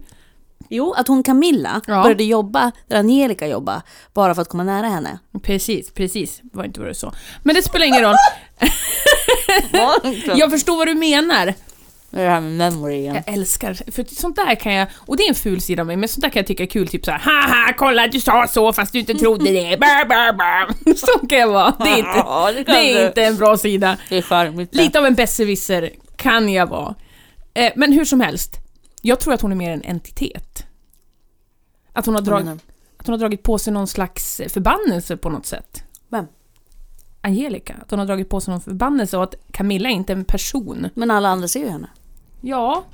Jo, 0.68 0.92
att 0.92 1.08
hon 1.08 1.22
Camilla 1.22 1.80
Ja. 1.86 2.02
började 2.02 2.24
jobba 2.24 2.72
där 2.88 2.96
Angelica 2.96 3.46
jobbar 3.46 3.82
bara 4.14 4.34
för 4.34 4.42
att 4.42 4.48
komma 4.48 4.64
nära 4.64 4.86
henne. 4.88 5.18
Precis, 5.42 5.90
precis. 5.90 6.40
Det 6.42 6.56
var 6.56 6.64
inte 6.64 6.80
vad 6.80 6.88
du 6.88 6.94
sa. 6.94 7.12
Men 7.42 7.54
det 7.54 7.62
spelar 7.62 7.86
ingen 7.86 8.02
roll. 8.02 8.14
Jag 10.38 10.50
förstår 10.50 10.76
vad 10.76 10.86
du 10.86 10.94
menar. 10.94 11.54
Det 12.12 12.28
här 12.28 12.40
med 12.40 12.52
memory 12.52 12.94
igen. 12.96 13.14
Jag 13.14 13.34
älskar, 13.34 13.90
för 13.90 14.14
sånt 14.14 14.36
där 14.36 14.54
kan 14.54 14.72
jag, 14.74 14.88
och 14.94 15.16
det 15.16 15.22
är 15.22 15.28
en 15.28 15.34
ful 15.34 15.60
sida 15.60 15.82
av 15.82 15.86
mig, 15.86 15.96
men 15.96 16.08
sånt 16.08 16.22
där 16.22 16.30
kan 16.30 16.40
jag 16.40 16.46
tycka 16.46 16.62
är 16.62 16.66
kul, 16.66 16.88
typ 16.88 17.04
såhär 17.04 17.18
haha 17.18 17.72
kolla 17.76 18.06
du 18.06 18.20
sa 18.20 18.46
så 18.48 18.72
fast 18.72 18.92
du 18.92 18.98
inte 18.98 19.14
trodde 19.14 19.44
det, 19.44 19.80
bär, 19.80 20.04
bär, 20.08 20.32
bär. 20.32 20.94
Så 20.94 21.26
kan 21.26 21.38
jag 21.38 21.48
vara. 21.48 21.74
Det 21.78 21.90
är 21.90 21.98
inte, 21.98 22.10
Ja, 22.16 22.52
det 22.52 22.64
det 22.64 22.72
är 22.72 23.06
inte 23.06 23.24
en 23.24 23.36
bra 23.36 23.56
sida. 23.56 23.96
Det 24.08 24.18
är 24.18 24.22
charmigt. 24.22 24.74
Lite 24.74 24.98
av 24.98 25.06
en 25.06 25.14
besserwisser 25.14 25.90
kan 26.16 26.48
jag 26.52 26.66
vara. 26.66 26.94
Eh, 27.54 27.72
men 27.76 27.92
hur 27.92 28.04
som 28.04 28.20
helst, 28.20 28.56
jag 29.02 29.20
tror 29.20 29.34
att 29.34 29.40
hon 29.40 29.52
är 29.52 29.56
mer 29.56 29.70
en 29.70 29.82
entitet. 29.82 30.66
Att 31.92 32.06
hon 32.06 32.14
har, 32.14 32.22
drag, 32.22 32.48
att 32.96 33.06
hon 33.06 33.12
har 33.12 33.18
dragit 33.18 33.42
på 33.42 33.58
sig 33.58 33.72
någon 33.72 33.86
slags 33.88 34.40
förbannelse 34.48 35.16
på 35.16 35.30
något 35.30 35.46
sätt. 35.46 35.82
Vem? 36.08 36.26
Angelica, 37.20 37.74
att 37.82 37.90
hon 37.90 37.98
har 37.98 38.06
dragit 38.06 38.28
på 38.28 38.40
sig 38.40 38.52
någon 38.52 38.60
förbannelse 38.60 39.16
och 39.16 39.22
att 39.22 39.34
Camilla 39.52 39.88
är 39.88 39.92
inte 39.92 40.12
en 40.12 40.24
person. 40.24 40.88
Men 40.94 41.10
alla 41.10 41.28
andra 41.28 41.48
ser 41.48 41.60
ju 41.60 41.68
henne. 41.68 41.88
Ja, 42.42 42.84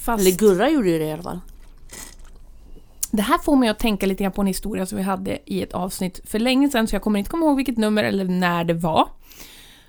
fast... 0.00 0.20
Eller 0.20 0.30
Gurra 0.38 0.70
gjorde 0.70 0.90
ju 0.90 0.98
det 0.98 1.04
i 1.04 1.12
alla 1.12 1.22
fall. 1.22 1.40
Det 3.12 3.22
här 3.22 3.38
får 3.38 3.56
mig 3.56 3.68
att 3.68 3.78
tänka 3.78 4.06
lite 4.06 4.22
grann 4.22 4.32
på 4.32 4.40
en 4.40 4.46
historia 4.46 4.86
som 4.86 4.98
vi 4.98 5.04
hade 5.04 5.38
i 5.46 5.62
ett 5.62 5.72
avsnitt 5.72 6.20
för 6.24 6.38
länge 6.38 6.68
sedan, 6.70 6.86
så 6.88 6.94
jag 6.94 7.02
kommer 7.02 7.18
inte 7.18 7.30
komma 7.30 7.46
ihåg 7.46 7.56
vilket 7.56 7.76
nummer 7.78 8.04
eller 8.04 8.24
när 8.24 8.64
det 8.64 8.74
var. 8.74 9.08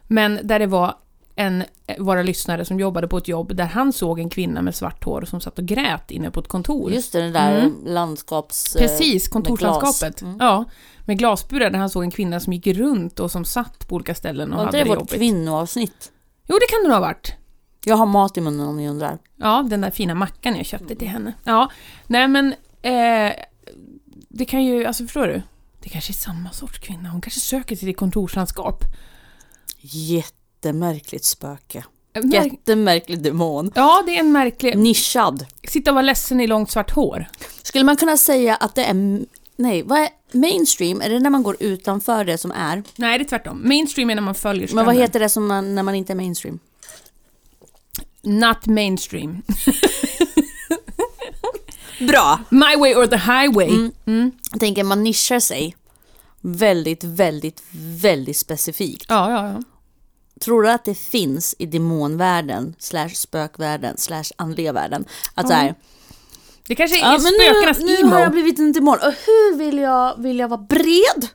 Men 0.08 0.40
där 0.44 0.60
det 0.60 0.68
var 0.68 0.96
en, 1.36 1.64
våra 2.00 2.22
lyssnare 2.24 2.66
som 2.66 2.80
jobbade 2.80 3.08
på 3.08 3.18
ett 3.18 3.28
jobb 3.28 3.56
där 3.56 3.66
han 3.66 3.94
såg 3.94 4.20
en 4.20 4.30
kvinna 4.30 4.62
med 4.62 4.76
svart 4.76 5.04
hår 5.04 5.22
som 5.28 5.42
satt 5.42 5.60
och 5.60 5.66
grät 5.66 6.12
inne 6.12 6.32
på 6.32 6.40
ett 6.40 6.48
kontor. 6.48 6.92
Just 6.92 7.14
det, 7.14 7.22
det 7.22 7.30
där 7.32 7.60
Mm. 7.60 7.76
landskaps... 7.86 8.76
Precis, 8.80 9.26
med 9.26 9.32
kontorslandskapet. 9.34 10.22
Mm. 10.22 10.38
Ja, 10.40 10.66
med 11.06 11.18
glasburar 11.18 11.70
där 11.70 11.80
han 11.80 11.90
såg 11.90 12.04
en 12.04 12.12
kvinna 12.12 12.40
som 12.40 12.54
gick 12.54 12.68
runt 12.68 13.20
och 13.20 13.32
som 13.32 13.46
satt 13.46 13.88
på 13.88 13.96
olika 13.96 14.16
ställen 14.16 14.52
och 14.52 14.58
Var 14.58 14.64
inte 14.64 14.78
hade 14.78 14.78
det 14.78 14.84
det 14.84 14.90
vårt 14.90 14.98
jobbigt. 15.00 15.14
kvinnoavsnitt? 15.14 16.12
Jo, 16.48 16.56
det 16.62 16.66
kan 16.70 16.80
det 16.84 16.88
nog 16.88 16.94
ha 16.94 17.02
varit. 17.02 17.34
Jag 17.86 17.96
har 17.96 18.06
mat 18.06 18.38
i 18.38 18.42
munnen 18.42 18.68
om 18.68 18.78
ni 18.78 18.90
undrar. 18.90 19.18
Ja, 19.38 19.66
den 19.70 19.82
där 19.82 19.92
fina 19.92 20.16
mackan 20.16 20.56
jag 20.56 20.66
köpte 20.66 20.96
till 20.96 21.08
henne. 21.08 21.34
Ja, 21.44 21.72
nej 22.08 22.28
men... 22.28 22.54
Eh, 22.82 23.34
det 24.30 24.46
kan 24.46 24.64
ju, 24.66 24.86
alltså 24.86 25.04
förstår 25.04 25.28
du? 25.28 25.42
Det 25.80 25.90
kanske 25.90 26.12
är 26.12 26.14
samma 26.14 26.52
sorts 26.52 26.80
kvinna. 26.80 27.10
Hon 27.10 27.22
kanske 27.22 27.40
söker 27.40 27.76
till 27.76 27.96
kontorslandskap. 27.96 28.84
Jättemärkligt 29.80 31.24
spöke. 31.26 31.84
Eh, 32.14 32.22
märk- 32.24 32.34
Jättemärklig 32.44 33.22
demon. 33.24 33.72
Ja, 33.76 34.04
det 34.06 34.16
är 34.16 34.20
en 34.20 34.32
märklig... 34.32 34.78
Nischad. 34.78 35.46
Sitta 35.64 35.92
och 35.92 35.96
vara 35.96 36.02
ledsen 36.06 36.42
i 36.42 36.48
långt 36.48 36.72
svart 36.72 36.92
hår. 36.92 37.26
Skulle 37.64 37.84
man 37.86 37.98
kunna 37.98 38.18
säga 38.18 38.56
att 38.56 38.76
det 38.76 38.86
är... 38.86 39.26
Nej, 39.56 39.84
vad 39.84 40.00
är 40.00 40.10
mainstream? 40.32 41.02
Är 41.02 41.10
det 41.10 41.20
när 41.20 41.30
man 41.30 41.44
går 41.44 41.58
utanför 41.60 42.26
det 42.26 42.38
som 42.38 42.52
är? 42.52 42.84
Nej, 42.96 43.18
det 43.18 43.24
är 43.26 43.28
tvärtom. 43.28 43.62
Mainstream 43.68 44.10
är 44.10 44.16
när 44.16 44.22
man 44.22 44.36
följer 44.36 44.62
Men 44.62 44.68
strömmen. 44.68 44.86
vad 44.86 44.96
heter 44.96 45.20
det 45.20 45.30
som 45.30 45.48
man, 45.48 45.76
när 45.76 45.84
man 45.84 45.96
inte 45.96 46.14
är 46.14 46.16
mainstream? 46.16 46.60
Not 48.24 48.66
mainstream. 48.68 49.42
Bra! 52.08 52.40
My 52.50 52.76
way 52.78 52.96
or 52.96 53.08
the 53.08 53.18
highway. 53.18 53.70
Mm. 53.70 53.92
Mm. 54.06 54.32
Jag 54.52 54.60
tänker 54.60 54.84
man 54.84 55.04
nischar 55.04 55.40
sig 55.40 55.76
väldigt, 56.42 57.04
väldigt, 57.04 57.64
väldigt 58.02 58.38
specifikt. 58.38 59.06
Ja, 59.10 59.32
ja, 59.32 59.48
ja. 59.48 59.62
Tror 60.42 60.64
du 60.64 60.72
att 60.72 60.86
det 60.86 60.96
finns 60.96 61.56
i 61.60 61.66
demonvärlden, 61.66 62.76
slash 62.80 63.10
spökvärlden, 63.10 63.98
slash 63.98 64.24
andliga 64.36 64.74
världen? 64.74 65.06
Att 65.36 65.48
så 65.48 65.54
här, 65.54 65.76
Det 66.68 66.76
kanske 66.76 66.98
är 66.98 67.02
ja, 67.02 67.12
men 67.12 67.22
spökenas 67.22 67.80
nu, 67.80 67.86
nu 67.86 67.96
emo. 67.96 68.10
har 68.12 68.20
jag 68.20 68.32
blivit 68.32 68.60
en 68.60 68.72
demon. 68.72 68.98
Och 68.98 69.14
hur 69.26 69.58
vill 69.58 69.78
jag, 69.78 70.22
vill 70.22 70.40
jag 70.40 70.48
vara 70.48 70.62
bred? 70.62 71.28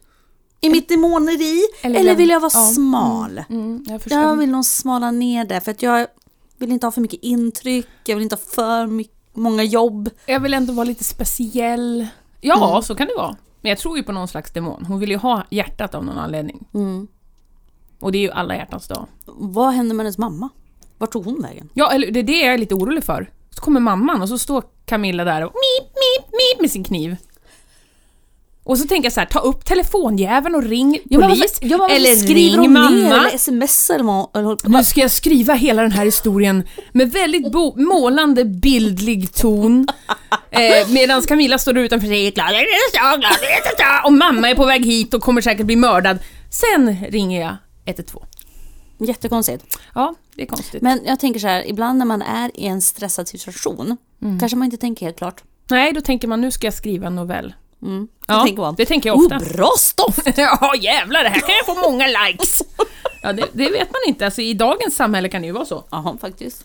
I 0.61 0.70
mitt 0.70 0.88
demoneri? 0.88 1.62
Eller 1.83 2.01
Eller, 2.01 2.14
vill 2.14 2.29
jag 2.29 2.40
vara 2.40 2.51
ja. 2.55 2.72
smal? 2.75 3.44
Mm, 3.51 3.85
jag. 3.88 4.01
Jag 4.05 4.37
vill 4.37 4.51
nog 4.51 4.64
smala 4.64 5.11
ner 5.11 5.44
det 5.44 5.61
för 5.61 5.70
att 5.70 5.83
jag 5.83 6.07
vill 6.59 6.73
inte 6.73 6.87
ha 6.87 6.90
för 6.92 7.01
mycket 7.01 7.23
intryck, 7.23 7.87
jag 8.05 8.16
vill 8.16 8.23
inte 8.23 8.37
ha 8.37 8.40
för 8.55 8.87
mycket, 8.87 9.14
många 9.33 9.62
jobb. 9.62 10.11
Jag 10.27 10.40
vill 10.40 10.55
ändå 10.55 10.73
vara 10.73 10.85
lite 10.85 11.05
speciell. 11.05 12.07
Ja, 12.40 12.71
Mm. 12.71 12.83
så 12.83 12.95
kan 12.95 13.07
det 13.07 13.14
vara. 13.16 13.37
Men 13.61 13.69
jag 13.71 13.79
tror 13.79 13.97
ju 13.97 14.03
på 14.03 14.12
någon 14.12 14.29
slags 14.29 14.51
demon. 14.53 14.85
Hon 14.85 15.01
vill 15.01 15.11
ju 15.11 15.16
ha 15.16 15.45
hjärtat 15.51 15.95
av 15.95 16.05
någon 16.05 16.19
anledning. 16.19 16.66
Mm. 16.75 17.09
Och 18.01 18.12
det 18.12 18.19
är 18.19 18.23
ju 18.23 18.31
alla 18.31 18.57
hjärtans 18.57 18.88
dag. 18.88 19.07
Vad 19.27 19.73
hände 19.75 19.95
med 19.95 20.05
hennes 20.07 20.19
mamma? 20.19 20.49
Vart 20.99 21.11
tog 21.12 21.25
hon 21.25 21.42
vägen? 21.42 21.69
Ja, 21.75 21.92
eller 21.92 22.11
det 22.11 22.19
är 22.21 22.23
det 22.25 22.40
jag 22.40 22.55
är 22.55 22.59
lite 22.59 22.75
orolig 22.75 23.05
för. 23.05 23.31
Så 23.51 23.61
kommer 23.61 23.81
mamman 23.81 24.23
och 24.23 24.29
så 24.29 24.38
står 24.38 24.64
Camilla 24.85 25.25
där 25.25 25.45
och 25.45 25.53
mip, 25.55 25.88
mip, 25.92 26.27
mip 26.33 26.61
med 26.61 26.71
sin 26.71 26.85
kniv. 26.85 27.16
Och 28.66 28.72
Och 28.72 28.79
så 28.79 28.87
tänker 28.87 29.07
jag 29.07 29.12
så 29.12 29.20
här, 29.20 29.26
ta 29.26 29.38
upp 29.38 29.64
telefonjäveln 29.64 30.55
och 30.55 30.62
ring 30.62 30.98
Ja, 31.11 31.18
men 31.18 31.29
polis. 31.29 31.59
varför, 31.62 31.66
ja, 31.72 31.79
men 31.79 31.96
eller 31.96 32.14
skriver 32.16 32.62
ring 32.62 32.72
mamma. 32.72 32.90
ner 32.90 33.14
eller 33.29 33.38
smsar 33.38 33.94
eller 33.94 34.42
vad? 34.42 34.68
Nu 34.70 34.85
ska 34.85 35.00
jag 35.00 35.11
skriva 35.11 35.55
hela 35.55 35.83
den 35.83 35.92
här 35.92 36.05
historien 36.05 36.68
med 36.92 37.12
väldigt 37.12 37.52
målande 37.76 38.44
bildlig 38.44 39.33
ton. 39.35 39.87
Eh, 40.50 40.88
Medan 40.88 41.22
Camilla 41.22 41.59
står 41.59 41.79
utanför 41.79 42.07
sig 42.07 42.26
glad 43.18 44.05
och 44.05 44.12
mamma 44.12 44.50
är 44.50 44.55
på 44.55 44.64
väg 44.66 44.85
hit 44.87 45.14
och 45.14 45.22
kommer 45.22 45.40
säkert 45.40 45.66
bli 45.66 45.76
mördad. 45.76 46.18
Sen 46.50 46.96
ringer 47.11 47.40
jag 47.40 47.57
112. 47.85 48.24
Jättekonstigt. 48.98 49.79
Ja, 49.94 50.14
det 50.35 50.42
är 50.42 50.46
konstigt. 50.46 50.83
Men 50.83 51.00
jag 51.07 51.20
tänker 51.20 51.40
så 51.40 51.46
här, 51.46 51.68
ibland 51.68 51.98
när 51.98 52.07
man 52.07 52.22
är 52.22 52.50
i 52.55 52.66
en 52.66 52.83
stressad 52.83 53.29
situation, 53.29 53.96
Mm. 54.22 54.38
kanske 54.40 54.57
man 54.57 54.64
inte 54.64 54.76
tänker 54.76 55.07
helt 55.07 55.18
klart. 55.18 55.42
Nej, 55.70 55.92
då 55.92 56.00
tänker 56.00 56.29
man 56.29 56.40
nu 56.40 56.50
ska 56.50 56.66
jag 56.66 56.74
skriva 56.74 57.07
en 57.07 57.14
novell. 57.16 57.55
Mm. 57.83 58.09
Ja, 58.27 58.45
tänker 58.45 58.62
man. 58.62 58.75
det 58.75 58.87
tänker 58.87 59.09
jag 59.09 59.17
ofta. 59.17 59.37
Oh, 59.37 59.53
bra 59.57 59.71
stoff! 59.79 60.19
Ja 60.37 60.73
jävlar, 60.81 61.23
det 61.23 61.29
här 61.29 61.41
kan 61.41 61.55
jag 61.55 61.67
få 61.67 61.91
många 61.91 62.07
likes! 62.07 62.62
Ja, 63.23 63.33
det, 63.33 63.47
det 63.53 63.71
vet 63.71 63.93
man 63.93 64.01
inte. 64.07 64.25
Alltså, 64.25 64.41
I 64.41 64.55
dagens 64.55 64.97
samhälle 64.97 65.29
kan 65.29 65.43
det 65.43 65.47
ju 65.47 65.53
vara 65.53 65.65
så. 65.65 65.85
Jaha, 65.91 66.17
faktiskt. 66.21 66.65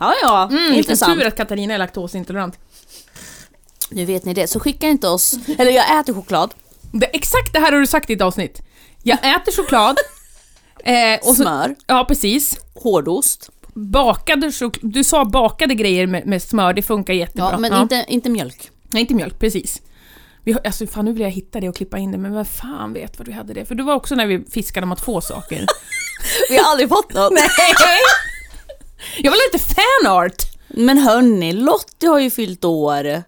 Ja, 0.00 0.14
ja, 0.22 0.48
Mm, 0.50 0.74
intressant. 0.74 1.18
tur 1.20 1.26
att 1.26 1.36
Katarina 1.36 1.74
är 1.74 1.78
laktosintolerant. 1.78 2.58
Nu 3.90 4.04
vet 4.04 4.24
ni 4.24 4.34
det, 4.34 4.46
så 4.46 4.60
skicka 4.60 4.88
inte 4.88 5.08
oss... 5.08 5.34
Eller 5.58 5.70
jag 5.72 6.00
äter 6.00 6.14
choklad, 6.14 6.54
Det, 6.92 7.06
exakt 7.06 7.52
det 7.52 7.58
här 7.60 7.72
har 7.72 7.80
du 7.80 7.86
sagt 7.86 8.10
i 8.10 8.12
ett 8.12 8.20
avsnitt. 8.22 8.60
Jag 9.02 9.18
äter 9.36 9.52
choklad. 9.56 9.96
Eh, 10.84 11.14
och 11.18 11.24
så, 11.24 11.34
smör, 11.34 11.74
ja, 11.86 12.04
precis. 12.08 12.60
hårdost. 12.74 13.50
Bakade 13.74 14.46
chok- 14.50 14.78
Du 14.82 15.04
sa 15.04 15.24
bakade 15.24 15.74
grejer 15.74 16.06
med, 16.06 16.26
med 16.26 16.42
smör, 16.42 16.72
det 16.72 16.82
funkar 16.82 17.14
jättebra. 17.14 17.48
Ja, 17.52 17.58
men 17.58 17.82
Inte, 17.82 18.04
inte 18.08 18.30
mjölk. 18.30 18.70
Nej, 18.90 19.00
inte 19.00 19.14
mjölk, 19.14 19.38
precis. 19.38 19.82
Vi, 20.44 20.56
alltså, 20.64 20.86
fan, 20.86 21.04
nu 21.04 21.12
vill 21.12 21.22
jag 21.22 21.30
hitta 21.30 21.60
det 21.60 21.68
och 21.68 21.76
klippa 21.76 21.98
in 21.98 22.12
det, 22.12 22.18
men 22.18 22.34
vem 22.34 22.44
fan 22.44 22.92
vet 22.92 23.18
vad 23.18 23.26
du 23.26 23.32
hade 23.32 23.54
det? 23.54 23.64
För 23.64 23.74
det 23.74 23.82
var 23.82 23.94
också 23.94 24.14
när 24.14 24.26
vi 24.26 24.44
fiskade 24.50 24.84
om 24.84 24.92
att 24.92 25.00
få 25.00 25.20
saker. 25.20 25.66
Vi 26.50 26.58
har 26.58 26.70
aldrig 26.70 26.88
fått 26.88 27.12
något. 27.14 27.32
Nej. 27.32 27.44
Jag 29.18 29.30
var 29.30 29.52
lite 29.52 29.74
fanart! 29.74 30.42
Men 30.68 30.98
hörni, 30.98 31.52
Lottie 31.52 32.08
har 32.08 32.18
ju 32.18 32.30
fyllt 32.30 32.64
år. 32.64 33.22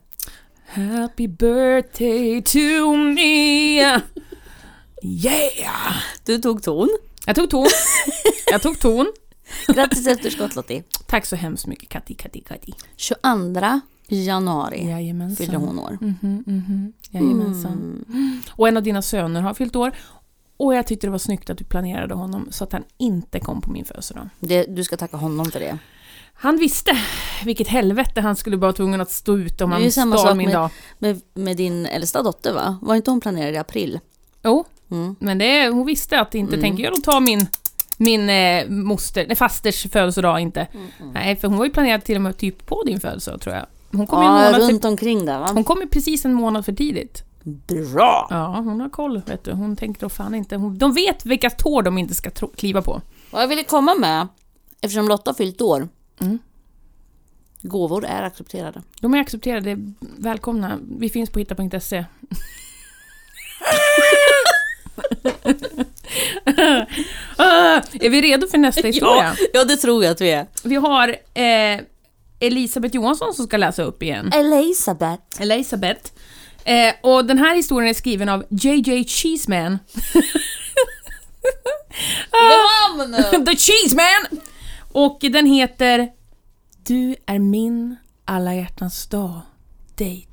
Happy 0.67 1.29
birthday 1.29 2.43
to 2.43 2.97
me! 2.97 3.81
Yeah! 5.03 5.95
Du 6.25 6.39
tog 6.39 6.63
ton. 6.63 6.89
Jag 7.27 7.37
tog 7.37 7.51
ton. 7.51 7.67
Jag 8.47 8.63
tog 8.63 8.81
ton. 8.81 9.13
Grattis 9.67 10.07
efterskott 10.07 10.55
Lottie. 10.55 10.85
Tack 11.07 11.27
så 11.27 11.37
hemskt 11.37 11.67
mycket 11.67 11.89
Katti, 11.89 12.15
Katti, 12.15 12.41
Katti. 12.41 12.73
22 12.97 13.81
januari 14.13 14.89
Jajamensan. 14.89 15.47
fyller 15.47 15.59
hon 15.59 15.79
år. 15.79 15.99
Mhm, 16.01 16.45
mhm. 16.47 16.93
Jajamensan. 17.11 18.05
Och 18.51 18.69
en 18.69 18.77
av 18.77 18.83
dina 18.83 19.03
söner 19.03 19.41
har 19.41 19.55
fyllt 19.55 19.77
år. 19.77 19.93
Och 20.57 20.75
jag 20.75 20.87
tyckte 20.87 21.07
det 21.07 21.11
var 21.11 21.19
snyggt 21.19 21.51
att 21.51 21.59
du 21.59 21.65
planerade 21.65 22.15
honom 22.15 22.49
så 22.51 22.65
att 22.65 22.73
han 22.73 22.85
inte 22.99 23.41
kom 23.41 23.61
på 23.61 23.71
min 23.71 23.85
födelsedag. 23.85 24.29
Det, 24.41 24.65
du 24.65 24.85
ska 24.85 24.97
tacka 24.97 25.17
honom 25.17 25.47
för 25.51 25.61
det. 25.61 25.79
Han 26.35 26.57
visste 26.57 26.97
vilket 27.45 27.69
helvete 27.69 28.21
han 28.21 28.37
skulle 28.37 28.57
vara 28.57 28.73
tvungen 28.73 29.01
att 29.01 29.11
stå 29.11 29.39
ut 29.39 29.61
om 29.61 29.73
han 29.73 29.91
stal 29.93 30.37
min 30.37 30.47
med- 30.47 30.55
dag. 30.57 30.71
Med, 30.99 31.21
med 31.35 31.57
din 31.57 31.87
äldsta 31.87 32.23
dotter 32.23 32.53
va? 32.55 32.79
Var 32.83 32.95
inte 32.95 33.11
hon 33.11 33.21
planerad 33.21 33.55
i 33.55 33.59
april? 33.59 34.01
Jo, 34.45 34.65
Mm. 34.91 35.17
men 35.21 35.39
det, 35.39 35.69
hon 35.69 35.87
visste 35.87 36.21
att 36.21 36.35
inte 36.35 36.61
tänker 36.61 36.85
jag 36.85 37.05
ta 37.05 37.21
min, 37.21 37.47
min 37.99 38.29
eh, 38.31 38.69
moster, 38.69 39.25
nej, 39.27 39.37
fasters 39.37 39.83
födelsedag 39.93 40.41
inte. 40.41 40.67
Nej, 41.15 41.37
för 41.37 41.49
hon 41.49 41.59
var 41.59 41.65
ju 41.65 41.71
planerad 41.73 42.05
till 42.05 42.17
och 42.17 42.23
med 42.23 42.37
typ 42.37 42.67
på 42.67 42.83
din 42.87 43.01
födelsedag 43.01 43.41
tror 43.41 43.55
jag. 43.55 43.67
Hon 43.93 44.07
kom, 44.07 44.23
ju 44.23 44.29
en 44.29 44.35
Ja, 44.53 44.59
månad 44.59 44.85
omkring 44.85 45.25
där 45.25 45.39
va? 45.39 45.51
hon 45.55 45.65
kom 45.65 45.81
ju 45.81 45.87
precis 45.87 46.25
en 46.25 46.35
månad 46.35 46.65
för 46.65 46.73
tidigt. 46.73 47.25
Bra! 47.93 48.27
Ja, 48.31 48.47
hon 48.57 48.81
har 48.81 48.89
koll 48.89 49.23
vet 49.27 49.45
du. 49.45 49.53
Hon 49.53 49.77
tänkte 49.77 50.05
då 50.05 50.09
fan 50.09 50.35
inte. 50.35 50.57
Hon, 50.57 50.79
de 50.79 50.93
vet 50.95 51.27
vilka 51.27 51.51
tår 51.51 51.83
de 51.83 51.99
inte 51.99 52.15
ska 52.15 52.31
tro, 52.31 52.49
kliva 52.49 52.83
på. 52.83 53.01
Vad 53.31 53.43
jag 53.43 53.49
ville 53.49 53.65
komma 53.65 53.95
med, 53.95 54.29
eftersom 54.81 55.09
Lotta 55.09 55.31
har 55.31 55.35
fyllt 55.35 55.61
år. 55.61 55.89
Mm. 56.21 56.39
Gåvor 57.63 58.05
är 58.05 58.23
accepterade. 58.23 58.83
De 59.01 59.15
är 59.15 59.19
accepterade, 59.21 59.77
välkomna. 60.01 60.79
Vi 60.99 61.09
finns 61.09 61.31
på 61.31 61.39
hitta.se. 61.39 62.05
Ah, 67.37 67.81
är 67.93 68.11
vi 68.11 68.21
redo 68.21 68.47
för 68.47 68.59
nästa 68.59 68.87
historia? 68.87 69.35
Ja, 69.39 69.47
ja, 69.53 69.65
det 69.65 69.77
tror 69.77 70.05
jag 70.05 70.13
att 70.13 70.21
vi 70.21 70.31
är. 70.31 70.47
Vi 70.65 70.75
har 70.75 71.09
eh, 71.35 71.81
Elisabeth 72.43 72.95
Johansson 72.95 73.35
som 73.35 73.47
ska 73.47 73.57
läsa 73.57 73.83
upp 73.83 74.03
igen. 74.03 74.33
Elisabeth. 74.35 75.43
Elisabeth. 75.43 76.11
Eh, 76.65 76.95
och 77.03 77.25
den 77.25 77.39
här 77.39 77.55
historien 77.55 77.91
är 77.91 77.95
skriven 77.95 78.29
av 78.29 78.45
JJ 78.51 79.05
Cheeseman. 79.05 79.79
Namn! 82.99 83.17
The 83.47 83.57
Cheeseman! 83.57 84.41
Och 84.93 85.19
den 85.21 85.47
heter 85.47 86.09
Du 86.87 87.17
är 87.27 87.39
min 87.39 87.97
alla 88.25 88.55
hjärtans 88.55 89.07
dag 89.07 89.41
date. 89.97 90.29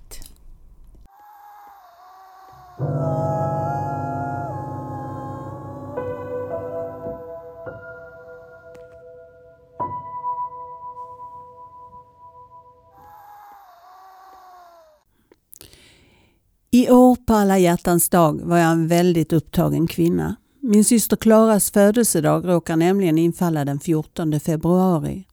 I 16.72 16.90
år 16.92 17.16
på 17.16 17.34
alla 17.34 17.58
hjärtans 17.58 18.10
dag 18.10 18.42
var 18.44 18.58
jag 18.58 18.72
en 18.72 18.88
väldigt 18.88 19.34
upptagen 19.34 19.88
kvinna. 19.88 20.36
Min 20.62 20.86
syster 20.86 21.16
Klaras 21.16 21.72
födelsedag 21.72 22.48
råkar 22.48 22.76
nämligen 22.76 23.18
infalla 23.18 23.66
den 23.66 23.80
14 23.80 24.40
februari 24.40 25.26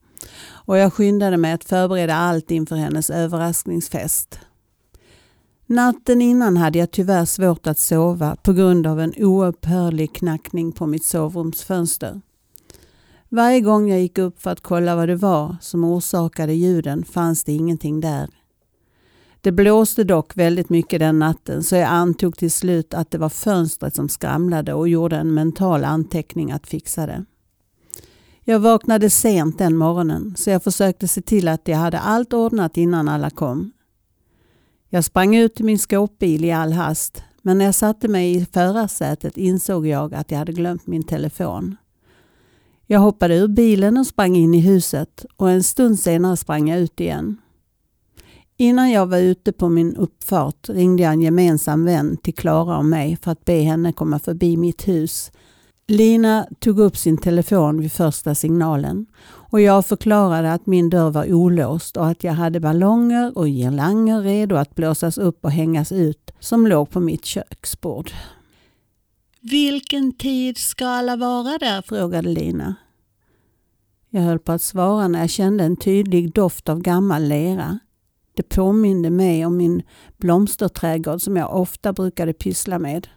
och 0.49 0.79
jag 0.79 0.93
skyndade 0.93 1.37
mig 1.37 1.53
att 1.53 1.65
förbereda 1.65 2.15
allt 2.15 2.51
inför 2.51 2.77
hennes 2.77 3.11
överraskningsfest. 3.11 4.39
Natten 5.67 6.23
innan 6.23 6.57
hade 6.57 6.79
jag 6.79 6.91
tyvärr 6.91 7.25
svårt 7.25 7.67
att 7.67 7.79
sova 7.79 8.37
på 8.37 8.53
grund 8.53 8.87
av 8.87 9.01
en 9.01 9.15
oupphörlig 9.17 10.15
knackning 10.15 10.73
på 10.73 10.87
mitt 10.87 11.05
sovrumsfönster. 11.05 12.21
Varje 13.29 13.61
gång 13.61 13.89
jag 13.89 14.01
gick 14.01 14.19
upp 14.19 14.43
för 14.43 14.51
att 14.51 14.61
kolla 14.61 14.97
vad 14.97 15.09
det 15.09 15.17
var 15.17 15.57
som 15.61 15.85
orsakade 15.85 16.53
ljuden 16.53 17.05
fanns 17.05 17.45
det 17.45 17.53
ingenting 17.53 18.01
där. 18.01 18.29
Det 19.47 19.53
blåste 19.53 20.05
dock 20.05 20.37
väldigt 20.37 20.71
mycket 20.71 21.01
den 21.01 21.19
natten 21.19 21.63
så 21.63 21.77
jag 21.77 21.89
antog 21.89 22.39
till 22.39 22.51
slut 22.51 22.95
att 22.95 23.11
det 23.11 23.19
var 23.19 23.29
fönstret 23.29 23.95
som 23.95 24.09
skramlade 24.09 24.75
och 24.75 24.89
gjorde 24.89 25.17
en 25.17 25.35
mental 25.35 25.85
anteckning 25.85 26.53
att 26.53 26.67
fixa 26.67 27.07
det. 27.07 27.25
Jag 28.45 28.59
vaknade 28.59 29.11
sent 29.11 29.59
den 29.59 29.77
morgonen 29.77 30.35
så 30.37 30.51
jag 30.51 30.63
försökte 30.63 31.09
se 31.09 31.23
till 31.23 31.49
att 31.49 31.69
jag 31.69 31.77
hade 31.77 31.99
allt 31.99 32.33
ordnat 32.33 32.77
innan 32.77 33.09
alla 33.09 33.31
kom. 33.31 33.73
Jag 34.89 35.05
sprang 35.05 35.37
ut 35.37 35.55
till 35.55 35.65
min 35.65 35.79
skåpbil 35.79 36.45
i 36.45 36.53
all 36.53 36.73
hast 36.73 37.23
men 37.43 37.59
när 37.59 37.65
jag 37.65 37.75
satte 37.75 38.09
mig 38.09 38.37
i 38.37 38.47
förarsätet 38.53 39.37
insåg 39.37 39.87
jag 39.87 40.15
att 40.15 40.31
jag 40.31 40.39
hade 40.39 40.53
glömt 40.53 40.87
min 40.87 41.05
telefon. 41.05 41.77
Jag 42.87 43.01
hoppade 43.01 43.37
ur 43.37 43.49
bilen 43.49 43.97
och 43.97 44.07
sprang 44.07 44.37
in 44.37 44.55
i 44.55 44.61
huset 44.61 45.25
och 45.37 45.51
en 45.51 45.63
stund 45.63 46.01
senare 46.01 46.37
sprang 46.37 46.69
jag 46.69 46.81
ut 46.81 47.01
igen. 47.01 47.41
Innan 48.57 48.91
jag 48.91 49.07
var 49.07 49.19
ute 49.19 49.53
på 49.53 49.69
min 49.69 49.97
uppfart 49.97 50.69
ringde 50.69 51.03
jag 51.03 51.13
en 51.13 51.23
gemensam 51.23 51.85
vän 51.85 52.17
till 52.17 52.35
Klara 52.35 52.79
och 52.79 52.85
mig 52.85 53.19
för 53.23 53.31
att 53.31 53.45
be 53.45 53.61
henne 53.61 53.93
komma 53.93 54.19
förbi 54.19 54.57
mitt 54.57 54.89
hus. 54.89 55.31
Lina 55.89 56.47
tog 56.59 56.79
upp 56.79 56.97
sin 56.97 57.19
telefon 57.19 57.81
vid 57.81 57.93
första 57.93 58.35
signalen 58.35 59.07
och 59.27 59.61
jag 59.61 59.87
förklarade 59.87 60.53
att 60.53 60.67
min 60.67 60.91
dörr 60.91 61.11
var 61.11 61.33
olåst 61.33 61.97
och 61.97 62.07
att 62.07 62.25
jag 62.25 62.33
hade 62.33 62.61
ballonger 62.61 63.39
och 63.39 63.47
girlanger 63.47 64.21
redo 64.21 64.57
att 64.57 64.75
blåsas 64.75 65.19
upp 65.19 65.45
och 65.45 65.51
hängas 65.51 65.93
ut 65.93 66.31
som 66.41 66.67
låg 66.67 66.91
på 66.91 67.01
mitt 67.01 67.25
köksbord. 67.25 68.11
Vilken 69.41 70.13
tid 70.13 70.59
ska 70.59 70.87
alla 70.87 71.17
vara 71.17 71.59
där? 71.59 71.83
frågade 71.83 72.29
Lina. 72.29 72.75
Jag 74.11 74.23
höll 74.23 74.39
på 74.39 74.53
att 74.53 74.63
svara 74.63 75.09
när 75.09 75.21
jag 75.21 75.31
kände 75.31 75.65
en 75.65 75.77
tydlig 75.77 76.35
doft 76.35 76.69
av 76.69 76.81
gammal 76.81 77.23
lera. 77.23 77.79
Det 78.37 78.43
påminde 78.43 79.11
mig 79.11 79.47
om 79.47 79.57
min 79.57 79.83
blomsterträdgård 80.17 81.21
som 81.21 81.37
jag 81.37 81.57
ofta 81.57 81.93
brukade 81.93 82.33
pyssla 82.33 82.79
med. 82.79 83.09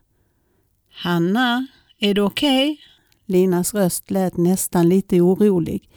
Hanna, 0.92 1.68
är 2.00 2.14
du 2.14 2.22
okej? 2.22 2.72
Okay? 2.72 2.78
Linas 3.26 3.74
röst 3.74 4.12
lät 4.12 4.38
nästan 4.38 4.90
lite 4.90 5.22
orolig. 5.22 5.90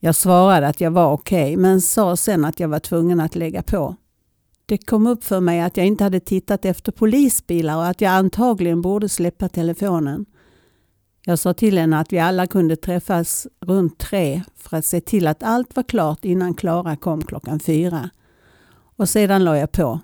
Jag 0.00 0.14
svarade 0.14 0.68
att 0.68 0.80
jag 0.80 0.90
var 0.90 1.12
okej 1.12 1.42
okay, 1.42 1.56
men 1.56 1.80
sa 1.80 2.16
sen 2.16 2.44
att 2.44 2.60
jag 2.60 2.68
var 2.68 2.78
tvungen 2.78 3.20
att 3.20 3.34
lägga 3.36 3.62
på. 3.62 3.96
Det 4.66 4.78
kom 4.78 5.06
upp 5.06 5.24
för 5.24 5.40
mig 5.40 5.60
att 5.60 5.76
jag 5.76 5.86
inte 5.86 6.04
hade 6.04 6.20
tittat 6.20 6.64
efter 6.64 6.92
polisbilar 6.92 7.76
och 7.76 7.86
att 7.86 8.00
jag 8.00 8.12
antagligen 8.12 8.82
borde 8.82 9.08
släppa 9.08 9.48
telefonen. 9.48 10.26
Jag 11.24 11.38
sa 11.38 11.54
till 11.54 11.78
henne 11.78 11.98
att 11.98 12.12
vi 12.12 12.18
alla 12.18 12.46
kunde 12.46 12.76
träffas 12.76 13.46
runt 13.60 13.98
tre 13.98 14.42
för 14.56 14.76
att 14.76 14.84
se 14.84 15.00
till 15.00 15.26
att 15.26 15.42
allt 15.42 15.76
var 15.76 15.82
klart 15.82 16.24
innan 16.24 16.54
Klara 16.54 16.96
kom 16.96 17.22
klockan 17.22 17.60
fyra. 17.60 18.10
Och 19.02 19.08
sedan 19.08 19.44
la 19.44 19.58
jag 19.58 19.72
på. 19.72 20.00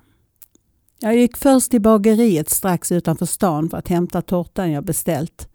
Jag 0.99 1.17
gick 1.17 1.37
först 1.37 1.71
till 1.71 1.81
bageriet 1.81 2.49
strax 2.49 2.91
utanför 2.91 3.25
stan 3.25 3.69
för 3.69 3.77
att 3.77 3.87
hämta 3.87 4.21
tårtan 4.21 4.71
jag 4.71 4.85
beställt. 4.85 5.49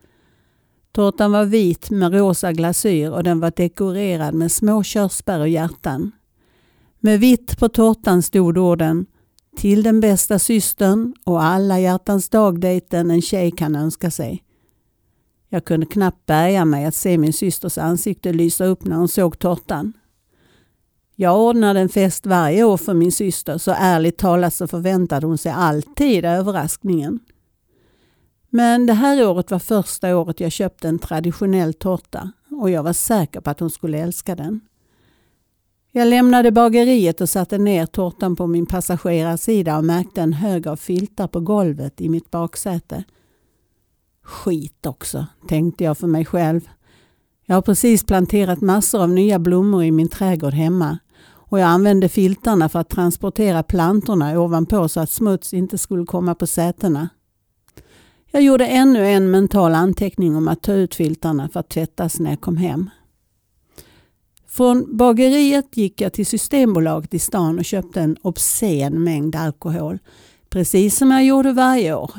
Tårtan 0.93 1.33
var 1.33 1.45
vit 1.45 1.91
med 1.91 2.15
rosa 2.15 2.53
glasyr 2.53 3.11
och 3.11 3.23
den 3.25 3.41
var 3.41 3.53
dekorerad 3.57 4.35
med 4.35 4.53
små 4.53 4.83
körsbär 4.83 5.41
och 5.41 5.49
hjärtan. 5.49 6.13
Med 7.01 7.21
vitt 7.21 7.59
på 7.59 7.69
tårtan 7.69 8.23
stod 8.23 8.59
orden 8.59 9.07
Till 9.57 9.83
den 9.83 10.01
bästa 10.01 10.39
systern 10.39 11.15
och 11.25 11.45
alla 11.45 11.81
hjärtans 11.81 12.29
dagdejten 12.29 13.11
en 13.11 13.23
tjej 13.23 13.51
kan 13.51 13.77
önska 13.77 14.11
sig. 14.11 14.45
Jag 15.49 15.65
kunde 15.65 15.87
knappt 15.87 16.27
bärga 16.27 16.65
mig 16.65 16.85
att 16.85 16.95
se 16.95 17.19
min 17.19 17.33
systers 17.33 17.79
ansikte 17.79 18.33
lysa 18.33 18.65
upp 18.65 18.85
när 18.85 18.97
hon 18.97 19.09
såg 19.09 19.39
tårtan. 19.39 19.93
Jag 21.17 21.41
ordnade 21.41 21.81
en 21.81 21.89
fest 21.89 22.27
varje 22.27 22.65
år 22.65 22.77
för 22.77 22.95
min 22.95 23.13
syster 23.13 23.59
så 23.59 23.75
ärligt 23.79 24.17
talat 24.17 24.55
så 24.55 24.67
förväntade 24.67 25.27
hon 25.27 25.39
sig 25.39 25.53
alltid 25.53 26.25
överraskningen. 26.25 27.21
Men 28.51 28.87
det 28.87 28.93
här 28.93 29.29
året 29.29 29.51
var 29.51 29.59
första 29.59 30.17
året 30.17 30.41
jag 30.41 30.53
köpte 30.53 30.89
en 30.89 30.99
traditionell 30.99 31.75
tårta 31.75 32.33
och 32.51 32.71
jag 32.71 32.83
var 32.83 32.93
säker 32.93 33.41
på 33.41 33.51
att 33.51 33.61
hon 33.61 33.71
skulle 33.71 33.99
älska 33.99 34.35
den. 34.35 34.61
Jag 35.93 36.09
lämnade 36.09 36.53
bageriet 36.53 37.21
och 37.21 37.29
satte 37.29 37.59
ner 37.59 37.87
tårtan 37.87 38.37
på 38.37 38.47
min 38.47 38.67
passagerarsida 38.67 39.79
och 39.79 39.85
märkte 39.85 40.23
en 40.23 40.33
hög 40.33 40.69
av 40.69 40.77
filtar 40.77 41.27
på 41.27 41.41
golvet 41.41 42.01
i 42.01 42.09
mitt 42.09 42.31
baksäte. 42.31 43.05
Skit 44.23 44.87
också, 44.87 45.27
tänkte 45.49 45.85
jag 45.85 45.99
för 45.99 46.07
mig 46.07 46.25
själv. 46.25 46.69
Jag 47.47 47.55
har 47.55 47.63
precis 47.63 48.05
planterat 48.05 48.61
massor 48.61 49.03
av 49.03 49.11
nya 49.11 49.39
blommor 49.39 49.85
i 49.85 49.91
min 49.91 50.09
trädgård 50.09 50.55
hemma 50.55 50.99
och 51.55 51.61
jag 51.61 51.67
använde 51.67 52.09
filtarna 52.09 52.69
för 52.69 52.79
att 52.79 52.89
transportera 52.89 53.63
plantorna 53.63 54.41
ovanpå 54.41 54.89
så 54.89 55.01
att 55.01 55.11
smuts 55.11 55.55
inte 55.55 55.79
skulle 55.79 56.07
komma 56.07 56.35
på 56.35 56.47
sätena. 56.47 57.09
Jag 58.31 58.43
gjorde 58.43 58.67
ännu 58.67 59.07
en 59.07 59.31
mental 59.31 59.75
anteckning 59.75 60.37
om 60.37 60.49
att 60.49 60.63
ta 60.63 60.73
ut 60.73 60.95
filtarna 60.95 61.49
för 61.49 61.61
att 61.61 61.69
tvättas 61.69 62.21
när 62.21 62.31
jag 62.31 62.41
kom 62.41 62.57
hem. 62.57 62.91
Från 64.49 64.97
bageriet 64.97 65.77
gick 65.77 66.01
jag 66.01 66.13
till 66.13 66.27
Systembolaget 66.27 67.15
i 67.15 67.19
stan 67.19 67.59
och 67.59 67.65
köpte 67.65 68.01
en 68.01 68.17
obscen 68.23 69.05
mängd 69.05 69.37
alkohol. 69.37 69.99
Precis 70.49 70.97
som 70.97 71.11
jag 71.11 71.25
gjorde 71.25 71.53
varje 71.53 71.95
år. 71.95 72.11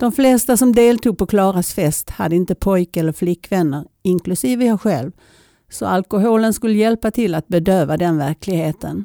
De 0.00 0.12
flesta 0.12 0.56
som 0.56 0.72
deltog 0.72 1.18
på 1.18 1.26
Klaras 1.26 1.74
fest 1.74 2.10
hade 2.10 2.36
inte 2.36 2.54
pojk 2.54 2.96
eller 2.96 3.12
flickvänner, 3.12 3.84
inklusive 4.02 4.64
jag 4.64 4.80
själv. 4.80 5.12
Så 5.70 5.86
alkoholen 5.86 6.52
skulle 6.52 6.74
hjälpa 6.74 7.10
till 7.10 7.34
att 7.34 7.48
bedöva 7.48 7.96
den 7.96 8.16
verkligheten. 8.16 9.04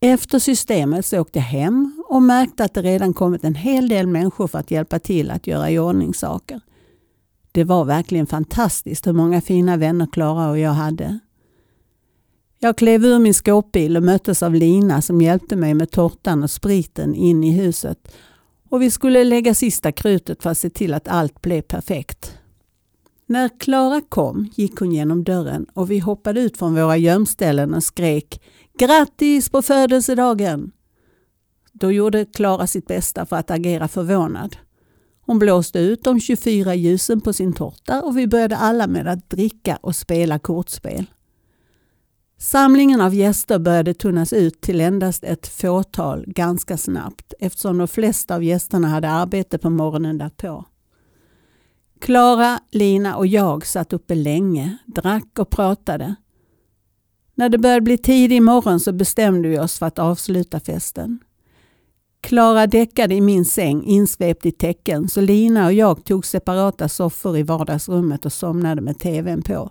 Efter 0.00 0.38
systemet 0.38 1.06
så 1.06 1.20
åkte 1.20 1.38
jag 1.38 1.44
hem 1.44 2.02
och 2.08 2.22
märkte 2.22 2.64
att 2.64 2.74
det 2.74 2.82
redan 2.82 3.14
kommit 3.14 3.44
en 3.44 3.54
hel 3.54 3.88
del 3.88 4.06
människor 4.06 4.46
för 4.46 4.58
att 4.58 4.70
hjälpa 4.70 4.98
till 4.98 5.30
att 5.30 5.46
göra 5.46 5.70
i 5.70 5.78
ordning 5.78 6.14
saker. 6.14 6.60
Det 7.52 7.64
var 7.64 7.84
verkligen 7.84 8.26
fantastiskt 8.26 9.06
hur 9.06 9.12
många 9.12 9.40
fina 9.40 9.76
vänner 9.76 10.06
Klara 10.12 10.50
och 10.50 10.58
jag 10.58 10.70
hade. 10.70 11.18
Jag 12.58 12.78
klev 12.78 13.04
ur 13.04 13.18
min 13.18 13.34
skåpbil 13.34 13.96
och 13.96 14.02
möttes 14.02 14.42
av 14.42 14.54
Lina 14.54 15.02
som 15.02 15.20
hjälpte 15.20 15.56
mig 15.56 15.74
med 15.74 15.90
tårtan 15.90 16.42
och 16.42 16.50
spriten 16.50 17.14
in 17.14 17.44
i 17.44 17.52
huset. 17.52 18.08
Och 18.68 18.82
vi 18.82 18.90
skulle 18.90 19.24
lägga 19.24 19.54
sista 19.54 19.92
krutet 19.92 20.42
för 20.42 20.50
att 20.50 20.58
se 20.58 20.70
till 20.70 20.94
att 20.94 21.08
allt 21.08 21.42
blev 21.42 21.62
perfekt. 21.62 22.38
När 23.26 23.60
Klara 23.60 24.00
kom 24.00 24.48
gick 24.54 24.78
hon 24.78 24.92
genom 24.92 25.24
dörren 25.24 25.66
och 25.74 25.90
vi 25.90 25.98
hoppade 25.98 26.40
ut 26.40 26.56
från 26.56 26.74
våra 26.74 26.96
gömställen 26.96 27.74
och 27.74 27.84
skrek 27.84 28.42
Grattis 28.78 29.48
på 29.48 29.62
födelsedagen! 29.62 30.72
Då 31.72 31.92
gjorde 31.92 32.24
Klara 32.24 32.66
sitt 32.66 32.86
bästa 32.86 33.26
för 33.26 33.36
att 33.36 33.50
agera 33.50 33.88
förvånad. 33.88 34.56
Hon 35.20 35.38
blåste 35.38 35.78
ut 35.78 36.04
de 36.04 36.20
24 36.20 36.74
ljusen 36.74 37.20
på 37.20 37.32
sin 37.32 37.52
tårta 37.52 38.02
och 38.02 38.18
vi 38.18 38.26
började 38.26 38.56
alla 38.56 38.86
med 38.86 39.06
att 39.08 39.30
dricka 39.30 39.78
och 39.80 39.96
spela 39.96 40.38
kortspel. 40.38 41.06
Samlingen 42.38 43.00
av 43.00 43.14
gäster 43.14 43.58
började 43.58 43.94
tunnas 43.94 44.32
ut 44.32 44.60
till 44.60 44.80
endast 44.80 45.24
ett 45.24 45.46
fåtal 45.46 46.24
ganska 46.26 46.76
snabbt 46.76 47.34
eftersom 47.38 47.78
de 47.78 47.88
flesta 47.88 48.34
av 48.34 48.44
gästerna 48.44 48.88
hade 48.88 49.10
arbete 49.10 49.58
på 49.58 49.70
morgonen 49.70 50.18
därpå. 50.18 50.64
Klara, 52.00 52.60
Lina 52.70 53.16
och 53.16 53.26
jag 53.26 53.66
satt 53.66 53.92
uppe 53.92 54.14
länge, 54.14 54.78
drack 54.86 55.38
och 55.38 55.50
pratade. 55.50 56.14
När 57.34 57.48
det 57.48 57.58
började 57.58 57.80
bli 57.80 57.98
tidig 57.98 58.42
morgon 58.42 58.80
så 58.80 58.92
bestämde 58.92 59.48
vi 59.48 59.58
oss 59.58 59.78
för 59.78 59.86
att 59.86 59.98
avsluta 59.98 60.60
festen. 60.60 61.18
Klara 62.20 62.66
däckade 62.66 63.14
i 63.14 63.20
min 63.20 63.44
säng 63.44 63.84
insvept 63.84 64.46
i 64.46 64.52
täcken 64.52 65.08
så 65.08 65.20
Lina 65.20 65.66
och 65.66 65.72
jag 65.72 66.04
tog 66.04 66.26
separata 66.26 66.88
soffor 66.88 67.36
i 67.38 67.42
vardagsrummet 67.42 68.24
och 68.24 68.32
somnade 68.32 68.80
med 68.80 68.98
tvn 68.98 69.42
på. 69.42 69.70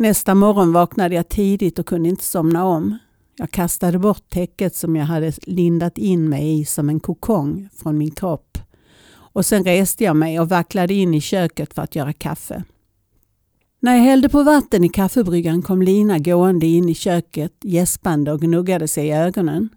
Nästa 0.00 0.34
morgon 0.34 0.72
vaknade 0.72 1.14
jag 1.14 1.28
tidigt 1.28 1.78
och 1.78 1.86
kunde 1.86 2.08
inte 2.08 2.24
somna 2.24 2.64
om. 2.64 2.98
Jag 3.36 3.50
kastade 3.50 3.98
bort 3.98 4.30
täcket 4.30 4.76
som 4.76 4.96
jag 4.96 5.04
hade 5.04 5.32
lindat 5.42 5.98
in 5.98 6.28
mig 6.28 6.60
i 6.60 6.64
som 6.64 6.88
en 6.88 7.00
kokong 7.00 7.68
från 7.72 7.98
min 7.98 8.10
kropp. 8.10 8.58
Och 9.10 9.46
sen 9.46 9.64
reste 9.64 10.04
jag 10.04 10.16
mig 10.16 10.40
och 10.40 10.48
vacklade 10.48 10.94
in 10.94 11.14
i 11.14 11.20
köket 11.20 11.74
för 11.74 11.82
att 11.82 11.96
göra 11.96 12.12
kaffe. 12.12 12.64
När 13.80 13.96
jag 13.96 14.02
hällde 14.02 14.28
på 14.28 14.42
vatten 14.42 14.84
i 14.84 14.88
kaffebryggaren 14.88 15.62
kom 15.62 15.82
Lina 15.82 16.18
gående 16.18 16.66
in 16.66 16.88
i 16.88 16.94
köket 16.94 17.54
gäspande 17.64 18.32
och 18.32 18.40
gnuggade 18.40 18.88
sig 18.88 19.06
i 19.06 19.12
ögonen. 19.12 19.68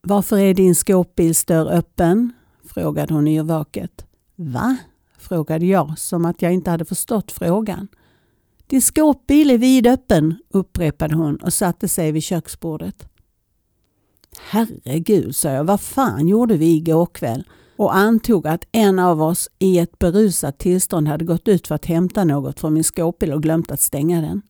Varför 0.00 0.38
är 0.38 0.54
din 0.54 0.74
skåpbilsdörr 0.74 1.72
öppen? 1.72 2.32
frågade 2.64 3.14
hon 3.14 3.28
yrvaket. 3.28 4.06
Va? 4.36 4.76
frågade 5.18 5.66
jag 5.66 5.98
som 5.98 6.24
att 6.24 6.42
jag 6.42 6.52
inte 6.52 6.70
hade 6.70 6.84
förstått 6.84 7.32
frågan. 7.32 7.88
Din 8.66 8.82
skåpbil 8.82 9.50
är 9.50 9.58
vidöppen, 9.58 10.34
upprepade 10.50 11.14
hon 11.14 11.36
och 11.36 11.52
satte 11.52 11.88
sig 11.88 12.12
vid 12.12 12.22
köksbordet. 12.22 13.08
Herregud, 14.40 15.36
sa 15.36 15.48
jag, 15.48 15.64
vad 15.64 15.80
fan 15.80 16.28
gjorde 16.28 16.56
vi 16.56 16.76
igår 16.76 17.06
kväll? 17.06 17.44
Och 17.76 17.96
antog 17.96 18.46
att 18.46 18.64
en 18.72 18.98
av 18.98 19.22
oss 19.22 19.48
i 19.58 19.78
ett 19.78 19.98
berusat 19.98 20.58
tillstånd 20.58 21.08
hade 21.08 21.24
gått 21.24 21.48
ut 21.48 21.68
för 21.68 21.74
att 21.74 21.86
hämta 21.86 22.24
något 22.24 22.60
från 22.60 22.74
min 22.74 22.84
skåpbil 22.84 23.32
och 23.32 23.42
glömt 23.42 23.70
att 23.70 23.80
stänga 23.80 24.20
den. 24.20 24.42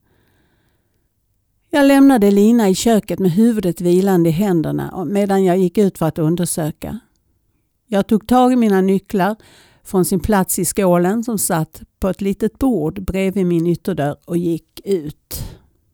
Jag 1.69 1.85
lämnade 1.85 2.31
Lina 2.31 2.69
i 2.69 2.75
köket 2.75 3.19
med 3.19 3.31
huvudet 3.31 3.81
vilande 3.81 4.29
i 4.29 4.31
händerna 4.31 5.05
medan 5.05 5.43
jag 5.43 5.57
gick 5.57 5.77
ut 5.77 5.97
för 5.97 6.05
att 6.05 6.19
undersöka. 6.19 6.99
Jag 7.87 8.07
tog 8.07 8.27
tag 8.27 8.53
i 8.53 8.55
mina 8.55 8.81
nycklar 8.81 9.35
från 9.83 10.05
sin 10.05 10.19
plats 10.19 10.59
i 10.59 10.65
skålen 10.65 11.23
som 11.23 11.39
satt 11.39 11.81
på 11.99 12.09
ett 12.09 12.21
litet 12.21 12.59
bord 12.59 13.03
bredvid 13.03 13.45
min 13.45 13.67
ytterdörr 13.67 14.15
och 14.25 14.37
gick 14.37 14.81
ut. 14.83 15.43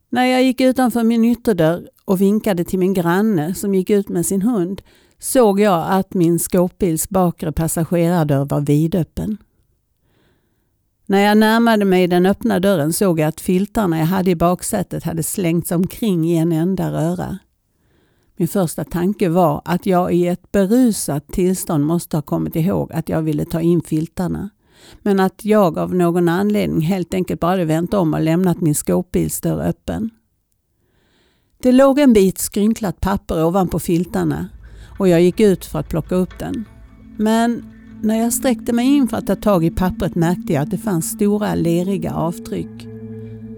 När 0.10 0.26
jag 0.26 0.44
gick 0.44 0.62
utanför 0.62 1.04
min 1.04 1.26
ytterdörr 1.26 1.90
och 2.06 2.22
vinkade 2.22 2.64
till 2.64 2.80
min 2.80 2.94
granne 2.94 3.54
som 3.54 3.76
gick 3.76 3.90
ut 3.90 4.10
med 4.10 4.26
sin 4.26 4.42
hund 4.42 4.82
såg 5.20 5.60
jag 5.60 5.86
att 5.90 6.14
min 6.14 6.40
skåpbils 6.40 7.10
bakre 7.10 7.52
passagerardörr 7.52 8.46
var 8.46 8.62
vidöppen. 8.62 9.38
När 11.06 11.20
jag 11.20 11.38
närmade 11.38 11.86
mig 11.86 12.08
den 12.08 12.26
öppna 12.26 12.60
dörren 12.60 12.94
såg 12.94 13.20
jag 13.20 13.28
att 13.28 13.42
filtarna 13.42 14.00
jag 14.00 14.06
hade 14.06 14.32
i 14.32 14.36
baksätet 14.36 15.04
hade 15.04 15.24
slängts 15.24 15.72
omkring 15.72 16.26
i 16.26 16.38
en 16.38 16.52
enda 16.52 16.92
röra. 16.92 17.38
Min 18.40 18.48
första 18.48 18.84
tanke 18.84 19.30
var 19.30 19.62
att 19.66 19.86
jag 19.86 20.14
i 20.14 20.28
ett 20.28 20.52
berusat 20.52 21.28
tillstånd 21.28 21.86
måste 21.86 22.18
ha 22.18 22.22
kommit 22.22 22.56
ihåg 22.56 22.94
att 22.94 23.10
jag 23.10 23.22
ville 23.22 23.46
ta 23.46 23.62
in 23.62 23.82
filtarna. 23.82 24.50
Men 25.02 25.20
att 25.20 25.46
jag 25.46 25.78
av 25.78 25.96
någon 25.96 26.30
anledning 26.30 26.82
helt 26.82 27.14
enkelt 27.14 27.40
bara 27.40 27.52
hade 27.52 27.66
vänt 27.66 27.94
om 27.94 28.14
och 28.14 28.22
lämnat 28.22 28.62
min 28.62 28.76
skåpbilsdörr 28.76 29.62
öppen. 29.62 30.10
Det 31.64 31.72
låg 31.72 32.00
en 32.00 32.14
bit 32.14 32.38
skrynklat 32.38 33.02
papper 33.02 33.44
ovanpå 33.44 33.80
filtarna 33.80 34.50
och 35.00 35.08
jag 35.08 35.22
gick 35.22 35.40
ut 35.40 35.66
för 35.66 35.80
att 35.80 35.90
plocka 35.90 36.16
upp 36.16 36.40
den. 36.40 36.66
Men 37.18 37.66
när 38.02 38.20
jag 38.20 38.34
sträckte 38.34 38.74
mig 38.74 38.88
in 38.88 39.08
för 39.08 39.18
att 39.18 39.28
ta 39.28 39.36
tag 39.36 39.66
i 39.66 39.72
pappret 39.72 40.16
märkte 40.16 40.54
jag 40.54 40.64
att 40.64 40.72
det 40.72 40.78
fanns 40.78 41.10
stora 41.10 41.56
leriga 41.56 42.14
avtryck. 42.14 42.88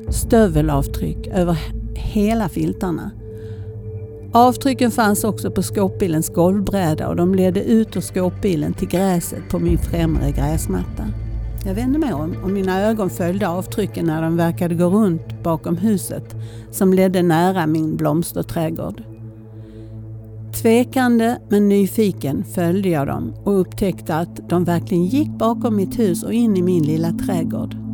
Stövelavtryck 0.10 1.28
över 1.28 1.58
hela 1.96 2.50
filtarna. 2.50 3.12
Avtrycken 4.34 4.92
fanns 4.92 5.24
också 5.24 5.52
på 5.52 5.64
skåpbilens 5.64 6.30
golvbräda 6.30 7.08
och 7.08 7.16
de 7.16 7.36
ledde 7.36 7.64
ut 7.64 7.98
ur 7.98 8.02
skåpbilen 8.02 8.74
till 8.74 8.88
gräset 8.88 9.50
på 9.50 9.60
min 9.60 9.78
främre 9.78 10.32
gräsmatta. 10.32 11.08
Jag 11.66 11.74
vände 11.74 12.00
mig 12.00 12.14
om 12.14 12.36
och 12.44 12.50
mina 12.50 12.82
ögon 12.82 13.10
följde 13.10 13.50
avtrycken 13.50 14.06
när 14.06 14.22
de 14.22 14.38
verkade 14.38 14.76
gå 14.76 14.86
runt 14.86 15.44
bakom 15.44 15.78
huset 15.78 16.36
som 16.72 16.94
ledde 16.94 17.22
nära 17.22 17.68
min 17.68 17.98
blomsterträdgård. 17.98 19.04
Tvekande 20.62 21.38
men 21.50 21.70
nyfiken 21.70 22.44
följde 22.44 22.90
jag 22.90 23.08
dem 23.08 23.34
och 23.44 23.60
upptäckte 23.60 24.16
att 24.16 24.50
de 24.50 24.64
verkligen 24.64 25.06
gick 25.06 25.30
bakom 25.30 25.76
mitt 25.76 26.00
hus 26.00 26.24
och 26.24 26.34
in 26.34 26.58
i 26.58 26.62
min 26.62 26.84
lilla 26.84 27.12
trädgård. 27.12 27.91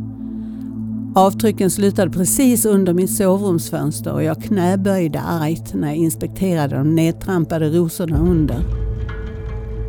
Avtrycken 1.18 1.72
slutade 1.72 2.12
precis 2.12 2.66
under 2.66 2.94
mitt 2.94 3.18
sovrumsfönster 3.18 4.14
och 4.14 4.24
jag 4.24 4.44
knäböjde 4.44 5.20
argt 5.20 5.74
när 5.74 5.88
jag 5.88 5.96
inspekterade 5.96 6.76
de 6.76 6.96
nedtrampade 6.96 7.70
rosorna 7.70 8.18
under. 8.18 8.64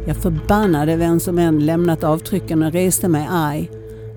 Jag 0.07 0.17
förbannade 0.17 0.97
vem 0.97 1.21
som 1.21 1.39
än 1.39 1.67
lämnat 1.67 2.05
avtrycken 2.05 2.63
och 2.63 2.73
reste 2.73 3.09
mig 3.09 3.29
arg 3.31 3.71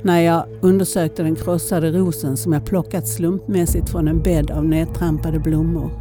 när 0.03 0.19
jag 0.19 0.45
undersökte 0.61 1.23
den 1.23 1.35
krossade 1.35 1.91
rosen 1.91 2.37
som 2.37 2.53
jag 2.53 2.65
plockat 2.65 3.07
slumpmässigt 3.07 3.89
från 3.89 4.07
en 4.07 4.23
bädd 4.23 4.51
av 4.51 4.65
nedtrampade 4.65 5.39
blommor. 5.39 5.91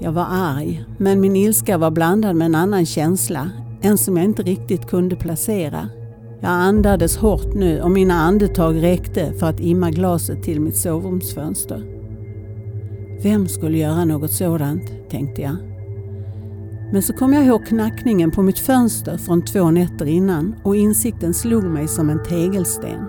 Jag 0.00 0.12
var 0.12 0.26
arg, 0.30 0.84
men 0.98 1.20
min 1.20 1.36
ilska 1.36 1.78
var 1.78 1.90
blandad 1.90 2.36
med 2.36 2.46
en 2.46 2.54
annan 2.54 2.86
känsla, 2.86 3.50
en 3.80 3.98
som 3.98 4.16
jag 4.16 4.24
inte 4.24 4.42
riktigt 4.42 4.86
kunde 4.86 5.16
placera. 5.16 5.88
Jag 6.42 6.50
andades 6.50 7.16
hårt 7.16 7.54
nu 7.54 7.80
och 7.80 7.90
mina 7.90 8.14
andetag 8.14 8.82
räckte 8.82 9.32
för 9.32 9.46
att 9.46 9.60
imma 9.60 9.90
glaset 9.90 10.42
till 10.42 10.60
mitt 10.60 10.76
sovrumsfönster. 10.76 11.84
Vem 13.22 13.48
skulle 13.48 13.78
göra 13.78 14.04
något 14.04 14.32
sådant, 14.32 15.10
tänkte 15.10 15.42
jag. 15.42 15.56
Men 16.92 17.02
så 17.02 17.12
kom 17.12 17.32
jag 17.32 17.46
ihåg 17.46 17.66
knackningen 17.66 18.30
på 18.30 18.42
mitt 18.42 18.58
fönster 18.58 19.16
från 19.16 19.44
två 19.44 19.70
nätter 19.70 20.06
innan 20.06 20.54
och 20.64 20.76
insikten 20.76 21.34
slog 21.34 21.64
mig 21.64 21.88
som 21.88 22.10
en 22.10 22.22
tegelsten. 22.22 23.04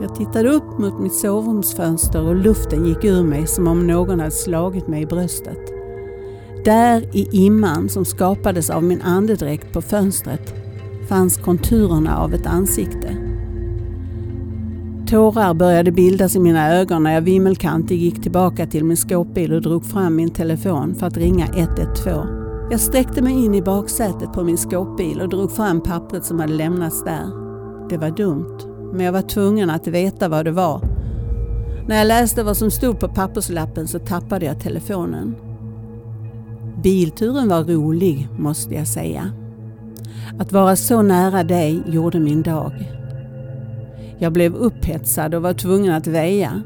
Jag 0.00 0.14
tittade 0.14 0.48
upp 0.48 0.78
mot 0.78 1.00
mitt 1.00 1.14
sovrumsfönster 1.14 2.26
och 2.26 2.36
luften 2.36 2.86
gick 2.86 3.04
ur 3.04 3.24
mig 3.24 3.46
som 3.46 3.68
om 3.68 3.86
någon 3.86 4.20
hade 4.20 4.30
slagit 4.30 4.88
mig 4.88 5.02
i 5.02 5.06
bröstet. 5.06 5.72
Där 6.64 7.16
i 7.16 7.28
imman 7.32 7.88
som 7.88 8.04
skapades 8.04 8.70
av 8.70 8.84
min 8.84 9.02
andedräkt 9.02 9.72
på 9.72 9.82
fönstret 9.82 10.65
fanns 11.08 11.36
konturerna 11.36 12.18
av 12.18 12.34
ett 12.34 12.46
ansikte. 12.46 13.16
Tårar 15.06 15.54
började 15.54 15.92
bildas 15.92 16.36
i 16.36 16.40
mina 16.40 16.74
ögon 16.74 17.02
när 17.02 17.14
jag 17.14 17.20
vimmelkantig 17.20 17.98
gick 18.02 18.22
tillbaka 18.22 18.66
till 18.66 18.84
min 18.84 18.96
skåpbil 18.96 19.52
och 19.52 19.62
drog 19.62 19.84
fram 19.84 20.16
min 20.16 20.30
telefon 20.30 20.94
för 20.94 21.06
att 21.06 21.16
ringa 21.16 21.46
112. 21.46 22.26
Jag 22.70 22.80
sträckte 22.80 23.22
mig 23.22 23.44
in 23.44 23.54
i 23.54 23.62
baksätet 23.62 24.32
på 24.32 24.44
min 24.44 24.58
skåpbil 24.58 25.20
och 25.20 25.28
drog 25.28 25.52
fram 25.52 25.80
pappret 25.80 26.24
som 26.24 26.40
hade 26.40 26.52
lämnats 26.52 27.04
där. 27.04 27.26
Det 27.88 27.98
var 27.98 28.10
dumt, 28.10 28.58
men 28.92 29.06
jag 29.06 29.12
var 29.12 29.22
tvungen 29.22 29.70
att 29.70 29.86
veta 29.86 30.28
vad 30.28 30.44
det 30.44 30.52
var. 30.52 30.80
När 31.88 31.96
jag 31.96 32.06
läste 32.06 32.42
vad 32.42 32.56
som 32.56 32.70
stod 32.70 33.00
på 33.00 33.08
papperslappen 33.08 33.88
så 33.88 33.98
tappade 33.98 34.46
jag 34.46 34.60
telefonen. 34.60 35.34
Bilturen 36.82 37.48
var 37.48 37.64
rolig, 37.64 38.28
måste 38.38 38.74
jag 38.74 38.88
säga. 38.88 39.32
Att 40.38 40.52
vara 40.52 40.76
så 40.76 41.02
nära 41.02 41.44
dig 41.44 41.82
gjorde 41.86 42.20
min 42.20 42.42
dag. 42.42 42.92
Jag 44.18 44.32
blev 44.32 44.54
upphetsad 44.54 45.34
och 45.34 45.42
var 45.42 45.52
tvungen 45.52 45.94
att 45.94 46.06
väja. 46.06 46.62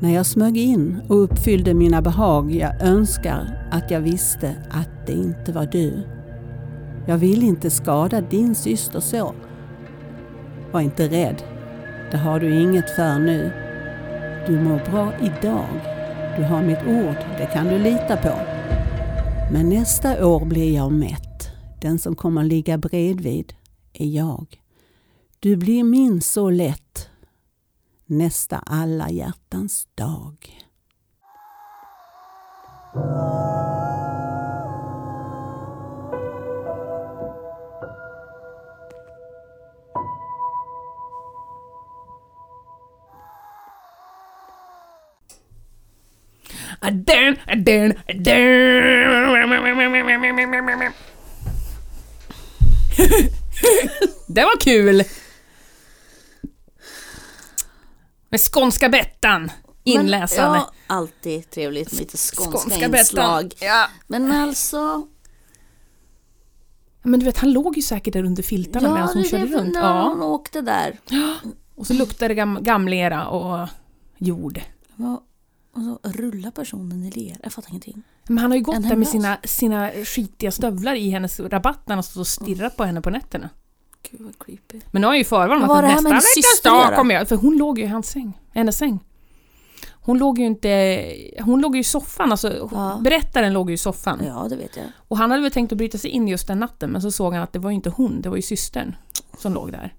När 0.00 0.14
jag 0.14 0.26
smög 0.26 0.56
in 0.56 1.00
och 1.08 1.22
uppfyllde 1.22 1.74
mina 1.74 2.02
behag, 2.02 2.54
jag 2.54 2.82
önskar 2.82 3.68
att 3.70 3.90
jag 3.90 4.00
visste 4.00 4.56
att 4.70 5.06
det 5.06 5.12
inte 5.12 5.52
var 5.52 5.66
du. 5.66 6.02
Jag 7.06 7.18
vill 7.18 7.42
inte 7.42 7.70
skada 7.70 8.20
din 8.20 8.54
syster 8.54 9.00
så. 9.00 9.34
Var 10.72 10.80
inte 10.80 11.08
rädd. 11.08 11.42
Det 12.10 12.16
har 12.16 12.40
du 12.40 12.60
inget 12.60 12.90
för 12.90 13.18
nu. 13.18 13.50
Du 14.46 14.60
mår 14.60 14.90
bra 14.90 15.12
idag. 15.20 15.68
Du 16.36 16.44
har 16.44 16.62
mitt 16.62 16.82
ord, 16.88 17.16
det 17.38 17.46
kan 17.52 17.68
du 17.68 17.78
lita 17.78 18.16
på. 18.16 18.32
Men 19.52 19.68
nästa 19.68 20.26
år 20.26 20.44
blir 20.44 20.74
jag 20.74 20.92
mätt. 20.92 21.33
Den 21.84 21.98
som 21.98 22.16
kommer 22.16 22.44
ligga 22.44 22.78
bredvid 22.78 23.54
är 23.92 24.06
jag. 24.06 24.62
Du 25.40 25.56
blir 25.56 25.84
min 25.84 26.20
så 26.20 26.50
lätt. 26.50 27.08
Nästa 28.06 28.58
alla 28.58 29.10
hjärtans 29.10 29.88
dag. 29.94 30.36
Adän, 46.80 47.36
adän, 47.46 47.94
adän. 48.08 48.74
Det 54.26 54.42
var 54.44 54.60
kul! 54.60 55.04
Med 58.28 58.40
skånska 58.40 58.88
Bettan 58.88 59.50
inläsande. 59.84 60.50
Men, 60.50 60.60
ja, 60.60 60.72
alltid 60.94 61.50
trevligt 61.50 61.92
med 61.92 62.00
lite 62.00 62.16
skånska, 62.16 62.58
skånska 62.58 62.86
inslag. 62.98 63.48
Bettan. 63.48 63.68
Ja. 63.68 63.86
Men 64.06 64.32
alltså... 64.32 65.08
Men 67.02 67.20
du 67.20 67.26
vet, 67.26 67.38
han 67.38 67.52
låg 67.52 67.76
ju 67.76 67.82
säkert 67.82 68.12
där 68.12 68.24
under 68.24 68.42
filtarna 68.42 68.94
medan 68.94 69.08
hon 69.14 69.24
körde 69.24 69.46
det, 69.46 69.56
runt. 69.56 69.74
när 69.74 69.80
Ja. 69.80 70.02
hon 70.08 70.22
åkte 70.22 70.60
där. 70.60 71.00
Och 71.74 71.86
så 71.86 71.92
luktade 71.94 72.28
det 72.28 72.34
gam 72.34 72.58
gamlera 72.62 73.26
och 73.28 73.68
jord. 74.18 74.60
Ja, 74.96 75.22
Och 75.72 75.82
så 75.82 75.98
rullar 76.02 76.50
personen 76.50 77.04
i 77.04 77.10
ler. 77.10 77.36
Jag 77.42 77.52
fattar 77.52 77.70
ingenting. 77.70 78.02
Men 78.26 78.38
han 78.38 78.50
har 78.50 78.56
ju 78.56 78.62
gått 78.62 78.88
där 78.88 78.96
med 78.96 79.08
sina, 79.08 79.36
sina 79.44 79.90
skitiga 79.90 80.50
stövlar 80.50 80.94
i 80.94 81.10
hennes 81.10 81.40
rabatt 81.40 81.80
när 81.88 81.94
han 81.94 82.02
stått 82.02 82.20
och 82.20 82.26
stirrat 82.26 82.76
på 82.76 82.84
henne 82.84 83.00
på 83.00 83.10
nätterna. 83.10 83.50
Gud 84.10 84.20
vad 84.20 84.38
creepy. 84.38 84.80
Men 84.90 85.00
nu 85.02 85.06
har 85.06 85.14
jag 85.14 85.18
ju 85.18 85.24
förvarnat 85.24 85.70
att 85.70 86.02
nästa 86.04 86.68
göra? 86.68 86.96
kommer 86.96 87.14
jag... 87.14 87.28
För 87.28 87.36
hon 87.36 87.56
låg 87.58 87.78
ju 87.78 87.84
i 87.84 87.88
hans 87.88 88.06
säng. 88.10 88.32
Hennes 88.52 88.76
säng. 88.76 89.04
Hon 89.90 90.18
låg 90.18 90.38
ju 90.38 90.46
inte... 90.46 91.02
Hon 91.40 91.60
låg 91.60 91.74
ju 91.76 91.80
i 91.80 91.84
soffan, 91.84 92.30
alltså 92.30 92.68
Ja. 92.72 93.00
berättaren 93.04 93.52
låg 93.52 93.70
ju 93.70 93.74
i 93.74 93.78
soffan. 93.78 94.22
Ja, 94.26 94.46
det 94.50 94.56
vet 94.56 94.76
jag. 94.76 94.86
Och 95.08 95.18
han 95.18 95.30
hade 95.30 95.42
väl 95.42 95.50
tänkt 95.52 95.72
att 95.72 95.78
bryta 95.78 95.98
sig 95.98 96.10
in 96.10 96.28
just 96.28 96.46
den 96.46 96.60
natten 96.60 96.90
men 96.90 97.02
så 97.02 97.10
såg 97.10 97.32
han 97.34 97.42
att 97.42 97.52
det 97.52 97.58
var 97.58 97.70
ju 97.70 97.74
inte 97.74 97.90
hon, 97.90 98.20
det 98.22 98.28
var 98.28 98.36
ju 98.36 98.42
systern 98.42 98.96
som 99.38 99.54
låg 99.54 99.72
där. 99.72 99.94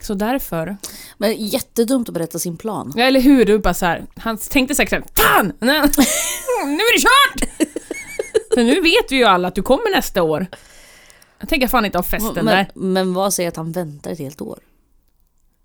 Så 0.00 0.14
därför... 0.14 0.76
Men 1.18 1.34
jättedumt 1.46 2.08
att 2.08 2.14
berätta 2.14 2.38
sin 2.38 2.56
plan. 2.56 2.92
Ja, 2.96 3.04
eller 3.04 3.20
hur? 3.20 3.44
Du 3.44 3.58
bara 3.58 3.74
så 3.74 3.86
här, 3.86 4.06
han 4.16 4.36
tänkte 4.36 4.74
säkert 4.74 4.90
såhär, 4.90 5.04
Fan! 5.14 5.52
Nu 5.60 6.82
är 6.82 6.96
det 6.96 7.02
kört! 7.02 7.68
För 8.54 8.62
nu 8.62 8.80
vet 8.80 9.12
vi 9.12 9.16
ju 9.16 9.24
alla 9.24 9.48
att 9.48 9.54
du 9.54 9.62
kommer 9.62 9.96
nästa 9.96 10.22
år. 10.22 10.46
Jag 11.38 11.48
tänker 11.48 11.68
fan 11.68 11.84
inte 11.84 11.98
ha 11.98 12.02
festen 12.02 12.34
Men, 12.34 12.46
där. 12.46 12.70
men 12.74 13.14
vad 13.14 13.34
säger 13.34 13.48
att 13.48 13.56
han 13.56 13.72
väntar 13.72 14.10
ett 14.10 14.18
helt 14.18 14.40
år? 14.40 14.58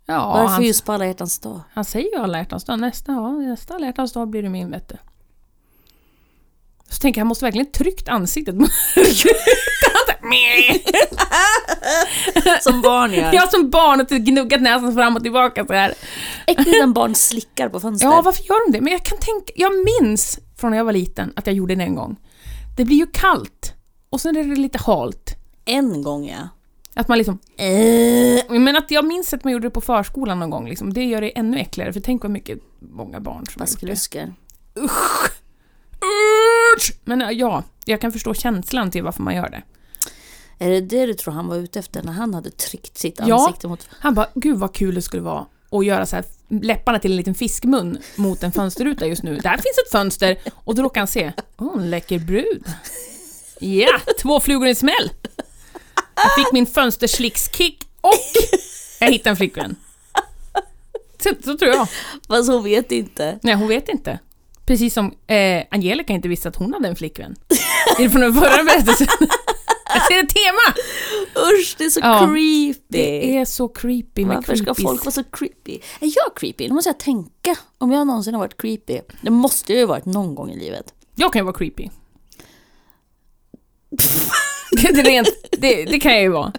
Ja, 0.06 0.28
Varför 0.34 0.54
han, 0.54 0.64
just 0.64 0.86
på 0.86 0.92
alla 0.94 1.06
hjärtans 1.06 1.40
dag? 1.40 1.62
han 1.74 1.86
säger 1.86 2.16
ju 2.16 2.24
alla 2.24 2.38
hjärtans 2.38 2.64
dag. 2.64 2.80
Nästa, 2.80 3.12
ja, 3.12 3.32
nästa 3.32 3.76
alla 3.76 3.86
hjärtans 3.86 4.14
dag 4.14 4.28
blir 4.28 4.44
det 4.44 4.50
min 4.50 4.72
vet 4.72 4.90
du. 4.90 4.96
Så 6.90 7.00
tänker 7.00 7.20
jag, 7.20 7.24
han 7.24 7.28
måste 7.28 7.46
verkligen 7.46 7.72
tryckt 7.72 8.08
ansiktet 8.08 8.56
mot. 8.56 8.72
Som 12.62 12.82
barn 12.82 13.14
gör. 13.14 13.34
Jag 13.34 13.52
som 13.52 13.70
barn 13.70 14.02
och 14.02 14.08
gnuggat 14.08 14.62
näsan 14.62 14.94
fram 14.94 15.16
och 15.16 15.24
tillbaka 15.24 15.66
så 15.66 15.74
här. 15.74 15.94
Äckligt 16.48 16.80
när 16.80 16.88
barn 16.88 17.16
slickar 17.16 17.70
på 17.70 17.80
fönster. 17.80 18.08
Ja, 18.08 18.22
varför 18.22 18.44
gör 18.44 18.66
de 18.66 18.78
det? 18.78 18.82
Men 18.84 18.94
jag 18.94 19.04
kan 19.04 19.18
tänka, 19.18 19.54
jag 19.56 19.72
minns 19.86 20.40
från 20.58 20.72
när 20.72 20.78
jag 20.78 20.86
var 20.86 20.94
liten 20.94 21.34
att 21.36 21.48
jag 21.48 21.56
gjorde 21.56 21.76
det 21.76 21.84
en 21.84 21.96
gång. 21.96 22.16
Det 22.78 22.86
blir 22.86 22.98
ju 22.98 23.08
kallt 23.08 23.74
och 24.10 24.22
sen 24.22 24.38
är 24.38 24.44
det 24.44 24.56
lite 24.56 24.78
halt. 24.78 25.36
En 25.66 26.04
gång 26.04 26.28
ja. 26.28 26.50
Att 26.94 27.08
man 27.08 27.18
liksom... 27.18 27.40
Äh. 27.58 28.60
Men 28.60 28.76
att 28.76 28.92
jag 28.92 29.06
minns 29.06 29.34
att 29.34 29.44
man 29.44 29.54
gjorde 29.54 29.68
det 29.68 29.72
på 29.72 29.82
förskolan 29.82 30.40
någon 30.40 30.50
gång. 30.50 30.70
Liksom. 30.70 30.94
Det 30.94 31.04
gör 31.04 31.22
det 31.22 31.38
ännu 31.38 31.60
äckligare, 31.60 31.94
för 31.94 32.00
tänk 32.00 32.24
vad 32.24 32.32
mycket 32.32 32.60
många 32.80 33.20
barn 33.20 33.46
som. 33.46 33.60
Baskelusker. 33.60 34.34
Usch! 34.80 35.32
Usch! 36.78 36.94
Men 37.04 37.22
äh, 37.22 37.30
ja, 37.32 37.64
jag 37.86 38.02
kan 38.02 38.12
förstå 38.12 38.34
känslan 38.34 38.92
till 38.92 39.04
varför 39.04 39.24
man 39.24 39.36
gör 39.36 39.50
det. 39.50 39.62
Är 40.66 40.70
det 40.70 40.82
det 40.82 41.06
du 41.06 41.14
tror 41.14 41.34
han 41.34 41.48
var 41.48 41.56
ute 41.56 41.80
efter 41.80 42.04
när 42.04 42.12
han 42.12 42.34
hade 42.34 42.52
tryckt 42.52 42.98
sitt 42.98 43.20
Ja. 43.26 43.36
ansikte 43.46 43.68
mot... 43.68 43.88
Han 43.92 44.14
bara, 44.14 44.28
gud 44.36 44.58
vad 44.58 44.74
kul 44.76 44.96
det 44.96 45.02
skulle 45.02 45.24
vara 45.24 45.46
att 45.72 45.86
göra 45.86 46.06
så 46.06 46.16
här 46.16 46.26
läpparna 46.50 47.00
till 47.00 47.12
en 47.12 47.18
liten 47.18 47.36
fiskmun 47.36 47.98
mot 48.16 48.44
en 48.44 48.52
fönsterruta 48.52 49.06
just 49.08 49.24
nu. 49.24 49.38
Där 49.38 49.52
finns 49.54 49.78
ett 49.86 49.92
fönster 49.92 50.38
och 50.54 50.76
då 50.76 50.84
råkar 50.84 51.02
han 51.02 51.08
se, 51.08 51.34
åh 51.58 51.74
en 51.82 51.90
läcker 51.90 52.20
brud. 52.20 52.64
Ja, 53.60 54.00
två 54.22 54.40
flugor 54.40 54.66
i 54.68 54.70
en 54.70 54.76
smäll. 54.76 55.12
Jag 56.16 56.36
fick 56.36 56.54
min 56.54 56.66
fönsterslickskick 56.66 57.84
och 58.02 58.12
jag 59.00 59.12
hittade 59.12 59.30
en 59.30 59.36
flickvän. 59.38 59.76
Så, 61.24 61.30
så 61.44 61.58
tror 61.58 61.72
jag. 61.72 61.88
Fast 62.28 62.50
hon 62.50 62.64
vet 62.64 62.92
inte. 62.92 63.40
Nej, 63.44 63.56
hon 63.56 63.68
vet 63.68 63.90
inte. 63.90 64.20
Precis 64.66 64.93
som 64.93 65.13
eh, 65.28 65.63
Angelica 65.72 66.13
inte 66.13 66.28
visste 66.28 66.49
att 66.49 66.55
hon 66.55 66.74
hade 66.74 66.88
en 66.88 66.95
flickvän. 66.95 67.36
Det 67.97 68.03
är 68.03 68.09
från 68.09 68.22
den 68.22 68.34
förra 68.34 68.63
berättelsen. 68.63 69.07
Jag 69.93 70.07
ser 70.07 70.24
ett 70.24 70.30
tema! 70.30 70.76
Usch, 71.51 71.76
det 71.78 71.84
är 71.86 71.89
så 71.89 71.99
Ja, 72.03 72.20
creepy. 72.20 72.74
Det 72.88 73.38
är 73.38 73.45
så 73.45 73.68
creepy 73.68 74.26
med 74.26 74.36
Varför 74.36 74.55
ska 74.55 74.66
creepies. 74.66 74.84
folk 74.86 75.05
vara 75.05 75.11
så 75.11 75.24
creepy? 75.24 75.74
Är 75.99 76.11
jag 76.16 76.36
creepy? 76.38 76.68
Nu 76.68 76.74
måste 76.74 76.89
jag 76.89 76.99
tänka 76.99 77.55
om 77.78 77.91
jag 77.91 78.07
någonsin 78.07 78.34
har 78.34 78.41
varit 78.41 78.61
creepy. 78.61 78.99
Det 79.22 79.30
måste 79.32 79.74
jag 79.74 79.80
ju 79.80 79.86
ha 79.86 79.89
varit 79.93 80.05
någon 80.05 80.36
gång 80.36 80.51
i 80.51 80.59
livet. 80.59 80.93
Jag 81.16 81.34
kan 81.34 81.39
ju 81.39 81.43
vara 81.43 81.55
creepy. 81.57 81.89
det, 84.72 85.01
rent, 85.01 85.28
det, 85.51 85.86
det 85.86 85.99
kan 85.99 86.11
jag 86.13 86.22
ju 86.22 86.30
vara. 86.30 86.53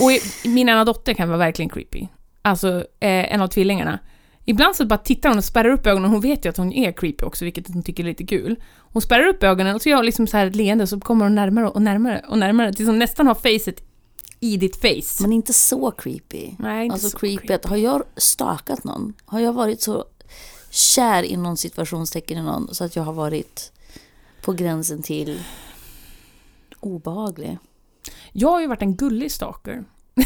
Och 0.00 0.10
min 0.50 0.68
ena 0.68 0.84
dotter 0.84 1.14
kan 1.14 1.28
vara 1.28 1.38
verkligen 1.38 1.68
creepy. 1.68 2.06
alltså 2.42 2.68
eh, 3.00 3.34
en 3.34 3.40
av 3.40 3.48
tvillingarna. 3.48 3.98
Ibland 4.44 4.76
så 4.76 4.86
bara 4.86 4.98
tittar 4.98 5.28
hon 5.28 5.38
och 5.38 5.44
spärrar 5.44 5.70
upp 5.70 5.86
ögonen, 5.86 6.10
hon 6.10 6.20
vet 6.20 6.44
ju 6.44 6.48
att 6.48 6.56
hon 6.56 6.72
är 6.72 6.92
creepy 6.92 7.24
också, 7.24 7.44
vilket 7.44 7.68
hon 7.68 7.82
tycker 7.82 8.04
är 8.04 8.08
lite 8.08 8.26
kul. 8.26 8.56
Hon 8.78 9.02
spärrar 9.02 9.26
upp 9.26 9.42
ögonen 9.42 9.74
och 9.74 9.82
så 9.82 9.88
gör 9.88 9.96
hon 9.96 10.06
liksom 10.06 10.26
så 10.26 10.36
här 10.36 10.46
ett 10.46 10.56
leende, 10.56 10.86
så 10.86 11.00
kommer 11.00 11.24
hon 11.24 11.34
närmare 11.34 11.68
och 11.68 11.82
närmare 11.82 12.24
och 12.28 12.38
närmare, 12.38 12.72
tills 12.72 12.88
hon 12.88 12.98
nästan 12.98 13.26
har 13.26 13.34
facet 13.34 13.80
i 14.40 14.56
ditt 14.56 14.76
face. 14.76 15.22
Men 15.22 15.32
inte 15.32 15.52
så 15.52 15.90
creepy. 15.90 16.50
Nej, 16.58 16.84
inte 16.84 16.94
Alltså 16.94 17.08
så 17.08 17.18
creepy, 17.18 17.52
att 17.52 17.64
har 17.64 17.76
jag 17.76 18.02
stakat 18.16 18.84
någon? 18.84 19.14
Har 19.24 19.40
jag 19.40 19.52
varit 19.52 19.82
så 19.82 20.04
kär 20.70 21.22
i 21.22 21.36
någon 21.36 21.56
situationstecken 21.56 22.38
i 22.38 22.42
någon 22.42 22.74
så 22.74 22.84
att 22.84 22.96
jag 22.96 23.02
har 23.02 23.12
varit 23.12 23.72
på 24.42 24.52
gränsen 24.52 25.02
till 25.02 25.40
obehaglig? 26.80 27.58
Jag 28.32 28.48
har 28.48 28.60
ju 28.60 28.66
varit 28.66 28.82
en 28.82 28.96
gullig 28.96 29.32
stalker. 29.32 29.84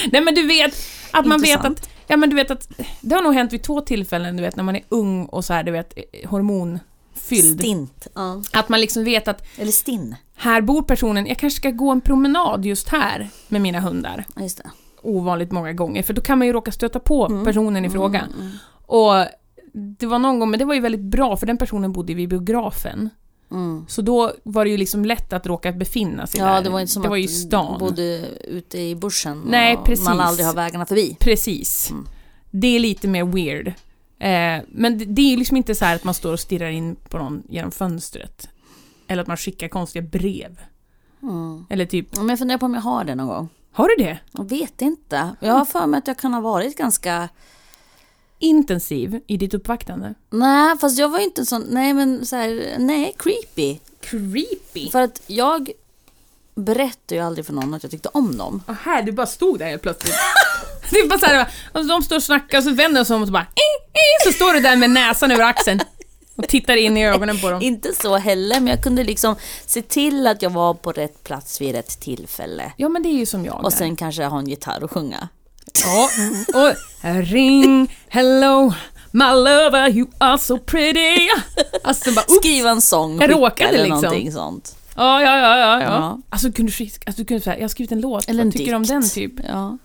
Nej 0.12 0.20
men 0.20 0.34
du 0.34 0.46
vet, 0.46 0.74
att 1.12 1.26
man 1.26 1.40
vet 1.40 1.64
att, 1.64 1.90
ja 2.06 2.16
men 2.16 2.30
du 2.30 2.36
vet 2.36 2.50
att, 2.50 2.68
det 3.00 3.14
har 3.14 3.22
nog 3.22 3.34
hänt 3.34 3.52
vid 3.52 3.62
två 3.62 3.80
tillfällen, 3.80 4.36
du 4.36 4.42
vet 4.42 4.56
när 4.56 4.64
man 4.64 4.76
är 4.76 4.82
ung 4.88 5.24
och 5.26 5.44
så 5.44 5.52
här, 5.52 5.62
du 5.62 5.72
vet, 5.72 5.92
eh, 5.96 6.28
hormonfylld. 6.30 7.60
Stint. 7.60 8.06
Ja. 8.14 8.42
Att 8.52 8.68
man 8.68 8.80
liksom 8.80 9.04
vet 9.04 9.28
att 9.28 9.44
Eller 9.58 9.72
stinn. 9.72 10.14
här 10.34 10.60
bor 10.60 10.82
personen, 10.82 11.26
jag 11.26 11.38
kanske 11.38 11.56
ska 11.60 11.70
gå 11.70 11.90
en 11.90 12.00
promenad 12.00 12.64
just 12.64 12.88
här 12.88 13.28
med 13.48 13.60
mina 13.60 13.80
hundar. 13.80 14.24
Ja, 14.36 14.42
just 14.42 14.56
det. 14.58 14.70
Ovanligt 15.02 15.52
många 15.52 15.72
gånger, 15.72 16.02
för 16.02 16.12
då 16.14 16.22
kan 16.22 16.38
man 16.38 16.46
ju 16.46 16.52
råka 16.52 16.72
stöta 16.72 17.00
på 17.00 17.26
Mm. 17.26 17.44
personen 17.44 17.84
i 17.84 17.90
fråga. 17.90 18.20
Mm, 18.20 18.40
mm, 18.40 18.52
Och 18.86 19.26
det 19.98 20.06
var 20.06 20.18
någon 20.18 20.38
gång, 20.40 20.50
men 20.50 20.58
det 20.58 20.64
var 20.64 20.74
ju 20.74 20.80
väldigt 20.80 21.00
bra, 21.00 21.36
för 21.36 21.46
den 21.46 21.56
personen 21.58 21.92
bodde 21.92 22.14
vid 22.14 22.28
biografen. 22.28 23.10
Mm. 23.50 23.84
Så 23.88 24.02
då 24.02 24.32
var 24.42 24.64
det 24.64 24.70
ju 24.70 24.76
liksom 24.76 25.04
lätt 25.04 25.32
att 25.32 25.46
råka 25.46 25.72
befinna 25.72 26.26
sig 26.26 26.40
Ja, 26.40 26.46
där. 26.46 26.62
det 26.62 26.70
var 26.70 26.80
inte 26.80 26.92
som 26.92 27.02
det 27.02 27.08
var 27.08 27.16
att 27.16 27.22
ju 27.22 27.28
stan. 27.28 27.72
du 27.72 27.78
bodde 27.78 28.28
ute 28.44 28.78
i 28.78 28.94
bushen 28.94 29.42
Nej, 29.46 29.76
och 29.76 29.84
precis. 29.84 30.04
man 30.04 30.20
aldrig 30.20 30.46
har 30.46 30.54
vägarna 30.54 30.86
förbi. 30.86 31.16
Precis. 31.20 31.90
Mm. 31.90 32.06
Det 32.50 32.66
är 32.76 32.80
lite 32.80 33.08
mer 33.08 33.24
weird. 33.24 33.68
Eh, 34.18 34.64
men 34.68 34.98
det, 34.98 35.04
det 35.04 35.32
är 35.32 35.36
liksom 35.36 35.56
inte 35.56 35.74
så 35.74 35.84
här 35.84 35.94
att 35.94 36.04
man 36.04 36.14
står 36.14 36.32
och 36.32 36.40
stirrar 36.40 36.70
in 36.70 36.96
på 36.96 37.18
någon 37.18 37.42
genom 37.48 37.70
fönstret. 37.70 38.48
Eller 39.06 39.22
att 39.22 39.28
man 39.28 39.36
skickar 39.36 39.68
konstiga 39.68 40.02
brev. 40.02 40.60
Mm. 41.22 41.66
Eller 41.70 41.86
typ, 41.86 42.16
Men 42.16 42.28
jag 42.28 42.38
funderar 42.38 42.58
på 42.58 42.66
om 42.66 42.74
jag 42.74 42.80
har 42.80 43.04
det 43.04 43.14
någon 43.14 43.26
gång. 43.28 43.48
har 43.72 43.88
du 43.88 44.04
det? 44.04 44.18
Jag 44.32 44.48
vet 44.50 44.82
inte. 44.82 45.30
Jag 45.40 45.52
har 45.52 45.64
för 45.64 45.86
mig 45.86 45.98
att 45.98 46.06
jag 46.06 46.18
kan 46.18 46.34
ha 46.34 46.40
varit 46.40 46.76
ganska... 46.78 47.28
Intensiv 48.40 49.20
i 49.26 49.36
ditt 49.36 49.54
uppvaktande? 49.54 50.14
Nej, 50.30 50.78
fast 50.80 50.98
jag 50.98 51.08
var 51.08 51.18
inte 51.18 51.46
sån... 51.46 51.66
Nej, 51.70 51.92
men 51.94 52.26
så 52.26 52.36
här, 52.36 52.76
Nej, 52.78 53.14
creepy. 53.18 53.78
Creepy! 54.00 54.90
För 54.90 55.02
att 55.02 55.22
jag 55.26 55.70
berättar 56.54 57.16
ju 57.16 57.22
aldrig 57.22 57.46
för 57.46 57.52
någon 57.52 57.74
att 57.74 57.82
jag 57.82 57.90
tyckte 57.90 58.08
om 58.08 58.38
dem. 58.38 58.62
Och 58.66 58.74
här, 58.74 59.02
du 59.02 59.12
bara 59.12 59.26
stod 59.26 59.58
där 59.58 59.66
helt 59.66 59.82
plötsligt. 59.82 60.14
det 60.90 60.96
är 60.96 61.08
bara 61.08 61.18
så 61.18 61.26
här, 61.26 61.48
och 61.72 61.86
de 61.86 62.02
står 62.02 62.16
och 62.16 62.22
snackar 62.22 62.58
och 62.58 62.64
så 62.64 62.70
vänder 62.70 63.00
de 63.00 63.04
sig 63.04 63.16
om 63.16 63.22
och 63.22 63.28
så 63.28 63.32
bara 63.32 63.46
så 64.24 64.32
står 64.32 64.52
du 64.52 64.60
där 64.60 64.76
med 64.76 64.90
näsan 64.90 65.30
över 65.30 65.44
axeln 65.44 65.80
och 66.36 66.48
tittar 66.48 66.76
in 66.76 66.96
i 66.96 67.06
ögonen 67.06 67.40
på 67.40 67.50
dem. 67.50 67.62
Inte 67.62 67.94
så 67.94 68.16
heller, 68.16 68.60
men 68.60 68.66
jag 68.66 68.82
kunde 68.82 69.04
liksom 69.04 69.36
se 69.66 69.82
till 69.82 70.26
att 70.26 70.42
jag 70.42 70.50
var 70.50 70.74
på 70.74 70.92
rätt 70.92 71.24
plats 71.24 71.60
vid 71.60 71.74
rätt 71.74 72.00
tillfälle. 72.00 72.72
Ja 72.76 72.88
men 72.88 73.02
det 73.02 73.08
är 73.08 73.18
ju 73.18 73.26
som 73.26 73.44
jag. 73.44 73.64
Och 73.64 73.72
sen 73.72 73.96
kanske 73.96 74.24
ha 74.24 74.38
en 74.38 74.48
gitarr 74.48 74.84
och 74.84 74.90
sjunga. 74.90 75.28
Ja, 75.84 76.08
och 76.54 76.74
ring, 77.24 77.94
hello, 78.08 78.72
my 79.10 79.24
lover, 79.24 79.88
you 79.90 80.06
are 80.18 80.38
so 80.38 80.58
pretty. 80.58 81.28
Alltså 81.84 82.12
bara, 82.12 82.24
oops. 82.28 82.36
Skriva 82.36 82.70
en 82.70 82.80
sång, 82.80 83.20
Jag 83.20 83.30
råkade 83.30 83.68
eller 83.70 83.84
liksom. 83.84 84.00
någonting 84.00 84.32
sånt. 84.32 84.76
Ja, 84.96 85.22
ja, 85.22 85.38
ja, 85.38 85.58
ja, 85.58 85.82
ja. 85.82 85.88
Ja. 85.90 86.18
Alltså 86.30 86.52
kunde 86.52 86.72
alltså, 87.06 87.22
du 87.22 87.24
kunde 87.24 87.40
säga, 87.40 87.56
jag 87.56 87.62
har 87.62 87.68
skrivit 87.68 87.92
en 87.92 88.00
låt, 88.00 88.28
Eller 88.28 88.40
en 88.40 88.46
vad 88.48 88.56
tycker 88.56 88.70
du 88.70 88.76
om 88.76 88.82
den 88.82 89.08
typ? 89.08 89.32
Ja. 89.48 89.78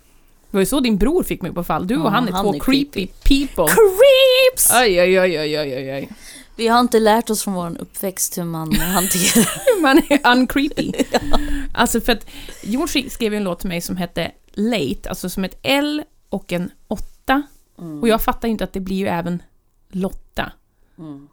Det 0.52 0.58
var 0.58 0.60
ju 0.62 0.66
så 0.66 0.80
din 0.80 0.98
bror 0.98 1.24
fick 1.24 1.42
mig 1.42 1.54
på 1.54 1.64
fall, 1.64 1.88
du 1.88 1.96
och 1.98 2.06
Ja, 2.06 2.10
han 2.10 2.28
är 2.28 2.32
han 2.32 2.46
två 2.46 2.56
är 2.56 2.60
creepy, 2.60 3.08
creepy. 3.08 3.48
people. 3.48 3.74
Creeps! 3.76 4.72
Oj, 4.82 5.02
oj, 5.02 5.20
oj, 5.20 5.40
oj, 5.40 5.60
oj, 5.60 5.94
oj. 5.94 6.10
Vi 6.56 6.68
har 6.68 6.80
inte 6.80 7.00
lärt 7.00 7.30
oss 7.30 7.44
från 7.44 7.54
vår 7.54 7.78
uppväxt 7.80 8.38
hur 8.38 8.44
man 8.44 8.74
hanterar... 8.80 9.82
Man 9.82 9.98
är 10.10 10.32
uncreepy. 10.32 10.92
Alltså 11.74 12.02
för 12.02 12.12
att 12.12 12.26
George 12.64 13.10
skrev 13.10 13.34
en 13.34 13.44
låt 13.44 13.60
till 13.60 13.70
mig 13.70 13.82
som 13.82 13.98
hette 13.98 14.32
Late, 14.56 15.10
alltså 15.10 15.30
som 15.30 15.44
ett 15.44 15.60
L 15.64 16.04
och 16.30 16.54
en 16.54 16.72
8. 16.88 17.44
Mm. 17.80 18.02
Och 18.02 18.08
jag 18.08 18.22
fattar 18.22 18.48
ju 18.48 18.52
inte 18.52 18.64
att 18.64 18.74
det 18.74 18.80
blir 18.80 18.98
ju 18.98 19.08
även 19.08 19.44
Lotta. 19.90 20.52
Mm. 20.98 21.28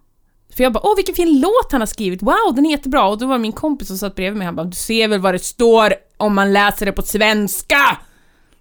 För 0.55 0.63
jag 0.63 0.73
bara, 0.73 0.87
åh 0.87 0.95
vilken 0.95 1.15
fin 1.15 1.39
låt 1.39 1.71
han 1.71 1.81
har 1.81 1.85
skrivit, 1.85 2.21
wow 2.21 2.55
den 2.55 2.65
är 2.65 2.71
jättebra. 2.71 3.05
Och 3.05 3.17
då 3.17 3.27
var 3.27 3.37
min 3.37 3.51
kompis 3.51 3.87
som 3.87 3.97
satt 3.97 4.15
bredvid 4.15 4.37
mig, 4.37 4.45
han 4.45 4.55
bara, 4.55 4.67
du 4.67 4.75
ser 4.75 5.07
väl 5.07 5.19
vad 5.19 5.33
det 5.33 5.39
står 5.39 5.93
om 6.17 6.35
man 6.35 6.53
läser 6.53 6.85
det 6.85 6.91
på 6.91 7.01
svenska? 7.01 7.97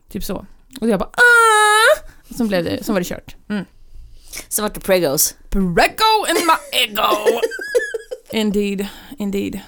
Typ 0.09 0.25
så. 0.25 0.47
Och 0.81 0.89
jag 0.89 0.99
bara, 0.99 1.11
ah! 1.13 2.09
Och 2.31 2.37
så, 2.37 2.45
blev 2.45 2.65
det, 2.65 2.85
så 2.85 2.93
var 2.93 3.01
det 3.01 3.07
kört. 3.07 3.37
Mm. 3.49 3.65
Sen 4.49 4.63
vart 4.63 4.75
det 4.75 4.81
pregos. 4.81 5.35
Prego 5.51 6.27
in 6.29 6.47
my 6.47 6.79
ego! 6.83 7.41
indeed, 8.33 8.87
indeed. 9.19 9.61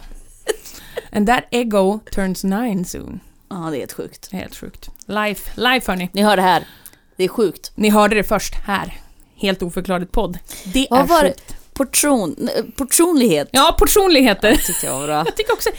And 1.13 1.27
that 1.27 1.45
ego 1.51 2.01
turns 2.11 2.45
nine 2.45 2.85
soon. 2.85 3.21
Ja, 3.49 3.57
det 3.71 3.77
är 3.77 3.79
helt 3.81 3.93
sjukt. 3.93 4.33
Helt 4.33 4.57
sjukt. 4.57 4.91
Life, 5.07 5.51
life 5.61 5.93
hörni. 5.93 6.11
Ni 6.13 6.23
hör 6.23 6.37
det 6.37 6.43
här. 6.43 6.65
Det 7.17 7.25
är 7.25 7.29
sjukt. 7.29 7.73
Ni 7.75 7.91
hörde 7.91 8.15
det 8.15 8.25
först 8.25 8.55
här. 8.55 9.01
Helt 9.37 9.63
oförklarligt 9.63 10.13
podd. 10.13 10.39
Det 10.65 10.87
Vad 10.91 11.01
är 11.01 11.05
var 11.05 11.23
det? 11.23 11.29
sjukt. 11.29 11.57
Portion, 11.75 12.49
portionlighet 12.77 13.49
Ja, 13.53 13.77
portionligheter. 13.79 14.57
tyckte 14.57 14.87
jag 14.87 14.99
var 14.99 15.07
bra. 15.07 15.17
Jag 15.27 15.37
tycker 15.37 15.53
också... 15.53 15.71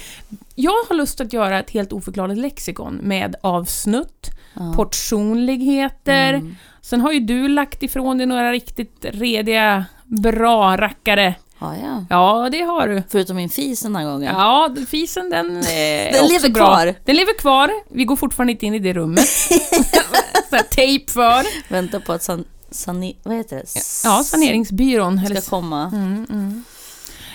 Jag 0.55 0.71
har 0.89 0.95
lust 0.95 1.21
att 1.21 1.33
göra 1.33 1.59
ett 1.59 1.69
helt 1.69 1.93
oförklarligt 1.93 2.39
lexikon 2.39 2.95
med 2.95 3.35
avsnutt, 3.41 4.31
Ja. 4.53 4.73
portionligheter. 4.75 6.33
Mm. 6.33 6.55
Sen 6.81 7.01
har 7.01 7.11
ju 7.11 7.19
du 7.19 7.47
lagt 7.47 7.83
ifrån 7.83 8.17
dig 8.17 8.27
några 8.27 8.51
riktigt 8.51 8.97
rediga, 9.01 9.85
bra 10.03 10.77
rackare. 10.77 11.35
Ja, 11.59 11.75
ja. 11.83 12.05
Ja, 12.09 12.49
det 12.51 12.61
har 12.61 12.87
du. 12.87 13.03
Förutom 13.09 13.35
min 13.35 13.49
fis 13.49 13.79
den 13.81 13.95
här 13.95 14.05
gången. 14.05 14.35
Ja, 14.35 14.75
fisen 14.89 15.29
den 15.29 15.57
är 15.57 16.11
Den 16.11 16.21
också 16.23 16.33
lever 16.33 16.49
bra. 16.49 16.65
kvar. 16.65 16.95
Den 17.05 17.15
lever 17.15 17.37
kvar. 17.37 17.71
Vi 17.91 18.05
går 18.05 18.15
fortfarande 18.15 18.51
inte 18.51 18.65
in 18.65 18.73
i 18.73 18.79
det 18.79 18.93
rummet. 18.93 19.27
Så 20.49 20.55
här, 20.55 20.63
tejp 20.63 21.11
för. 21.11 21.71
Väntar 21.73 21.99
på 21.99 22.13
att 22.13 22.23
san, 22.23 22.43
sani, 22.71 23.17
vad 23.23 23.35
heter 23.35 23.55
det? 23.55 23.63
Ja, 24.03 24.23
saneringsbyrån. 24.23 25.25
Ska 25.25 25.41
komma. 25.41 25.91
mm, 25.93 26.25
mm. 26.29 26.63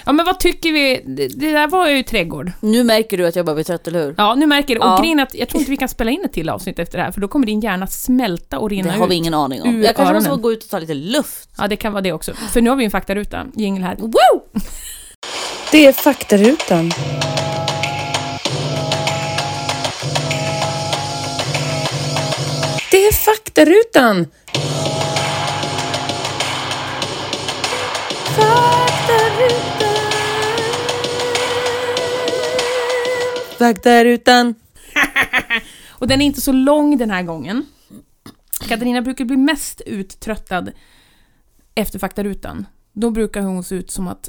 Ja, 0.06 0.12
men 0.12 0.26
vad 0.26 0.40
tycker 0.40 0.72
vi? 0.72 1.02
Det, 1.06 1.28
det 1.28 1.50
där 1.52 1.66
var 1.68 1.88
ju 1.88 2.02
trädgård. 2.02 2.52
Nu 2.60 2.84
märker 2.84 3.18
du 3.18 3.26
att 3.26 3.36
jag 3.36 3.46
börjar 3.46 3.54
bli 3.54 3.64
trött, 3.64 3.88
eller 3.88 4.04
hur? 4.06 4.14
Ja, 4.18 4.34
nu 4.34 4.46
märker 4.46 4.74
du. 4.74 4.80
Och 4.80 4.86
Ja. 4.86 4.98
grejen 5.00 5.18
är 5.18 5.22
att 5.22 5.34
jag 5.34 5.48
tror 5.48 5.60
inte 5.60 5.70
vi 5.70 5.76
kan 5.76 5.88
spela 5.88 6.10
in 6.10 6.24
ett 6.24 6.32
till 6.32 6.48
avsnitt 6.48 6.78
efter 6.78 6.98
det 6.98 7.04
här, 7.04 7.12
för 7.12 7.20
då 7.20 7.28
kommer 7.28 7.46
din 7.46 7.60
hjärna 7.60 7.86
smälta 7.86 8.58
och 8.58 8.68
Det 8.68 8.74
rinna 8.74 8.92
har 8.92 9.04
ut. 9.06 9.10
vi 9.10 9.14
ingen 9.14 9.34
aning 9.34 9.62
om. 9.62 9.82
Jag 9.82 9.96
kanske 9.96 10.14
måste 10.14 10.30
gå 10.30 10.52
ut 10.52 10.64
och 10.64 10.70
ta 10.70 10.78
lite 10.78 10.94
luft. 10.94 11.50
Ja, 11.58 11.68
det 11.68 11.76
kan 11.76 11.92
vara 11.92 12.02
det 12.02 12.12
också. 12.12 12.32
För 12.34 12.60
nu 12.60 12.70
har 12.70 12.76
vi 12.76 12.84
en 12.84 12.90
faktaruta. 12.90 13.46
Jingel 13.54 13.82
här. 13.82 13.96
Woo! 13.96 14.10
Det 15.72 15.86
är 15.86 15.92
faktarutan. 15.92 16.92
Det 22.90 23.06
är 23.06 23.12
faktarutan. 23.12 24.26
Faktarutan. 28.36 28.79
Och 35.90 36.08
den 36.08 36.20
är 36.20 36.26
inte 36.26 36.40
så 36.40 36.52
lång 36.52 36.98
den 36.98 37.10
här 37.10 37.22
gången. 37.22 37.66
Katarina 38.68 39.02
brukar 39.02 39.24
bli 39.24 39.36
mest 39.36 39.80
uttröttad 39.86 40.70
efter 41.74 41.98
faktarutan. 41.98 42.66
Då 42.92 43.10
brukar 43.10 43.40
hon 43.40 43.64
se 43.64 43.74
ut 43.74 43.90
som 43.90 44.08
att, 44.08 44.28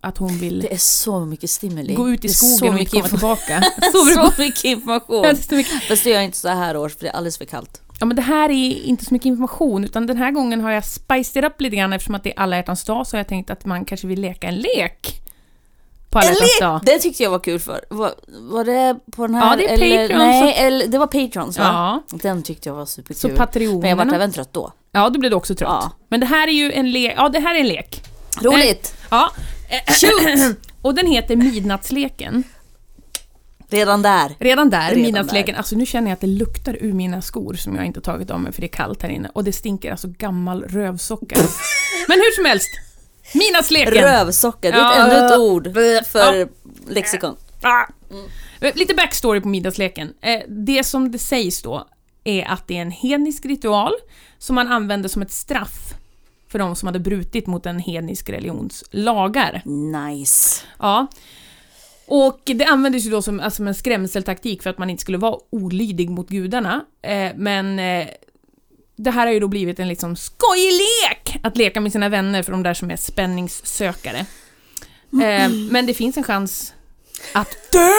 att 0.00 0.18
hon 0.18 0.38
vill 0.38 0.60
Det 0.60 0.72
är 0.72 0.78
så 0.78 1.24
mycket 1.24 1.50
stimuli. 1.50 1.94
gå 1.94 2.10
ut 2.10 2.24
i 2.24 2.28
skogen 2.28 2.74
och 2.74 2.80
inte 2.80 2.90
komma 2.90 3.08
tillbaka. 3.08 3.64
Så 3.92 4.42
mycket 4.42 4.64
information. 4.64 5.16
Ja, 5.24 5.32
det 5.32 5.38
är 5.38 5.42
så 5.42 5.54
mycket. 5.54 5.82
Fast 5.82 6.04
det 6.04 6.10
gör 6.10 6.16
jag 6.16 6.24
inte 6.24 6.36
så 6.38 6.48
här 6.48 6.76
års 6.76 6.92
för 6.96 7.00
det 7.00 7.08
är 7.08 7.12
alldeles 7.12 7.38
för 7.38 7.44
kallt. 7.44 7.80
Ja, 8.00 8.06
men 8.06 8.16
det 8.16 8.22
här 8.22 8.50
är 8.50 8.82
inte 8.82 9.04
så 9.04 9.14
mycket 9.14 9.26
information, 9.26 9.84
utan 9.84 10.06
den 10.06 10.16
här 10.16 10.30
gången 10.30 10.60
har 10.60 10.70
jag 10.70 10.84
spiced 10.84 11.44
it 11.44 11.50
up 11.50 11.60
lite 11.60 11.76
grann 11.76 11.92
eftersom 11.92 12.14
att 12.14 12.24
det 12.24 12.30
är 12.32 12.38
alla 12.38 12.56
hjärtans 12.56 12.84
dag, 12.84 13.06
så 13.06 13.16
har 13.16 13.18
jag 13.18 13.28
tänkt 13.28 13.50
att 13.50 13.64
man 13.64 13.84
kanske 13.84 14.06
vill 14.06 14.20
leka 14.20 14.48
en 14.48 14.54
lek. 14.56 15.20
På 16.14 16.18
alla 16.18 16.28
hjärtans 16.30 16.58
dag. 16.60 16.80
Det 16.84 16.98
tyckte 16.98 17.22
jag 17.22 17.30
var 17.30 17.38
kul 17.38 17.60
för. 17.60 17.84
Var, 17.90 18.14
var 18.28 18.64
det 18.64 18.96
på 19.12 19.26
den 19.26 19.34
här? 19.34 19.50
Ja, 19.50 19.56
det 19.56 19.68
är 19.68 19.72
eller, 19.74 20.08
Patreon 20.08 20.18
Nej, 20.18 20.54
som- 20.54 20.64
eller, 20.66 20.86
det 20.86 20.98
var 20.98 21.06
Patrons 21.06 21.58
va? 21.58 21.64
Ja, 22.10 22.18
Den 22.18 22.42
tyckte 22.42 22.68
jag 22.68 22.76
var 22.76 22.86
så 22.86 23.02
superkul. 23.14 23.78
Men 23.78 23.90
jag 23.90 23.96
vart 23.96 24.12
även 24.12 24.32
trött 24.32 24.52
då. 24.52 24.72
Ja, 24.92 25.08
då 25.10 25.20
blev 25.20 25.30
du 25.30 25.36
också 25.36 25.54
trött. 25.54 25.68
Ja. 25.70 25.90
Men 26.08 26.20
det 26.20 26.26
här 26.26 26.48
är 26.48 26.52
ju 26.52 26.72
en 26.72 26.90
lek. 26.90 27.14
Ja, 27.16 27.28
det 27.28 27.38
här 27.38 27.54
är 27.54 27.60
en 27.60 27.68
lek. 27.68 28.02
Roligt! 28.40 28.94
Ja. 29.10 29.30
Shoot! 30.00 30.56
Och 30.82 30.94
den 30.94 31.06
heter 31.06 31.36
Midnattsleken. 31.36 32.44
Redan 33.68 34.02
där. 34.02 34.34
Redan 34.38 34.70
där, 34.70 34.88
Redan 34.88 35.02
midnattsleken. 35.02 35.56
Alltså 35.56 35.76
nu 35.76 35.86
känner 35.86 36.08
jag 36.10 36.14
att 36.14 36.20
det 36.20 36.26
luktar 36.26 36.76
ur 36.80 36.92
mina 36.92 37.22
skor 37.22 37.54
som 37.54 37.76
jag 37.76 37.86
inte 37.86 38.00
tagit 38.00 38.30
av 38.30 38.40
mig 38.40 38.52
för 38.52 38.60
det 38.60 38.66
är 38.66 38.68
kallt 38.68 39.02
här 39.02 39.10
inne. 39.10 39.30
Och 39.34 39.44
det 39.44 39.52
stinker 39.52 39.90
alltså 39.90 40.08
gammal 40.18 40.62
rövsocka. 40.62 41.36
Men 42.08 42.18
hur 42.18 42.34
som 42.34 42.44
helst. 42.44 42.68
Midnattsleken. 43.32 43.94
Rövsocka, 43.94 44.70
det 44.70 44.76
är 44.76 44.80
Ja. 44.80 44.94
ännu 45.06 45.26
ett 45.26 45.38
ord 45.38 45.64
för 46.06 46.48
lexikon. 46.92 47.36
Ah. 47.62 47.84
Lite 48.74 48.94
backstory 48.94 49.40
på 49.40 49.48
middagsleken. 49.48 50.14
Eh, 50.20 50.40
Det 50.48 50.84
som 50.84 51.10
det 51.10 51.18
sägs 51.18 51.62
då 51.62 51.88
är 52.24 52.44
att 52.44 52.66
det 52.68 52.76
är 52.76 52.82
en 52.82 52.90
hednisk 52.90 53.46
ritual 53.46 53.92
som 54.38 54.54
man 54.54 54.68
använde 54.72 55.08
som 55.08 55.22
ett 55.22 55.32
straff 55.32 55.94
för 56.48 56.58
de 56.58 56.76
som 56.76 56.86
hade 56.86 56.98
brutit 56.98 57.46
mot 57.46 57.66
en 57.66 57.78
hednisk 57.78 58.30
religions 58.30 58.84
lagar. 58.90 59.62
Nice. 60.08 60.62
Ja. 60.78 61.06
Och 62.06 62.40
det 62.44 62.64
användes 62.64 63.06
ju 63.06 63.10
då 63.10 63.22
som, 63.22 63.40
alltså, 63.40 63.56
som 63.56 63.66
en 63.68 63.74
skrämseltaktik 63.74 64.62
för 64.62 64.70
att 64.70 64.78
man 64.78 64.90
inte 64.90 65.00
skulle 65.00 65.18
vara 65.18 65.38
olydig 65.50 66.10
mot 66.10 66.28
gudarna. 66.28 66.84
Eh, 67.02 67.30
men 67.36 67.78
eh, 67.78 68.06
det 68.96 69.10
här 69.10 69.26
har 69.26 69.32
ju 69.32 69.40
då 69.40 69.48
blivit 69.48 69.80
en 69.80 69.88
liksom 69.88 70.16
skojig 70.16 70.72
lek 70.72 71.36
att 71.42 71.56
leka 71.56 71.80
med 71.80 71.92
sina 71.92 72.08
vänner 72.08 72.42
för 72.42 72.52
de 72.52 72.62
där 72.62 72.74
som 72.74 72.90
är 72.90 72.96
spänningssökare. 72.96 74.18
Eh, 75.22 75.48
men 75.70 75.86
det 75.86 75.94
finns 75.94 76.16
en 76.16 76.22
chans 76.22 76.74
att 77.32 77.48
dö 77.72 77.90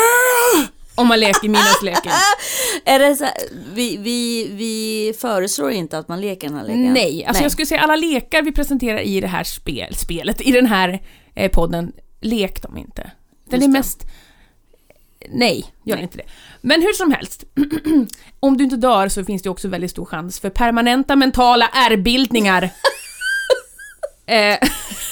om 0.96 1.08
man 1.08 1.20
leker 1.20 1.50
minasleken. 1.50 2.12
Är 2.86 3.00
det 3.00 3.16
så 3.16 3.26
vi, 3.74 3.98
vi, 3.98 4.48
vi 4.52 5.14
föreslår 5.20 5.72
inte 5.72 5.98
att 5.98 6.08
man 6.08 6.22
leker 6.22 6.48
den 6.48 6.58
här 6.58 6.66
leken. 6.66 6.94
Nej, 6.94 7.26
alltså 7.26 7.44
jag 7.44 7.52
skulle 7.52 7.66
säga 7.66 7.82
alla 7.82 7.96
lekar 7.96 8.42
vi 8.42 8.52
presenterar 8.52 9.00
i 9.00 9.22
det 9.22 9.28
här 9.28 9.44
spel, 9.44 9.96
spelet, 9.96 10.42
i 10.42 10.52
den 10.52 10.66
här 10.66 11.02
eh, 11.36 11.52
podden, 11.52 11.92
lek 12.22 12.62
dem 12.62 12.78
inte. 12.78 13.12
Den 13.50 13.74
Just 13.76 14.02
är 14.02 14.06
det. 14.06 14.12
Nej, 15.30 15.66
gör 15.84 15.98
inte 15.98 16.18
det. 16.18 16.24
Men 16.62 16.82
hur 16.82 16.94
som 16.94 17.12
helst, 17.12 17.44
om 18.40 18.58
du 18.58 18.64
inte 18.64 18.76
dör 18.76 19.10
så 19.10 19.24
finns 19.24 19.42
det 19.42 19.50
också 19.50 19.68
väldigt 19.68 19.92
stor 19.92 20.06
chans 20.06 20.40
för 20.40 20.50
permanenta 20.50 21.16
mentala 21.16 21.68
ärrbildningar. 21.68 22.64
eh, 24.26 24.58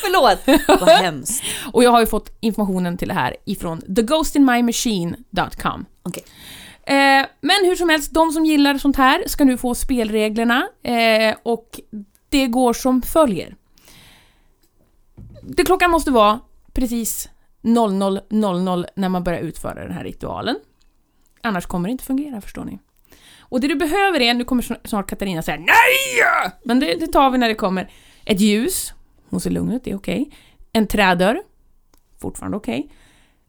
Förlåt. 0.01 0.39
Vad 0.81 0.89
hemskt. 0.89 1.43
och 1.73 1.83
jag 1.83 1.91
har 1.91 1.99
ju 1.99 2.05
fått 2.05 2.37
informationen 2.39 2.97
till 2.97 3.07
det 3.07 3.13
här 3.13 3.35
ifrån 3.45 3.81
theghostinmymachine.com. 3.81 5.85
Okej. 6.03 6.23
Eh, 6.85 7.25
men 7.41 7.65
hur 7.65 7.75
som 7.75 7.89
helst, 7.89 8.13
de 8.13 8.31
som 8.31 8.45
gillar 8.45 8.77
sånt 8.77 8.97
här 8.97 9.23
ska 9.27 9.43
nu 9.43 9.57
få 9.57 9.75
spelreglerna 9.75 10.67
eh, 10.83 11.35
och 11.43 11.79
det 12.29 12.47
går 12.47 12.73
som 12.73 13.01
följer. 13.01 13.55
Det 15.41 15.63
klockan 15.63 15.91
måste 15.91 16.11
vara 16.11 16.39
precis 16.73 17.29
00.00 17.63 18.85
när 18.95 19.09
man 19.09 19.23
börjar 19.23 19.39
utföra 19.39 19.83
den 19.83 19.91
här 19.91 20.03
ritualen. 20.03 20.55
Annars 21.41 21.65
kommer 21.65 21.87
det 21.87 21.91
inte 21.91 22.03
fungera, 22.03 22.41
förstår 22.41 22.65
ni. 22.65 22.79
Och 23.39 23.61
det 23.61 23.67
du 23.67 23.75
behöver 23.75 24.21
är, 24.21 24.33
nu 24.33 24.43
kommer 24.43 24.87
snart 24.87 25.09
Katarina 25.09 25.41
säga 25.41 25.57
NEJ! 25.57 26.51
Men 26.63 26.79
det, 26.79 26.95
det 26.95 27.07
tar 27.07 27.29
vi 27.29 27.37
när 27.37 27.47
det 27.47 27.55
kommer. 27.55 27.91
Ett 28.25 28.39
ljus, 28.39 28.93
hon 29.29 29.39
ser 29.39 29.49
lugn 29.49 29.71
ut, 29.71 29.83
det 29.83 29.91
är 29.91 29.95
okej. 29.95 30.21
Okay. 30.21 30.33
En 30.71 30.87
trädörr, 30.87 31.41
fortfarande 32.21 32.57
okej. 32.57 32.89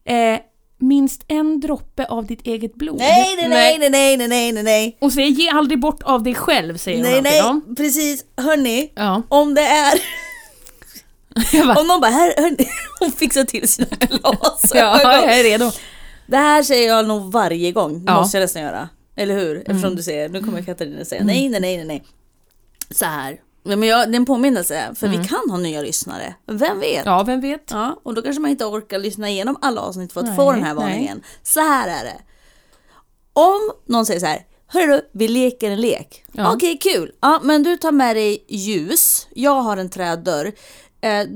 Okay. 0.03 0.15
Eh, 0.15 0.39
minst 0.77 1.25
en 1.27 1.59
droppe 1.59 2.05
av 2.05 2.25
ditt 2.25 2.47
eget 2.47 2.75
blod. 2.75 2.97
Nej, 2.97 3.35
nej, 3.35 3.49
nej, 3.49 3.77
nej, 3.79 3.89
nej, 3.89 4.27
nej, 4.27 4.51
nej, 4.51 4.63
nej. 4.63 4.97
Och 5.01 5.13
säg 5.13 5.29
ge 5.29 5.49
aldrig 5.49 5.79
bort 5.79 6.03
av 6.03 6.23
dig 6.23 6.35
själv, 6.35 6.77
säger 6.77 7.03
nej, 7.03 7.13
hon 7.13 7.23
Nej, 7.23 7.41
nej, 7.65 7.75
precis. 7.75 8.25
Hörni, 8.37 8.91
ja. 8.95 9.21
om 9.29 9.53
det 9.53 9.61
är 9.61 9.93
bara, 11.65 11.79
Om 11.79 11.87
någon 11.87 12.01
bara, 12.01 12.11
här, 12.11 12.33
hörni, 12.37 12.69
hon 12.99 13.11
fixar 13.11 13.43
till 13.43 13.67
sina 13.67 13.87
glas. 13.99 14.71
ja, 14.73 15.01
jag 15.01 15.23
är 15.39 15.43
redo. 15.43 15.71
Det 16.27 16.37
här 16.37 16.63
säger 16.63 16.87
jag 16.87 17.07
nog 17.07 17.31
varje 17.31 17.71
gång, 17.71 17.91
Ja. 17.91 17.97
Mm. 18.11 18.13
måste 18.13 18.37
jag 18.37 18.41
nästan 18.43 18.61
göra. 18.61 18.89
Eller 19.15 19.35
hur? 19.39 19.57
Eftersom 19.65 19.95
du 19.95 20.03
säger, 20.03 20.29
nu 20.29 20.43
kommer 20.43 20.61
Katarina 20.61 21.05
säga 21.05 21.23
nej, 21.23 21.49
nej, 21.49 21.59
nej, 21.59 21.77
nej, 21.77 21.85
nej. 21.85 22.03
Så 22.91 23.05
här. 23.05 23.37
Ja, 23.63 23.75
men 23.75 23.89
jag, 23.89 24.11
det 24.11 24.15
är 24.15 24.19
en 24.19 24.25
påminnelse, 24.25 24.91
för 24.95 25.07
vi 25.07 25.15
kan 25.27 25.49
ha 25.49 25.57
nya 25.57 25.81
lyssnare. 25.81 26.35
Vem 26.47 26.79
vet? 26.79 27.05
Mm. 27.05 27.13
Ja, 27.13 27.23
vem 27.23 27.41
vet? 27.41 27.63
Ja, 27.71 27.99
och 28.03 28.13
då 28.13 28.21
kanske 28.21 28.41
man 28.41 28.51
inte 28.51 28.65
orkar 28.65 28.99
lyssna 28.99 29.29
igenom 29.29 29.57
alla 29.61 29.81
avsnitt 29.81 30.13
för 30.13 30.19
att 30.19 30.25
Nej, 30.27 30.35
få 30.35 30.51
den 30.51 30.63
här 30.63 30.73
nej. 30.73 30.83
varningen. 30.83 31.23
Så 31.43 31.59
här 31.59 31.87
är 31.87 32.03
det. 32.03 32.17
Om 33.33 33.71
någon 33.87 34.05
säger 34.05 34.19
så 34.19 34.25
här, 34.25 34.39
hörru, 34.67 35.01
vi 35.13 35.27
leker 35.27 35.71
en 35.71 35.81
lek. 35.81 36.23
Ja. 36.31 36.53
Okej, 36.53 36.77
kul. 36.77 37.11
Ja, 37.21 37.39
men 37.43 37.63
du 37.63 37.77
tar 37.77 37.91
med 37.91 38.15
dig 38.15 38.45
ljus, 38.49 39.27
jag 39.33 39.61
har 39.61 39.77
en 39.77 39.89
trädörr. 39.89 40.51
Eh, 41.05 41.27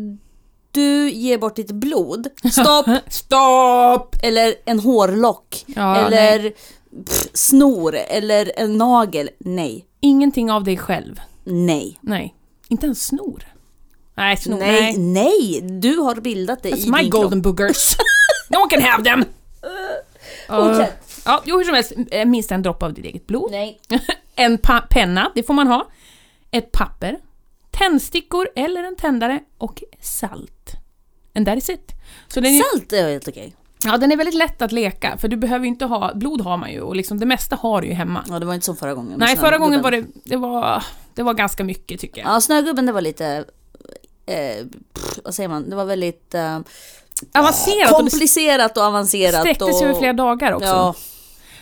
du 0.71 1.09
ger 1.09 1.37
bort 1.37 1.55
ditt 1.55 1.71
blod. 1.71 2.27
Stopp! 2.51 2.87
Stopp! 3.07 4.15
eller 4.23 4.53
en 4.65 4.79
hårlock. 4.79 5.63
Ja, 5.67 5.97
eller 5.97 6.51
pff, 7.05 7.27
snor. 7.33 7.95
Eller 7.95 8.51
en 8.55 8.77
nagel. 8.77 9.29
Nej. 9.39 9.85
Ingenting 9.99 10.51
av 10.51 10.63
dig 10.63 10.77
själv. 10.77 11.19
Nej. 11.43 11.99
Nej. 12.01 12.35
Inte 12.69 12.87
en 12.87 12.95
snor. 12.95 13.43
Nej, 14.15 14.37
snor. 14.37 14.57
Nej, 14.57 14.81
Nej. 14.81 14.97
nej. 14.97 15.61
Du 15.61 15.97
har 15.97 16.15
bildat 16.15 16.63
det 16.63 16.69
i 16.69 16.73
That's 16.73 16.91
my 16.97 17.01
din 17.01 17.09
golden 17.09 17.41
boogers. 17.41 17.95
no 18.49 18.57
one 18.57 18.69
can 18.69 18.81
have 18.81 19.03
them! 19.03 19.25
Fortsätt. 20.47 21.21
Ja, 21.25 21.41
jo, 21.45 21.57
hur 21.57 21.63
som 21.63 21.75
helst, 21.75 21.93
eh, 22.11 22.25
minst 22.25 22.51
en 22.51 22.61
droppe 22.61 22.85
av 22.85 22.93
ditt 22.93 23.05
eget 23.05 23.27
blod. 23.27 23.51
Nej. 23.51 23.79
En 24.35 24.57
penna, 24.89 25.31
det 25.35 25.43
får 25.43 25.53
man 25.53 25.67
ha. 25.67 25.87
Ett 26.51 26.71
papper. 26.71 27.17
Tändstickor 27.71 28.49
eller 28.55 28.83
en 28.83 28.95
tändare 28.95 29.39
och 29.57 29.83
salt. 30.01 30.71
And 31.35 31.45
that 31.45 31.57
is 31.57 31.69
it. 31.69 31.91
Så 32.27 32.39
den 32.39 32.53
är, 32.55 32.63
Salt 32.63 32.93
är 32.93 33.09
helt 33.09 33.27
okej. 33.27 33.55
ja, 33.83 33.97
den 33.97 34.11
är 34.11 34.17
väldigt 34.17 34.35
lätt 34.35 34.61
att 34.61 34.71
leka, 34.71 35.17
för 35.17 35.27
du 35.27 35.37
behöver 35.37 35.65
ju 35.65 35.69
inte 35.69 35.85
ha... 35.85 36.13
Blod 36.15 36.41
har 36.41 36.57
man 36.57 36.71
ju 36.71 36.81
och 36.81 36.95
liksom 36.95 37.19
det 37.19 37.25
mesta 37.25 37.55
har 37.55 37.81
du 37.81 37.87
ju 37.87 37.93
hemma. 37.93 38.25
Ja, 38.29 38.39
det 38.39 38.45
var 38.45 38.53
inte 38.53 38.65
som 38.65 38.75
förra 38.77 38.93
gången. 38.93 39.19
Nej, 39.19 39.37
förra 39.37 39.57
gången 39.57 39.81
var 39.81 39.91
det, 39.91 40.05
det 40.23 40.35
var... 40.37 40.83
Det 41.15 41.23
var 41.23 41.33
ganska 41.33 41.63
mycket 41.63 41.99
tycker 41.99 42.21
jag. 42.21 42.29
Ja, 42.29 42.41
snögubben 42.41 42.85
det 42.85 42.91
var 42.91 43.01
lite... 43.01 43.45
Eh, 44.25 44.65
pff, 44.93 45.19
vad 45.23 45.35
säger 45.35 45.49
man? 45.49 45.69
Det 45.69 45.75
var 45.75 45.85
väldigt 45.85 46.33
eh, 46.33 46.59
Avancerat 47.33 47.89
komplicerat 47.91 48.77
och 48.77 48.83
avancerat. 48.83 49.39
sträckte 49.39 49.65
och, 49.65 49.75
sig 49.75 49.87
över 49.87 49.99
flera 49.99 50.13
dagar 50.13 50.51
också. 50.51 50.67
Ja. 50.67 50.95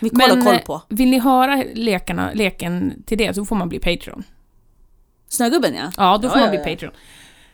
Att 0.01 0.21
hålla 0.31 0.43
koll 0.43 0.59
på. 0.59 0.73
eh, 0.73 0.81
vill 0.89 1.09
ni 1.09 1.19
höra 1.19 1.63
lekarna, 1.73 2.31
leken 2.33 3.03
till 3.05 3.17
det 3.17 3.33
så 3.33 3.45
får 3.45 3.55
man 3.55 3.69
bli 3.69 3.79
Patreon. 3.79 4.23
Snögubben 5.29 5.75
ja. 5.75 5.91
Ja, 5.97 6.17
då 6.21 6.29
får 6.29 6.37
Ja, 6.37 6.43
man 6.43 6.49
bli 6.49 6.59
ja. 6.59 6.65
Patreon. 6.65 6.91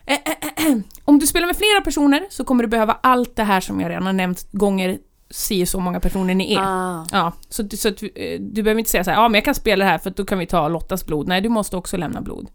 Eh, 0.06 0.14
eh, 0.24 0.66
eh, 0.70 0.76
Om 1.04 1.18
du 1.18 1.26
spelar 1.26 1.46
med 1.46 1.56
flera 1.56 1.80
personer 1.80 2.26
så 2.30 2.44
kommer 2.44 2.62
du 2.64 2.68
behöva 2.68 2.98
allt 3.02 3.36
det 3.36 3.42
här 3.44 3.60
som 3.60 3.80
jag 3.80 3.90
redan 3.90 4.06
har 4.06 4.12
nämnt 4.12 4.48
gånger 4.52 4.98
si 5.30 5.66
så 5.66 5.80
många 5.80 6.00
personer 6.00 6.34
ni 6.34 6.54
är. 6.54 6.60
Ah. 6.60 7.06
Ja, 7.12 7.32
så, 7.48 7.62
du- 7.62 7.76
så 7.76 7.88
att, 7.88 8.02
eh, 8.02 8.08
du 8.40 8.62
behöver 8.62 8.78
inte 8.78 8.90
säga 8.90 9.04
så 9.04 9.10
här, 9.10 9.18
ja 9.22 9.28
men 9.28 9.34
jag 9.34 9.44
kan 9.44 9.54
spela 9.54 9.84
det 9.84 9.90
här 9.90 9.98
för 9.98 10.10
att 10.10 10.16
då 10.16 10.24
kan 10.24 10.38
vi 10.38 10.46
ta 10.46 10.68
Lottas 10.68 11.06
blod. 11.06 11.28
Nej, 11.28 11.40
du 11.40 11.48
måste 11.48 11.76
också 11.76 11.96
lämna 11.96 12.20
blod. 12.20 12.48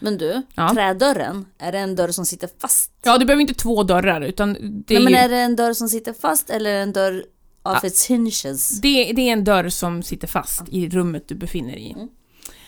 Men 0.00 0.18
du, 0.18 0.42
Ja. 0.54 0.70
trädörren, 0.74 1.46
är 1.58 1.72
det 1.72 1.78
en 1.78 1.96
dörr 1.96 2.08
som 2.08 2.26
sitter 2.26 2.48
fast? 2.60 2.92
Ja, 3.04 3.18
du 3.18 3.24
behöver 3.24 3.40
inte 3.40 3.54
två 3.54 3.82
dörrar 3.82 4.20
utan 4.20 4.52
det 4.86 4.94
är, 4.94 4.98
Nej, 5.00 5.04
men 5.04 5.12
ju, 5.12 5.18
är 5.18 5.28
det 5.28 5.36
en 5.38 5.56
dörr 5.56 5.72
som 5.72 5.88
sitter 5.88 6.12
fast 6.12 6.50
eller 6.50 6.74
en 6.74 6.92
dörr 6.92 7.18
of 7.62 7.78
Ja. 7.82 7.86
its 7.86 8.06
hinges? 8.06 8.80
det, 8.80 9.12
det 9.12 9.28
är 9.28 9.32
en 9.32 9.44
dörr 9.44 9.68
som 9.68 10.02
sitter 10.02 10.28
fast 10.28 10.62
i 10.68 10.88
rummet 10.88 11.28
du 11.28 11.34
befinner 11.34 11.72
dig 11.72 11.82
i. 11.86 11.92
Mm. 11.92 12.08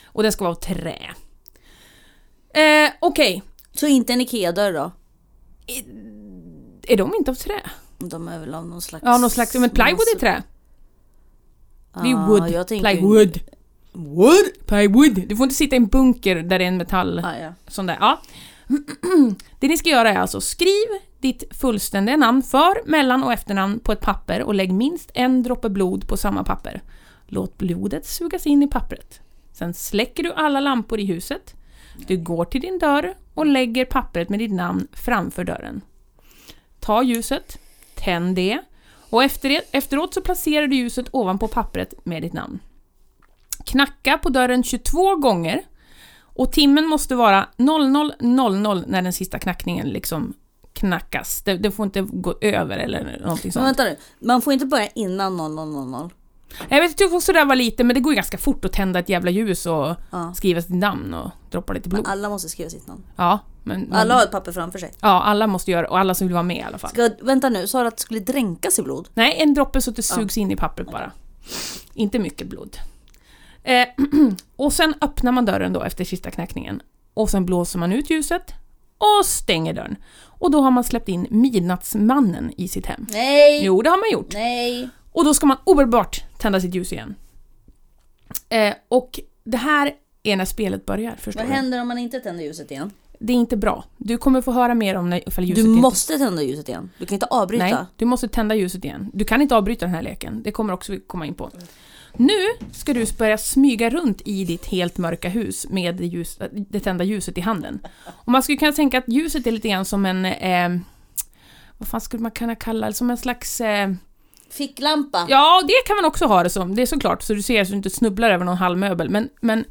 Och 0.06 0.22
den 0.22 0.32
ska 0.32 0.44
vara 0.44 0.54
av 0.54 0.61
trä. 0.61 0.98
Eh, 2.59 2.90
Okej, 3.00 3.42
Så 3.72 3.86
inte 3.86 4.12
en 4.12 4.20
IKEA-dörr 4.20 4.72
då? 4.72 4.92
är 6.88 6.96
de 6.96 7.14
inte 7.18 7.30
av 7.30 7.34
trä? 7.34 7.61
De 7.98 8.28
är 8.28 8.38
väl 8.38 8.54
av 8.54 8.66
någon 8.66 8.82
slags... 8.82 9.04
Ja, 9.06 9.18
någon 9.18 9.30
slags, 9.30 9.54
men 9.54 9.70
plywood 9.70 10.06
är 10.14 10.18
trä. 10.18 10.42
Det 11.94 12.11
är 12.11 12.26
wood. 12.26 12.68
Plywood. 12.68 13.40
Wood? 13.92 14.66
Plywood. 14.66 15.28
Du 15.28 15.36
får 15.36 15.44
inte 15.44 15.54
sitta 15.54 15.76
i 15.76 15.78
en 15.78 15.86
bunker 15.86 16.36
där 16.36 16.59
det 16.59 16.64
är 16.64 16.68
en 16.68 16.76
metall... 16.76 17.18
Ah, 17.24 17.38
ja. 17.38 17.52
Sån 17.68 17.86
där. 17.86 17.96
Ja. 18.00 18.20
Det 19.61 19.68
ni 19.68 19.76
ska 19.76 19.88
göra 19.90 20.11
är 20.11 20.18
alltså 20.18 20.40
skriv 20.40 20.86
ditt 21.20 21.44
fullständiga 21.50 22.16
namn, 22.16 22.42
för-, 22.42 22.88
mellan 22.90 23.22
och 23.24 23.32
efternamn 23.32 23.80
på 23.80 23.92
ett 23.92 24.00
papper 24.00 24.42
och 24.42 24.54
lägg 24.54 24.72
minst 24.72 25.11
en 25.14 25.42
droppe 25.42 25.68
blod 25.70 26.09
på 26.09 26.16
samma 26.16 26.44
papper. 26.44 26.82
Låt 27.26 27.59
blodet 27.59 28.06
sugas 28.06 28.46
in 28.46 28.62
i 28.62 28.68
pappret. 28.68 29.20
Sen 29.52 29.74
släcker 29.74 30.22
du 30.22 30.32
alla 30.32 30.61
lampor 30.61 31.00
i 31.00 31.04
huset. 31.04 31.54
Du 32.07 32.16
går 32.16 32.44
till 32.44 32.61
din 32.61 32.78
dörr 32.78 33.14
och 33.34 33.46
lägger 33.46 33.84
pappret 33.84 34.28
med 34.28 34.38
ditt 34.38 34.53
namn 34.53 34.88
framför 34.92 35.44
dörren. 35.44 35.80
Ta 36.80 37.03
ljuset, 37.03 37.59
tänd 37.94 38.36
det 38.36 38.61
och 39.11 39.24
efter, 39.24 39.61
efteråt 39.72 40.14
så 40.14 40.20
placerar 40.20 40.66
du 40.66 40.76
ljuset 40.76 41.07
ovanpå 41.11 41.49
pappret 41.49 41.94
med 42.05 42.22
ditt 42.22 42.32
namn. 42.32 42.59
Knacka 43.64 44.18
på 44.18 44.28
dörren 44.28 44.62
22 44.62 45.16
gånger 45.16 45.62
och 46.20 46.53
timmen 46.53 46.86
måste 46.86 47.14
vara 47.14 47.49
00.00 47.57 48.84
när 48.86 49.03
den 49.03 49.12
sista 49.12 49.38
knackningen 49.38 49.88
liksom 49.88 50.34
knackas. 50.72 51.42
Det, 51.42 51.57
det 51.57 51.70
får 51.70 51.84
inte 51.84 52.01
gå 52.01 52.34
över 52.40 52.78
eller 52.78 53.18
någonting 53.20 53.40
Men 53.44 53.53
sånt. 53.53 53.66
vänta 53.66 53.84
nu, 53.84 53.96
man 54.20 54.42
får 54.42 54.53
inte 54.53 54.66
börja 54.66 54.86
innan 54.86 55.36
0000. 55.36 56.11
Jag 56.68 56.80
vet, 56.80 56.90
jag 56.90 56.96
tyckte 56.99 57.16
också 57.16 57.32
det 57.32 57.38
där 57.38 57.46
var 57.46 57.57
lite, 57.57 57.84
men 57.84 57.94
det 57.94 58.01
går 58.01 58.12
ju 58.12 58.16
ganska 58.16 58.38
fort 58.38 58.64
att 58.64 58.72
tända 58.72 58.99
ett 58.99 59.09
jävla 59.09 59.30
ljus 59.30 59.66
och 59.66 59.94
Ja. 60.11 60.34
skriva 60.36 60.62
sitt 60.62 60.70
namn 60.74 61.14
och 61.14 61.30
droppa 61.51 61.72
lite 61.72 61.88
blod. 61.88 62.03
Men 62.03 62.12
alla 62.12 62.28
måste 62.28 62.49
skriva 62.49 62.70
sitt 62.70 62.86
namn. 62.86 63.03
Ja, 63.16 63.38
men, 63.64 63.80
men 63.80 63.92
Alla 63.99 64.14
har 64.14 64.22
ett 64.22 64.30
papper 64.30 64.53
framför 64.53 64.78
sig. 64.78 64.92
ja, 65.01 65.22
alla 65.22 65.46
måste 65.46 65.70
göra 65.70 65.88
och 65.88 65.99
alla 65.99 66.14
som 66.14 66.26
vill 66.26 66.34
vara 66.34 66.42
med 66.42 66.57
i 66.57 66.62
alla 66.62 66.78
fall. 66.78 66.90
Ska, 66.90 67.11
vänta 67.22 67.49
nu, 67.49 67.66
sa 67.66 67.80
du 67.82 67.88
att 67.88 67.96
det 67.96 68.03
skulle 68.03 68.20
dränkas 68.20 68.78
i 68.78 68.82
blod? 68.82 69.09
Nej, 69.14 69.36
en 69.38 69.55
droppe 69.55 69.80
så 69.80 69.90
att 69.90 69.96
det 69.96 70.03
sugs 70.03 70.38
in 70.38 70.51
i 70.51 70.57
pappret 70.57 70.90
bara. 70.90 71.12
Inte 71.94 72.18
mycket 72.18 72.46
blod. 72.46 72.76
Eh, 73.62 73.86
och 74.57 74.72
sen 74.72 74.94
öppnar 75.01 75.32
man 75.32 75.44
dörren 75.44 75.72
då 75.72 75.82
efter 75.82 76.05
sista 76.05 76.30
knackningen. 76.30 76.82
Och 77.14 77.30
sen 77.30 77.46
blåser 77.46 77.78
man 77.78 77.92
ut 77.92 78.11
ljuset 78.11 78.55
och 78.99 79.26
stänger 79.26 79.72
dörren. 79.74 79.96
Och 80.20 80.51
då 80.51 80.61
har 80.61 80.70
man 80.70 80.84
släppt 80.84 81.09
in 81.09 81.26
midnattsmannen 81.30 82.53
i 82.57 82.68
sitt 82.68 82.86
hem. 82.86 83.07
Nej! 83.11 83.64
Jo, 83.64 83.82
det 83.82 83.90
har 83.90 83.96
man 83.96 84.11
gjort. 84.12 84.34
Nej! 84.34 84.88
Och 85.12 85.24
då 85.24 85.34
ska 85.34 85.46
man 85.46 85.57
omedelbart 85.64 86.24
tända 86.39 86.61
sitt 86.61 86.74
ljus 86.74 86.93
igen. 86.93 87.14
Eh, 88.49 88.74
och 88.89 89.20
det 89.45 89.57
här 89.57 89.95
är 90.22 90.36
när 90.36 90.45
spelet 90.45 90.86
börjar, 90.86 91.16
förstår 91.16 91.41
Vad 91.41 91.51
du? 91.51 91.55
händer 91.55 91.80
om 91.80 91.89
man 91.89 91.99
inte 91.99 92.20
tänder 92.20 92.45
ljuset 92.45 92.70
igen? 92.70 92.91
Det 93.20 93.32
är 93.32 93.36
inte 93.36 93.57
bra. 93.57 93.84
Du 93.97 94.18
kommer 94.18 94.41
få 94.43 94.53
höra 94.53 94.74
mer 94.74 94.95
om 94.95 95.11
när, 95.11 95.28
ifall 95.28 95.45
ljuset 95.45 95.64
Du 95.64 95.70
inte... 95.70 95.82
måste 95.82 96.18
tända 96.18 96.43
ljuset 96.43 96.68
igen. 96.68 96.91
Du 96.99 97.07
kan 97.07 97.14
inte 97.14 97.26
avbryta. 97.26 97.64
Nej, 97.64 97.74
du 97.97 98.05
måste 98.05 98.28
tända 98.28 98.55
ljuset 98.55 98.84
igen. 98.84 99.11
Du 99.14 99.24
kan 99.24 99.43
inte 99.43 99.57
avbryta 99.57 99.86
den 99.86 99.95
här 99.95 100.03
leken. 100.03 100.43
Det 100.43 100.53
kommer 100.53 100.72
också 100.72 100.93
vi 100.93 101.01
komma 101.01 101.26
in 101.26 101.34
på. 101.34 101.51
Nu 102.16 102.32
ska 102.72 102.95
du 102.95 103.07
börja 103.18 103.39
smyga 103.39 103.91
runt 103.91 104.22
i 104.24 104.45
ditt 104.45 104.66
helt 104.66 104.99
mörka 104.99 105.28
hus 105.28 105.66
med 105.70 105.97
det, 105.97 106.07
ljus, 106.07 106.39
det 106.53 106.80
tända 106.80 107.05
ljuset 107.05 107.39
i 107.39 107.41
handen. 107.41 107.80
Och 108.07 108.32
man 108.32 108.43
skulle 108.43 108.59
kunna 108.59 108.72
tänka 108.72 108.99
att 108.99 109.09
ljuset 109.09 109.47
är 109.47 109.51
lite 109.51 109.68
grann 109.68 109.84
som 109.84 110.07
en... 110.07 110.24
Eh, 110.24 110.80
vad 111.78 111.89
fan 111.89 112.01
skulle 112.01 112.22
man 112.22 112.30
kunna 112.30 112.55
kalla 112.55 112.86
det? 112.86 112.93
Som 112.93 113.11
en 113.11 113.16
slags... 113.16 113.61
Eh, 113.61 113.91
Ficklampa. 114.59 115.26
Ja, 115.28 115.62
det 115.68 115.86
kan 115.86 115.96
man 115.96 116.04
också 116.04 116.26
ha 116.26 116.42
det 116.42 116.50
som. 116.50 116.74
Det 116.74 116.82
är 116.82 116.86
såklart, 116.86 117.22
så 117.22 117.34
du 117.34 117.42
ser 117.42 117.64
så 117.64 117.70
du 117.70 117.76
inte 117.76 117.90
snubblar 117.90 118.30
över 118.30 118.44
någon 118.44 118.56
halvmöbel. 118.56 119.11
Men, 119.11 119.28
men 119.40 119.64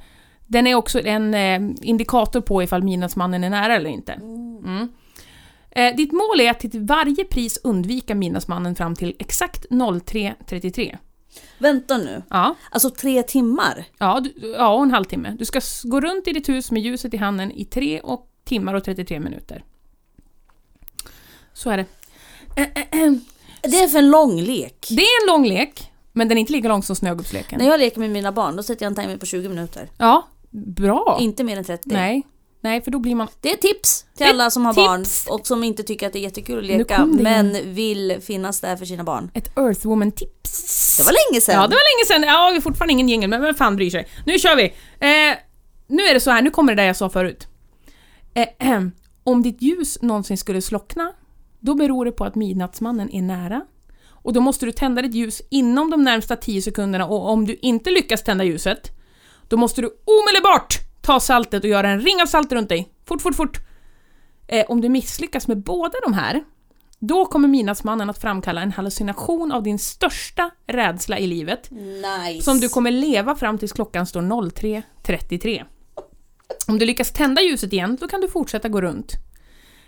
den 0.47 0.67
är 0.67 0.75
också 0.75 0.99
en 0.99 1.33
eh, 1.33 1.61
indikator 1.81 2.41
på 2.41 2.63
ifall 2.63 2.83
midnattsmannen 2.83 3.43
är 3.43 3.49
nära 3.49 3.75
eller 3.75 3.89
inte. 3.89 4.13
Mm. 4.13 4.87
Eh, 5.71 5.95
ditt 5.95 6.11
mål 6.11 6.41
är 6.41 6.51
att 6.51 6.59
till 6.59 6.85
varje 6.85 7.23
pris 7.23 7.59
undvika 7.63 8.15
midnattsmannen 8.15 8.75
fram 8.75 8.95
till 8.95 9.15
exakt 9.19 9.65
03.33. 9.69 10.97
Vänta 11.57 11.97
nu. 11.97 12.23
Ja, 12.29 12.55
Alltså 12.71 12.89
tre 12.89 13.23
timmar? 13.23 13.85
ja, 13.97 14.19
du, 14.19 14.53
ja, 14.57 14.73
och 14.73 14.83
en 14.83 14.91
halvtimme. 14.91 15.35
Du 15.39 15.45
ska 15.45 15.61
gå 15.83 16.01
runt 16.01 16.27
i 16.27 16.31
ditt 16.33 16.49
hus 16.49 16.71
med 16.71 16.81
ljuset 16.81 17.13
i 17.13 17.17
handen 17.17 17.51
i 17.51 17.65
3 17.65 17.99
och 17.99 18.29
timmar 18.43 18.73
och 18.73 18.83
33 18.83 19.19
minuter. 19.19 19.63
Så 21.53 21.69
är 21.69 21.77
det. 21.77 21.85
Det 23.71 23.77
är 23.83 23.87
för 23.87 23.99
en 23.99 24.09
lång 24.09 24.41
lek. 24.41 24.87
Det 24.89 25.01
är 25.01 25.21
en 25.23 25.27
lång 25.27 25.47
lek, 25.47 25.91
men 26.13 26.27
den 26.27 26.37
är 26.37 26.39
inte 26.39 26.53
lika 26.53 26.67
lång 26.67 26.83
som 26.83 26.95
snögubbsleken. 26.95 27.59
När 27.59 27.65
jag 27.67 27.79
leker 27.79 27.99
med 27.99 28.09
mina 28.09 28.31
barn, 28.31 28.55
då 28.55 28.63
sätter 28.63 28.85
jag 28.85 28.91
en 28.91 28.95
timer 28.95 29.17
på 29.17 29.25
20 29.25 29.49
minuter. 29.49 29.89
Ja, 29.97 30.27
bra. 30.49 31.17
Inte 31.21 31.43
mer 31.43 31.57
än 31.57 31.63
30. 31.63 31.89
Nej. 31.89 32.23
Nej, 32.61 32.81
för 32.81 32.91
då 32.91 32.99
blir 32.99 33.15
man... 33.15 33.27
Det 33.41 33.51
är 33.51 33.57
tips 33.57 34.05
till 34.17 34.25
Ett 34.25 34.31
alla 34.33 34.49
som 34.49 34.65
har 34.65 34.73
tips. 34.73 35.25
barn 35.25 35.39
och 35.39 35.47
som 35.47 35.63
inte 35.63 35.83
tycker 35.83 36.07
att 36.07 36.13
det 36.13 36.19
är 36.19 36.23
jättekul 36.23 36.57
att 36.57 36.65
leka 36.65 37.05
men 37.05 37.73
vill 37.73 38.17
finnas 38.21 38.61
där 38.61 38.75
för 38.75 38.85
sina 38.85 39.03
barn. 39.03 39.31
Ett 39.33 39.55
Earthwoman-tips. 39.55 40.97
Det 40.97 41.03
var 41.03 41.31
länge 41.31 41.41
sedan. 41.41 41.55
Ja, 41.55 41.61
det 41.67 41.75
var 41.75 41.97
länge 41.97 42.21
sedan. 42.21 42.33
Ja, 42.33 42.49
vi 42.49 42.55
har 42.55 42.61
fortfarande 42.61 42.91
ingen 42.93 43.09
jingel, 43.09 43.29
men 43.29 43.41
vem 43.41 43.55
fan 43.55 43.75
bryr 43.75 43.89
sig? 43.89 44.07
Nu 44.25 44.39
kör 44.39 44.55
vi! 44.55 44.63
Eh, 44.99 45.37
nu 45.87 46.03
är 46.03 46.13
det 46.13 46.19
så 46.19 46.31
här, 46.31 46.41
nu 46.41 46.49
kommer 46.49 46.75
det 46.75 46.81
där 46.81 46.87
jag 46.87 46.95
sa 46.95 47.09
förut. 47.09 47.47
Eh, 48.33 48.81
om 49.23 49.43
ditt 49.43 49.61
ljus 49.61 50.01
någonsin 50.01 50.37
skulle 50.37 50.61
slockna, 50.61 51.11
då 51.67 51.75
beror 51.75 52.05
det 52.05 52.11
på 52.11 52.25
att 52.25 52.35
midnattsmannen 52.35 53.09
är 53.13 53.21
nära. 53.21 53.61
Och 54.09 54.33
då 54.33 54.41
måste 54.41 54.65
du 54.65 54.71
tända 54.71 55.01
ditt 55.01 55.13
ljus 55.13 55.41
inom 55.49 55.89
de 55.89 56.03
närmsta 56.03 56.35
10 56.35 56.61
sekunderna 56.61 57.05
och 57.05 57.29
om 57.29 57.45
du 57.45 57.57
inte 57.61 57.89
lyckas 57.89 58.23
tända 58.23 58.43
ljuset, 58.43 58.91
då 59.47 59.57
måste 59.57 59.81
du 59.81 59.87
omedelbart 59.87 60.79
ta 61.01 61.19
saltet 61.19 61.63
och 61.63 61.69
göra 61.69 61.89
en 61.89 62.01
ring 62.01 62.21
av 62.21 62.25
salt 62.25 62.51
runt 62.51 62.69
dig. 62.69 62.93
Fort, 63.05 63.21
fort, 63.21 63.35
fort! 63.35 63.57
Eh, 64.47 64.65
om 64.67 64.81
du 64.81 64.89
misslyckas 64.89 65.47
med 65.47 65.63
båda 65.63 65.93
de 66.03 66.13
här, 66.13 66.43
då 66.99 67.25
kommer 67.25 67.47
midnattsmannen 67.47 68.09
att 68.09 68.21
framkalla 68.21 68.61
en 68.61 68.71
hallucination 68.71 69.51
av 69.51 69.63
din 69.63 69.79
största 69.79 70.51
rädsla 70.67 71.19
i 71.19 71.27
livet, 71.27 71.71
Nice. 71.71 72.41
som 72.41 72.59
du 72.59 72.69
kommer 72.69 72.91
leva 72.91 73.35
fram 73.35 73.57
tills 73.57 73.73
klockan 73.73 74.05
står 74.05 74.21
03.33. 74.21 75.63
Om 76.67 76.79
du 76.79 76.85
lyckas 76.85 77.13
tända 77.13 77.41
ljuset 77.41 77.73
igen, 77.73 77.97
då 78.01 78.07
kan 78.07 78.21
du 78.21 78.27
fortsätta 78.27 78.69
gå 78.69 78.81
runt. 78.81 79.26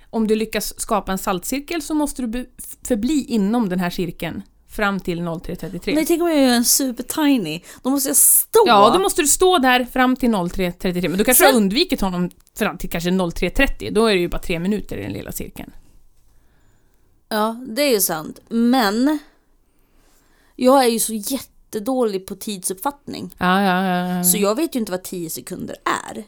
Om 0.09 0.27
du 0.27 0.35
lyckas 0.35 0.79
skapa 0.79 1.11
en 1.11 1.17
saltcirkel 1.17 1.81
så 1.81 1.93
måste 1.93 2.21
du 2.21 2.49
förbli 2.87 3.25
inom 3.27 3.69
den 3.69 3.79
här 3.79 3.89
cirkeln 3.89 4.41
fram 4.69 4.99
till 4.99 5.19
03.33. 5.19 5.95
Nej, 5.95 6.05
tänk 6.05 6.21
om 6.21 6.27
jag 6.27 6.39
gör 6.39 6.53
en 6.53 6.65
super 6.65 7.03
tiny. 7.03 7.61
Då 7.83 7.89
måste 7.89 8.09
jag 8.09 8.17
stå. 8.17 8.63
Ja, 8.65 8.89
då 8.93 8.99
måste 8.99 9.21
du 9.21 9.27
stå 9.27 9.57
där 9.57 9.85
fram 9.85 10.15
till 10.15 10.29
03.33, 10.29 11.09
men 11.09 11.17
du 11.17 11.23
kanske 11.23 11.43
Sen- 11.43 11.53
har 11.53 11.61
undvikit 11.61 12.01
honom 12.01 12.29
fram 12.57 12.77
till 12.77 12.89
kanske 12.89 13.09
03.30, 13.09 13.91
då 13.91 14.05
är 14.05 14.13
det 14.13 14.21
ju 14.21 14.27
bara 14.27 14.41
tre 14.41 14.59
minuter 14.59 14.97
i 14.97 15.01
den 15.01 15.13
lilla 15.13 15.31
cirkeln. 15.31 15.71
Ja, 17.29 17.65
det 17.67 17.81
är 17.81 17.91
ju 17.91 18.01
sant. 18.01 18.39
Men 18.49 19.19
jag 20.55 20.83
är 20.85 20.89
ju 20.89 20.99
så 20.99 21.13
jättedålig 21.13 22.27
på 22.27 22.35
tidsuppfattning. 22.35 23.33
Ja, 23.37 23.61
ja, 23.61 23.83
ja. 23.85 24.17
ja. 24.17 24.23
Så 24.23 24.37
jag 24.37 24.55
vet 24.55 24.75
ju 24.75 24.79
inte 24.79 24.91
vad 24.91 25.03
10 25.03 25.29
sekunder 25.29 25.75
är. 26.09 26.23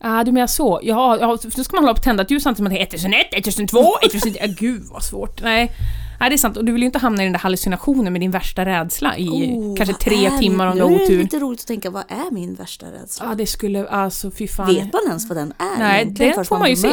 Ah, 0.00 0.24
du 0.24 0.32
menar 0.32 0.46
så. 0.46 0.80
Ja, 0.82 1.18
ja, 1.20 1.38
då 1.56 1.64
ska 1.64 1.76
man 1.76 1.84
hålla 1.84 1.94
på 1.94 2.02
tända 2.02 2.22
ett 2.22 2.30
ljus 2.30 2.42
samtidigt 2.42 2.56
som 2.56 2.64
man 2.64 2.70
tänker 2.70 2.96
1001, 2.96 3.26
1002, 3.32 3.96
1003... 4.02 4.44
Ah, 4.44 4.54
gud 4.58 4.82
vad 4.90 5.02
svårt. 5.02 5.42
Nej. 5.42 5.72
Nej, 6.20 6.30
det 6.30 6.34
är 6.36 6.38
sant. 6.38 6.56
Och 6.56 6.64
du 6.64 6.72
vill 6.72 6.82
ju 6.82 6.86
inte 6.86 6.98
hamna 6.98 7.22
i 7.22 7.26
den 7.26 7.32
där 7.32 7.40
hallucinationen 7.40 8.12
med 8.12 8.22
din 8.22 8.30
värsta 8.30 8.64
rädsla 8.64 9.16
i 9.16 9.28
Oh, 9.28 9.76
kanske 9.76 9.94
tre 9.94 10.30
timmar 10.38 10.66
om 10.66 10.76
du 10.76 10.82
har 10.82 10.90
Nu 10.90 10.94
är 10.94 10.98
det 10.98 11.04
otur. 11.04 11.22
lite 11.22 11.38
roligt 11.38 11.60
att 11.60 11.66
tänka, 11.66 11.90
vad 11.90 12.04
är 12.08 12.30
min 12.30 12.54
värsta 12.54 12.86
rädsla? 12.86 13.26
Ja, 13.28 13.34
det 13.34 13.46
skulle... 13.46 13.88
Alltså, 13.88 14.30
fy 14.30 14.48
fan. 14.48 14.66
Vet 14.74 14.92
man 14.92 15.02
ens 15.08 15.28
vad 15.28 15.38
den 15.38 15.52
är 15.58 15.78
Nej, 15.78 16.02
egentligen 16.02 16.38
det 16.38 16.44
får 16.44 16.58
man 16.58 16.70
ju 16.70 16.76
se. 16.76 16.88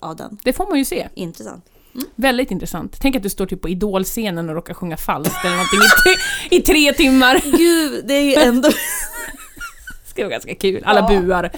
av 0.00 0.16
den? 0.16 0.38
Det 0.44 0.52
får 0.52 0.66
man 0.68 0.78
ju 0.78 0.84
se. 0.84 1.08
Intressant. 1.14 1.64
Väldigt 2.14 2.50
intressant. 2.50 2.96
Tänk 3.00 3.16
att 3.16 3.22
du 3.22 3.28
står 3.28 3.46
typ 3.46 3.62
på 3.62 3.68
idolscenen 3.68 4.48
och 4.48 4.54
råkar 4.54 4.74
sjunga 4.74 4.96
falskt 4.96 5.44
eller 5.44 5.56
någonting 5.56 5.80
i, 5.80 6.02
tre- 6.02 6.56
i 6.58 6.62
tre 6.62 6.92
timmar. 6.92 7.40
Gud, 7.56 8.04
det 8.06 8.14
är 8.14 8.22
ju 8.22 8.34
ändå... 8.34 8.68
Det 10.16 10.22
vara 10.22 10.30
ganska 10.32 10.54
kul. 10.54 10.82
Alla 10.86 11.08
buar. 11.08 11.50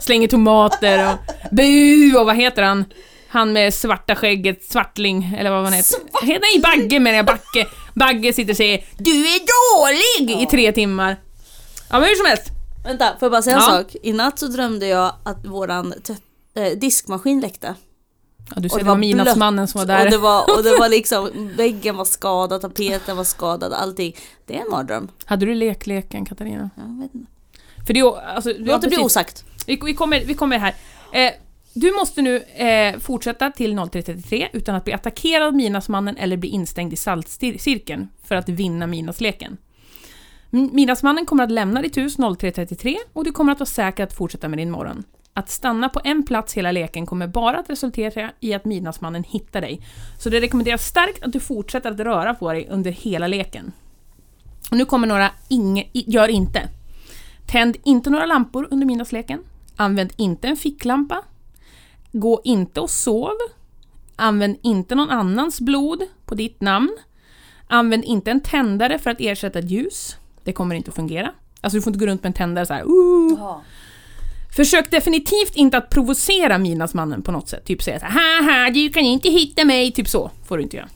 Slänger 0.00 0.28
tomater 0.28 1.12
och... 1.12 1.18
Bu! 1.50 2.14
Och 2.16 2.26
vad 2.26 2.36
heter 2.36 2.62
han? 2.62 2.84
Han 3.28 3.52
med 3.52 3.74
svarta 3.74 4.14
skägget, 4.16 4.64
Svartling, 4.64 5.34
eller 5.38 5.50
vad 5.50 5.64
han 5.64 5.72
heter. 5.72 5.96
Heter 6.26 6.40
Nej, 6.40 6.60
Bagge 6.78 7.00
menar 7.00 7.16
jag, 7.16 7.26
Backe. 7.26 7.66
Bagge 7.94 8.32
sitter 8.32 8.52
och 8.52 8.56
säger 8.56 8.84
Du 8.98 9.10
är 9.10 9.40
dålig! 10.26 10.42
i 10.42 10.46
tre 10.46 10.72
timmar. 10.72 11.16
Ja 11.90 11.98
men 12.00 12.08
hur 12.08 12.14
som 12.14 12.26
helst. 12.26 12.46
Vänta, 12.84 13.04
får 13.04 13.26
jag 13.26 13.30
bara 13.32 13.42
säga 13.42 13.56
en 13.56 13.62
Ja. 13.62 13.68
sak? 13.78 13.96
I 14.02 14.12
natt 14.12 14.38
så 14.38 14.46
drömde 14.46 14.86
jag 14.86 15.12
att 15.24 15.46
våran 15.46 15.94
eh, 16.56 16.78
diskmaskin 16.78 17.40
läckte. 17.40 17.74
Ja, 18.54 18.60
du 18.60 18.68
ser, 18.68 18.74
Och 18.76 18.78
det 18.78 18.88
var 18.88 18.96
midnattsmannen 18.96 19.68
som 19.68 19.78
var 19.78 19.86
där. 19.86 20.04
Och 20.04 20.10
det 20.10 20.18
var, 20.18 20.56
och 20.56 20.62
det 20.62 20.76
var 20.78 20.88
liksom, 20.98 21.50
väggen 21.56 21.96
var 21.96 22.04
skadad, 22.04 22.60
tapeten 22.60 23.16
var 23.16 23.24
skadad, 23.24 23.72
allting. 23.72 24.16
Det 24.46 24.56
är 24.56 24.60
en 24.60 24.70
mardröm. 24.70 25.08
Hade 25.24 25.46
du 25.46 25.54
lekleken 25.54 26.24
Katarina? 26.26 26.70
Jag 26.76 27.02
vet 27.02 27.14
inte. 27.14 27.30
För 27.86 27.94
det 27.94 28.00
är, 28.00 28.20
alltså, 28.20 28.52
Låt 28.58 28.82
det 28.82 28.88
bli 28.88 28.98
osagt. 28.98 29.44
Vi, 29.66 29.80
vi, 29.84 29.94
kommer, 29.94 30.24
vi 30.24 30.34
kommer 30.34 30.58
här. 30.58 30.74
Eh, 31.12 31.32
du 31.74 31.92
måste 31.92 32.22
nu 32.22 32.36
eh, 32.36 32.98
fortsätta 32.98 33.50
till 33.50 33.78
03.33 33.78 34.46
utan 34.52 34.74
att 34.74 34.84
bli 34.84 34.92
attackerad 34.92 35.46
av 35.46 35.54
midnattsmannen 35.54 36.16
eller 36.16 36.36
bli 36.36 36.48
instängd 36.48 36.92
i 36.92 36.96
saltcirkeln 36.96 38.08
för 38.24 38.34
att 38.34 38.48
vinna 38.48 38.86
midnattsleken. 38.86 39.56
Midnattsmannen 40.50 41.26
kommer 41.26 41.44
att 41.44 41.50
lämna 41.50 41.82
ditt 41.82 41.96
hus 41.96 42.18
03.33 42.18 42.96
och 43.12 43.24
du 43.24 43.32
kommer 43.32 43.52
att 43.52 43.60
vara 43.60 43.66
säker 43.66 44.04
att 44.04 44.12
fortsätta 44.12 44.48
med 44.48 44.58
din 44.58 44.70
morgon. 44.70 45.04
Att 45.32 45.50
stanna 45.50 45.88
på 45.88 46.00
en 46.04 46.22
plats 46.22 46.54
hela 46.54 46.72
leken 46.72 47.06
kommer 47.06 47.26
bara 47.26 47.58
att 47.58 47.70
resultera 47.70 48.32
i 48.40 48.54
att 48.54 48.64
midnattsmannen 48.64 49.24
hittar 49.24 49.60
dig. 49.60 49.80
Så 50.18 50.30
det 50.30 50.40
rekommenderas 50.40 50.86
starkt 50.86 51.24
att 51.24 51.32
du 51.32 51.40
fortsätter 51.40 51.90
att 51.90 52.00
röra 52.00 52.34
på 52.34 52.52
dig 52.52 52.68
under 52.70 52.90
hela 52.90 53.26
leken. 53.26 53.72
Och 54.70 54.76
nu 54.76 54.84
kommer 54.84 55.06
några 55.06 55.30
inge, 55.48 55.88
gör 55.92 56.28
inte. 56.28 56.68
Tänd 57.54 57.76
inte 57.84 58.10
några 58.10 58.26
lampor 58.26 58.68
under 58.70 58.86
middagsleken. 58.86 59.40
Använd 59.76 60.12
inte 60.16 60.48
en 60.48 60.56
ficklampa. 60.56 61.22
Gå 62.12 62.40
inte 62.44 62.80
och 62.80 62.90
sov. 62.90 63.32
Använd 64.16 64.56
inte 64.62 64.94
någon 64.94 65.10
annans 65.10 65.60
blod 65.60 66.02
på 66.26 66.34
ditt 66.34 66.60
namn. 66.60 66.96
Använd 67.68 68.04
inte 68.04 68.30
en 68.30 68.40
tändare 68.40 68.98
för 68.98 69.10
att 69.10 69.16
ersätta 69.20 69.58
ett 69.58 69.70
ljus. 69.70 70.16
Det 70.44 70.52
kommer 70.52 70.74
inte 70.74 70.88
att 70.88 70.94
fungera. 70.94 71.30
Alltså 71.60 71.76
du 71.76 71.82
får 71.82 71.90
inte 71.90 72.04
gå 72.04 72.06
runt 72.06 72.22
med 72.22 72.30
en 72.30 72.34
tändare 72.34 72.66
så 72.66 72.74
här. 72.74 72.82
Uh. 72.82 73.58
Försök 74.56 74.90
definitivt 74.90 75.56
inte 75.56 75.76
att 75.76 75.90
provocera 75.90 76.58
midnattsmannen 76.58 77.22
på 77.22 77.32
något 77.32 77.48
sätt. 77.48 77.64
Typ 77.64 77.82
säga 77.82 78.00
så 78.00 78.06
här, 78.06 78.42
haha, 78.42 78.70
du 78.70 78.88
kan 78.88 79.02
inte 79.02 79.30
hitta 79.30 79.64
mig. 79.64 79.92
Typ 79.92 80.08
så 80.08 80.30
får 80.46 80.56
du 80.56 80.62
inte 80.62 80.76
göra. 80.76 80.88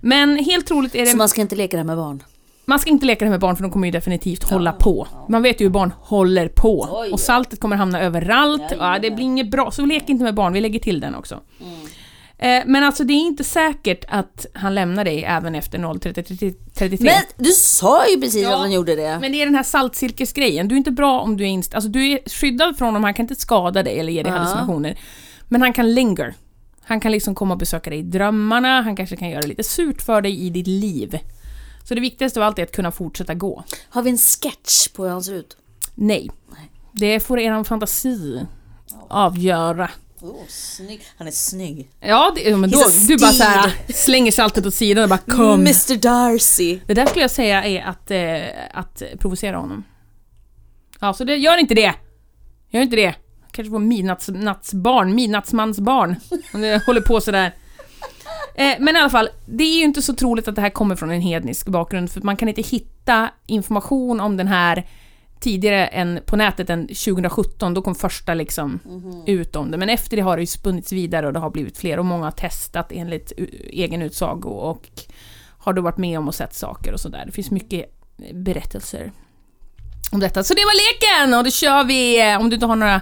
Men 0.00 0.36
helt 0.36 0.66
troligt 0.66 0.94
är 0.94 1.00
det... 1.00 1.06
Så 1.06 1.16
man 1.16 1.28
ska 1.28 1.40
inte 1.40 1.56
leka 1.56 1.76
det 1.76 1.80
här 1.80 1.86
med 1.86 1.96
barn. 1.96 2.22
Man 2.70 2.78
ska 2.78 2.90
inte 2.90 3.06
leka 3.06 3.24
det 3.24 3.30
med 3.30 3.40
barn 3.40 3.56
för 3.56 3.62
de 3.62 3.72
kommer 3.72 3.86
ju 3.86 3.90
definitivt 3.92 4.50
hålla 4.50 4.72
på. 4.72 5.08
Man 5.28 5.42
vet 5.42 5.60
ju 5.60 5.64
hur 5.64 5.70
barn 5.70 5.92
håller 6.00 6.48
på. 6.48 6.88
Oj. 6.90 7.10
Och 7.12 7.20
saltet 7.20 7.60
kommer 7.60 7.76
hamna 7.76 8.00
överallt. 8.00 8.62
Ja, 8.70 8.76
Jajamän. 8.76 9.02
det 9.02 9.10
blir 9.10 9.24
inget 9.24 9.50
bra. 9.50 9.70
Så 9.70 9.86
lek 9.86 10.08
inte 10.08 10.24
med 10.24 10.34
barn, 10.34 10.52
vi 10.52 10.60
lägger 10.60 10.80
till 10.80 11.00
den 11.00 11.14
också. 11.14 11.40
Mm. 11.60 11.74
Eh, 12.38 12.62
men 12.66 12.84
alltså 12.84 13.04
det 13.04 13.12
är 13.12 13.20
inte 13.26 13.44
säkert 13.44 14.04
att 14.08 14.46
han 14.54 14.74
lämnar 14.74 15.04
dig 15.04 15.24
även 15.24 15.54
efter 15.54 15.78
0.33. 15.78 16.98
Men 17.00 17.12
du 17.36 17.50
sa 17.50 18.06
ju 18.08 18.20
precis 18.20 18.42
Ja. 18.42 18.52
att 18.54 18.58
han 18.60 18.72
gjorde 18.72 18.96
det. 18.96 19.18
Men 19.20 19.32
det 19.32 19.42
är 19.42 19.46
den 19.46 19.54
här 19.54 19.62
saltcirkelsgrejen. 19.62 20.68
Du 20.68 20.74
är 20.74 20.76
inte 20.78 20.90
bra 20.90 21.20
om 21.20 21.36
du 21.36 21.44
är 21.44 21.48
inst- 21.48 21.74
Alltså 21.74 21.90
du 21.90 22.06
är 22.12 22.18
skyddad 22.30 22.76
från 22.78 22.86
honom, 22.88 23.04
han 23.04 23.14
kan 23.14 23.24
inte 23.24 23.34
skada 23.36 23.82
dig 23.82 23.98
eller 24.00 24.12
ge 24.12 24.22
dig 24.22 24.32
Ja. 24.32 24.38
hallucinationer. 24.38 24.98
Men 25.48 25.60
han 25.62 25.72
kan 25.72 25.94
linger. 25.94 26.34
Han 26.84 27.00
kan 27.00 27.12
liksom 27.12 27.34
komma 27.34 27.54
och 27.54 27.58
besöka 27.58 27.90
dig 27.90 27.98
i 27.98 28.02
drömmarna, 28.02 28.82
han 28.82 28.96
kanske 28.96 29.16
kan 29.16 29.30
göra 29.30 29.46
lite 29.46 29.62
surt 29.62 30.02
för 30.02 30.20
dig 30.22 30.40
i 30.40 30.50
ditt 30.50 30.66
liv. 30.66 31.18
Så 31.84 31.94
det 31.94 32.00
viktigaste 32.00 32.40
av 32.40 32.46
allt 32.46 32.58
är 32.58 32.62
att 32.62 32.72
kunna 32.72 32.92
fortsätta 32.92 33.34
gå. 33.34 33.64
Har 33.88 34.02
vi 34.02 34.10
en 34.10 34.18
sketch 34.18 34.88
på 34.88 35.04
hur 35.04 35.10
han 35.10 35.22
ser 35.22 35.34
ut? 35.34 35.56
Nej. 35.94 36.30
Det 36.92 37.20
får 37.20 37.40
eran 37.40 37.64
fantasi 37.64 38.40
avgöra. 39.08 39.90
Oh, 40.20 40.46
snygg. 40.48 41.02
Han 41.18 41.26
är 41.26 41.30
snygg. 41.30 41.90
Ja, 42.00 42.32
det, 42.36 42.56
men 42.56 42.70
då, 42.70 42.78
du 42.78 43.16
bara 43.18 43.32
steed. 43.32 43.34
såhär 43.34 43.92
slänger 43.92 44.32
saltet 44.32 44.66
åt 44.66 44.74
sidan 44.74 45.02
och 45.02 45.08
bara 45.08 45.18
kom. 45.18 45.60
Mr 45.60 45.96
Darcy. 45.96 46.80
Det 46.86 46.94
där 46.94 47.06
skulle 47.06 47.22
jag 47.22 47.30
säga 47.30 47.64
är 47.64 47.82
att, 47.82 48.10
eh, 48.10 48.78
att 48.80 49.02
provocera 49.18 49.56
honom. 49.56 49.84
Ja, 51.00 51.14
så 51.14 51.24
det, 51.24 51.36
gör 51.36 51.58
inte 51.58 51.74
det! 51.74 51.94
Gör 52.70 52.82
inte 52.82 52.96
det. 52.96 53.14
Kanske 53.52 53.70
får 53.70 53.78
midnattsbarn, 53.78 55.14
midnattsmansbarn. 55.14 56.16
Om 56.54 56.60
det 56.60 56.86
håller 56.86 57.00
på 57.00 57.20
sådär. 57.20 57.54
Eh, 58.54 58.74
men 58.78 58.96
i 58.96 58.98
alla 58.98 59.10
fall, 59.10 59.28
det 59.46 59.64
är 59.64 59.78
ju 59.78 59.84
inte 59.84 60.02
så 60.02 60.14
troligt 60.14 60.48
att 60.48 60.54
det 60.54 60.60
här 60.60 60.70
kommer 60.70 60.96
från 60.96 61.10
en 61.10 61.20
hednisk 61.20 61.66
bakgrund, 61.66 62.10
för 62.10 62.20
man 62.20 62.36
kan 62.36 62.48
inte 62.48 62.62
hitta 62.62 63.30
information 63.46 64.20
om 64.20 64.36
den 64.36 64.48
här 64.48 64.86
tidigare 65.40 65.86
än 65.86 66.20
på 66.26 66.36
nätet 66.36 66.70
än 66.70 66.86
2017, 66.86 67.74
då 67.74 67.82
kom 67.82 67.94
första 67.94 68.34
liksom 68.34 68.80
ut 69.26 69.56
om 69.56 69.70
det. 69.70 69.76
Men 69.76 69.88
efter 69.88 70.16
det 70.16 70.22
har 70.22 70.36
det 70.36 70.42
ju 70.42 70.46
spunnits 70.46 70.92
vidare 70.92 71.26
och 71.26 71.32
det 71.32 71.38
har 71.38 71.50
blivit 71.50 71.78
fler 71.78 71.98
och 71.98 72.04
många 72.04 72.24
har 72.24 72.30
testat 72.30 72.92
enligt 72.92 73.32
egen 73.70 74.02
utsago 74.02 74.48
och 74.48 74.88
har 75.58 75.72
då 75.72 75.82
varit 75.82 75.98
med 75.98 76.18
om 76.18 76.28
och 76.28 76.34
sett 76.34 76.54
saker 76.54 76.92
och 76.92 77.00
sådär. 77.00 77.22
Det 77.26 77.32
finns 77.32 77.50
mycket 77.50 77.84
berättelser 78.32 79.12
om 80.12 80.20
detta. 80.20 80.44
Så 80.44 80.54
det 80.54 80.60
var 80.64 80.74
leken 80.74 81.38
och 81.38 81.44
då 81.44 81.50
kör 81.50 81.84
vi, 81.84 82.30
eh, 82.30 82.40
om 82.40 82.50
du 82.50 82.54
inte 82.54 82.66
har 82.66 82.76
några 82.76 83.00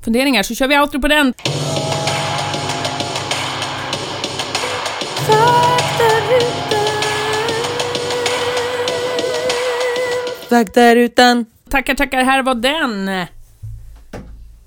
funderingar, 0.00 0.42
så 0.42 0.54
kör 0.54 0.68
vi 0.68 0.78
outro 0.78 1.00
på 1.00 1.08
den. 1.08 1.34
Faktarutan. 10.48 11.46
Tackar, 11.70 11.94
tackar, 11.94 12.24
här 12.24 12.42
var 12.42 12.54
den. 12.54 13.08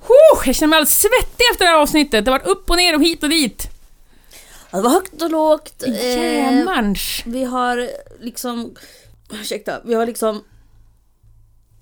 Huh, 0.08 0.44
jag 0.46 0.56
känner 0.56 0.70
mig 0.70 0.78
alldeles 0.78 1.00
svettig 1.00 1.46
efter 1.52 1.66
det 1.66 1.72
här 1.72 1.78
avsnittet. 1.82 2.26
Det 2.26 2.32
har 2.32 2.40
varit 2.40 2.48
upp 2.48 2.70
och 2.70 2.78
ner 2.78 2.96
och 2.96 3.02
hit 3.04 3.24
och 3.24 3.30
dit. 3.30 3.68
Ja, 4.72 4.78
Det 4.78 4.84
var 4.84 4.92
högt 4.92 5.22
och 5.22 5.32
lågt. 5.32 5.84
Eh, 5.84 5.92
vi 7.26 7.44
har 7.44 7.90
liksom... 8.20 8.76
Ursäkta. 9.32 9.80
Vi 9.86 9.94
har 9.94 10.06
liksom 10.06 10.44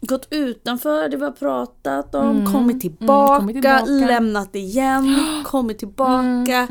gått 0.02 0.28
utanför 0.30 1.10
det 1.10 1.18
vi 1.18 1.24
har 1.24 1.32
pratat 1.32 2.16
om, 2.16 2.30
Mm, 2.40 2.54
kommit, 2.54 2.82
tillbaka, 2.82 3.40
kommit 3.40 3.56
tillbaka. 3.56 3.86
lämnat 3.92 4.56
igen, 4.56 5.16
kommit 5.46 5.80
tillbaka. 5.80 6.68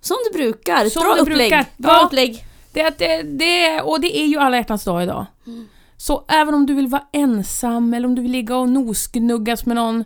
Som 0.00 0.16
det 0.32 0.38
brukar. 0.38 0.88
Som 0.88 1.02
Bra 1.02 1.14
det 1.14 1.20
upplägg. 1.20 1.36
brukar. 1.50 1.64
Bra 1.76 1.92
Ja. 1.92 2.06
upplägg. 2.06 2.44
Det, 2.72 2.98
det, 2.98 3.22
det, 3.22 3.80
och 3.80 4.00
det 4.00 4.18
är 4.18 4.26
ju 4.26 4.38
alla 4.38 4.56
hjärtans 4.56 4.84
dag 4.84 5.02
idag. 5.02 5.26
Så 6.00 6.24
även 6.28 6.54
om 6.54 6.66
du 6.66 6.74
vill 6.74 6.86
vara 6.88 7.02
ensam, 7.12 7.94
eller 7.94 8.08
om 8.08 8.14
du 8.14 8.22
vill 8.22 8.30
ligga 8.32 8.56
och 8.56 8.68
nosgnuggas 8.68 9.66
med 9.66 9.76
någon, 9.76 10.04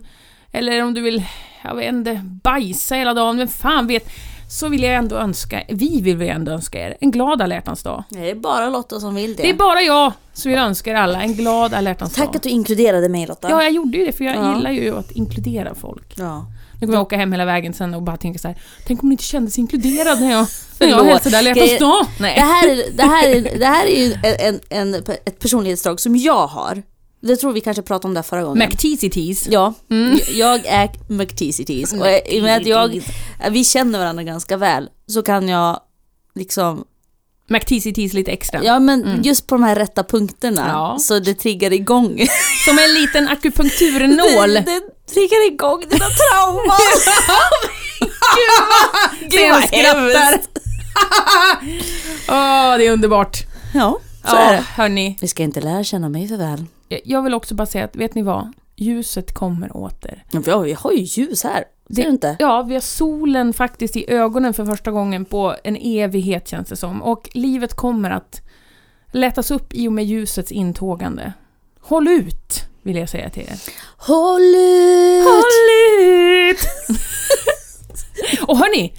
eller 0.51 0.83
om 0.83 0.93
du 0.93 1.01
vill, 1.01 1.23
jag 1.63 1.75
vet 1.75 1.93
inte, 1.93 2.21
bajsa 2.43 2.95
hela 2.95 3.13
dagen, 3.13 3.37
vem 3.37 3.47
fan 3.47 3.87
vet, 3.87 4.09
så 4.49 4.67
vill 4.69 4.83
jag 4.83 4.93
ändå 4.93 5.15
önska, 5.15 5.63
vi 5.69 6.01
vill 6.01 6.17
väl 6.17 6.29
ändå 6.29 6.51
önska 6.51 6.79
er 6.87 6.97
en 7.01 7.11
glad 7.11 7.41
alla 7.41 7.61
dag. 7.83 8.03
Det 8.09 8.29
är 8.29 8.35
bara 8.35 8.69
Lotta 8.69 8.99
som 8.99 9.15
vill 9.15 9.35
det. 9.35 9.43
Det 9.43 9.49
är 9.49 9.53
bara 9.53 9.81
jag 9.81 10.13
som 10.33 10.49
vill 10.51 10.59
önska 10.59 10.91
er 10.91 10.95
alla 10.95 11.21
en 11.21 11.33
glad 11.33 11.73
alla 11.73 11.89
hjärtans 11.89 12.13
Tack 12.13 12.25
dag. 12.25 12.35
att 12.35 12.43
du 12.43 12.49
inkluderade 12.49 13.09
mig 13.09 13.27
Lotta. 13.27 13.49
Ja, 13.49 13.63
jag 13.63 13.71
gjorde 13.71 13.97
ju 13.97 14.05
det 14.05 14.11
för 14.11 14.25
jag 14.25 14.35
Ja. 14.35 14.55
gillar 14.55 14.71
ju 14.71 14.97
att 14.97 15.11
inkludera 15.11 15.75
folk. 15.75 16.13
Ja. 16.17 16.45
Nu 16.83 16.87
kommer 16.87 16.97
jag 16.97 17.05
åka 17.05 17.17
hem 17.17 17.31
hela 17.31 17.45
vägen 17.45 17.73
sen 17.73 17.93
och 17.93 18.01
bara 18.01 18.17
tänka 18.17 18.39
så 18.39 18.47
här. 18.47 18.57
Tänk 18.87 19.03
om 19.03 19.07
hon 19.07 19.11
inte 19.11 19.23
kände 19.23 19.51
sig 19.51 19.61
inkluderad 19.61 20.21
när 20.21 20.31
jag, 20.31 20.47
när 20.79 20.87
jag 20.87 21.03
hälsade 21.03 21.37
alla 21.37 21.49
hjärtans 21.49 21.79
dag. 21.79 22.05
Det, 22.17 22.23
Nej. 22.23 22.33
här 22.39 22.67
är, 22.67 22.83
det, 22.97 23.03
här 23.03 23.27
är, 23.27 23.59
det 23.59 23.65
här 23.65 23.85
är 23.85 24.05
ju 24.05 24.13
en, 24.39 24.59
en, 24.69 24.95
ett 25.25 25.39
personlighetsdrag 25.39 25.99
som 25.99 26.15
jag 26.15 26.47
har. 26.47 26.83
Det 27.21 27.35
tror 27.35 27.53
vi 27.53 27.61
kanske 27.61 27.83
pratade 27.83 28.07
om 28.07 28.13
det 28.13 28.23
förra 28.23 28.43
gången. 28.43 28.69
McTeasy-tease. 28.69 29.47
Ja, 29.51 29.73
Mm. 29.89 30.19
jag 30.33 30.65
är 30.65 30.89
McTeasy-tease. 31.07 31.99
Och 31.99 32.33
i 32.33 32.39
och 32.39 32.43
med 32.43 32.57
att 32.57 32.65
jag, 32.67 33.01
vi 33.51 33.63
känner 33.63 33.99
varandra 33.99 34.23
ganska 34.23 34.57
väl 34.57 34.89
så 35.07 35.21
kan 35.23 35.49
jag 35.49 35.79
liksom, 36.35 36.83
McTeasy-tease 37.49 38.15
lite 38.15 38.31
extra. 38.31 38.63
ja 38.63 38.79
men 38.79 39.19
just 39.23 39.47
på 39.47 39.55
de 39.55 39.63
här 39.63 39.75
rätta 39.75 40.03
punkterna 40.03 40.61
Mm. 40.61 40.73
Ja. 40.75 40.97
så 40.99 41.19
det 41.19 41.33
triggar 41.33 41.73
igång. 41.73 42.27
Som 42.65 42.79
en 42.79 42.93
liten 43.01 43.27
akupunkturnål. 43.27 44.53
Det, 44.53 44.59
det 44.59 44.81
triggar 45.13 45.47
igång 45.47 45.79
dina 45.89 46.05
trauman. 46.05 46.77
Gud 49.29 49.51
vad 49.51 49.63
skrattar! 49.63 50.39
Åh, 52.29 52.77
det 52.77 52.87
är 52.87 52.91
underbart. 52.91 53.37
Ja, 53.73 53.99
så 54.25 54.35
ja, 54.35 54.39
är 54.39 54.53
det. 54.53 54.61
hörni. 54.75 55.17
Vi 55.21 55.27
ska 55.27 55.43
inte 55.43 55.61
lära 55.61 55.83
känna 55.83 56.09
mig 56.09 56.27
för 56.27 56.37
väl. 56.37 56.65
Jag- 57.03 57.21
vill 57.21 57.33
också 57.33 57.55
bara 57.55 57.65
säga 57.65 57.85
att, 57.85 57.95
vet 57.95 58.15
ni 58.15 58.21
vad? 58.21 58.53
Ljuset 58.75 59.33
kommer 59.33 59.77
åter. 59.77 60.23
Ja, 60.45 60.67
jag 60.67 60.77
har 60.77 60.91
ju 60.91 61.01
ljus 61.01 61.43
här. 61.43 61.63
Ser 61.95 62.03
du 62.03 62.09
inte? 62.09 62.35
Ja, 62.39 62.61
vi 62.61 62.73
har 62.73 62.81
solen 62.81 63.53
faktiskt 63.53 63.95
i 63.95 64.11
ögonen 64.11 64.53
för 64.53 64.65
första 64.65 64.91
gången 64.91 65.25
på 65.25 65.55
en 65.63 65.77
evighet 65.81 66.47
känns 66.47 66.69
det 66.69 66.75
som. 66.75 67.01
Och 67.03 67.29
livet 67.33 67.73
kommer 67.73 68.09
att 68.11 68.41
lättas 69.11 69.51
upp 69.51 69.73
i 69.73 69.87
och 69.87 69.93
med 69.93 70.05
ljusets 70.05 70.51
intågande. 70.51 71.33
Håll 71.85 72.07
ut, 72.07 72.65
vill 72.81 72.95
jag 72.95 73.09
säga 73.09 73.29
till 73.29 73.43
er. 73.43 73.59
Håll 73.97 74.55
ut! 74.55 75.23
Håll 75.23 75.69
ut! 76.49 76.57
och 78.47 78.57
hörni, 78.57 78.93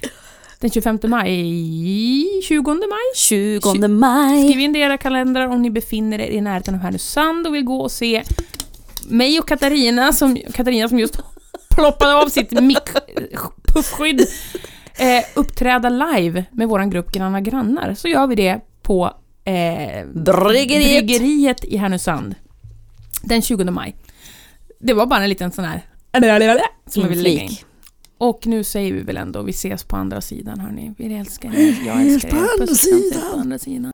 den 0.59 0.69
25 0.69 0.99
maj, 1.03 2.41
20 2.43 2.73
maj, 2.73 2.87
20 3.15 3.87
maj. 3.87 4.43
skriv 4.43 4.59
in 4.59 4.73
det 4.73 4.79
i 4.79 4.81
era 4.81 4.97
kalendrar 4.97 5.47
om 5.47 5.61
ni 5.61 5.69
befinner 5.69 6.19
er 6.19 6.27
i 6.27 6.41
närheten 6.41 6.75
av 6.75 6.81
Härnösand 6.81 7.47
och 7.47 7.55
vill 7.55 7.63
gå 7.63 7.81
och 7.81 7.91
se 7.91 8.23
mig 9.09 9.39
och 9.39 9.47
Katarina 9.47 10.13
som, 10.13 10.37
Katarina 10.53 10.89
som 10.89 10.99
just 10.99 11.19
ploppade 11.75 12.15
av 12.15 12.29
sitt 12.29 12.51
mick-puffskydd 12.51 14.21
eh, 14.97 15.23
uppträda 15.35 15.89
live 15.89 16.45
med 16.51 16.67
våran 16.67 16.89
grupp 16.89 17.11
Granna 17.11 17.41
Grannar. 17.41 17.93
Så 17.93 18.07
gör 18.07 18.27
vi 18.27 18.35
det 18.35 18.59
på 18.81 19.11
eh, 19.45 20.05
Bryggeriet. 20.13 21.05
Bryggeriet 21.05 21.65
i 21.65 21.77
Härnösand. 21.77 22.35
Den 23.27 23.41
20 23.41 23.63
maj. 23.63 23.95
Det 24.79 24.93
var 24.93 25.05
bara 25.05 25.23
en 25.23 25.29
liten 25.29 25.51
sån 25.51 25.65
här 25.65 25.81
som 26.89 27.01
jag 27.01 27.09
ville 27.09 27.21
lägga 27.21 27.35
in. 27.35 27.41
Inflik. 27.41 27.65
Och 28.17 28.47
nu 28.47 28.63
säger 28.63 28.93
vi 28.93 29.01
väl 29.01 29.17
ändå, 29.17 29.41
vi 29.41 29.51
ses 29.51 29.83
på 29.83 29.95
andra 29.95 30.21
sidan 30.21 30.59
hörni. 30.59 30.93
Vi 30.97 31.15
älskar 31.15 31.55
er, 31.55 31.77
jag 31.87 32.01
älskar 32.01 32.29
er. 32.29 32.57
Puss 32.57 32.83
och 32.83 32.89
kram, 32.89 32.99
ses 32.99 33.31
på 33.31 33.37
andra 33.37 33.59
sidan. 33.59 33.91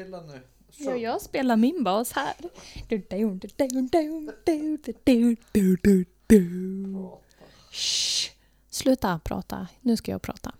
Spela 0.00 0.20
nu. 0.22 0.40
Ja, 0.76 0.96
jag 0.96 1.20
spelar 1.20 1.56
min 1.56 1.84
bas 1.84 2.12
här. 2.12 2.34
Shh. 7.70 8.30
Sluta 8.70 9.18
prata. 9.24 9.68
Nu 9.80 9.96
ska 9.96 10.10
jag 10.10 10.22
prata. 10.22 10.54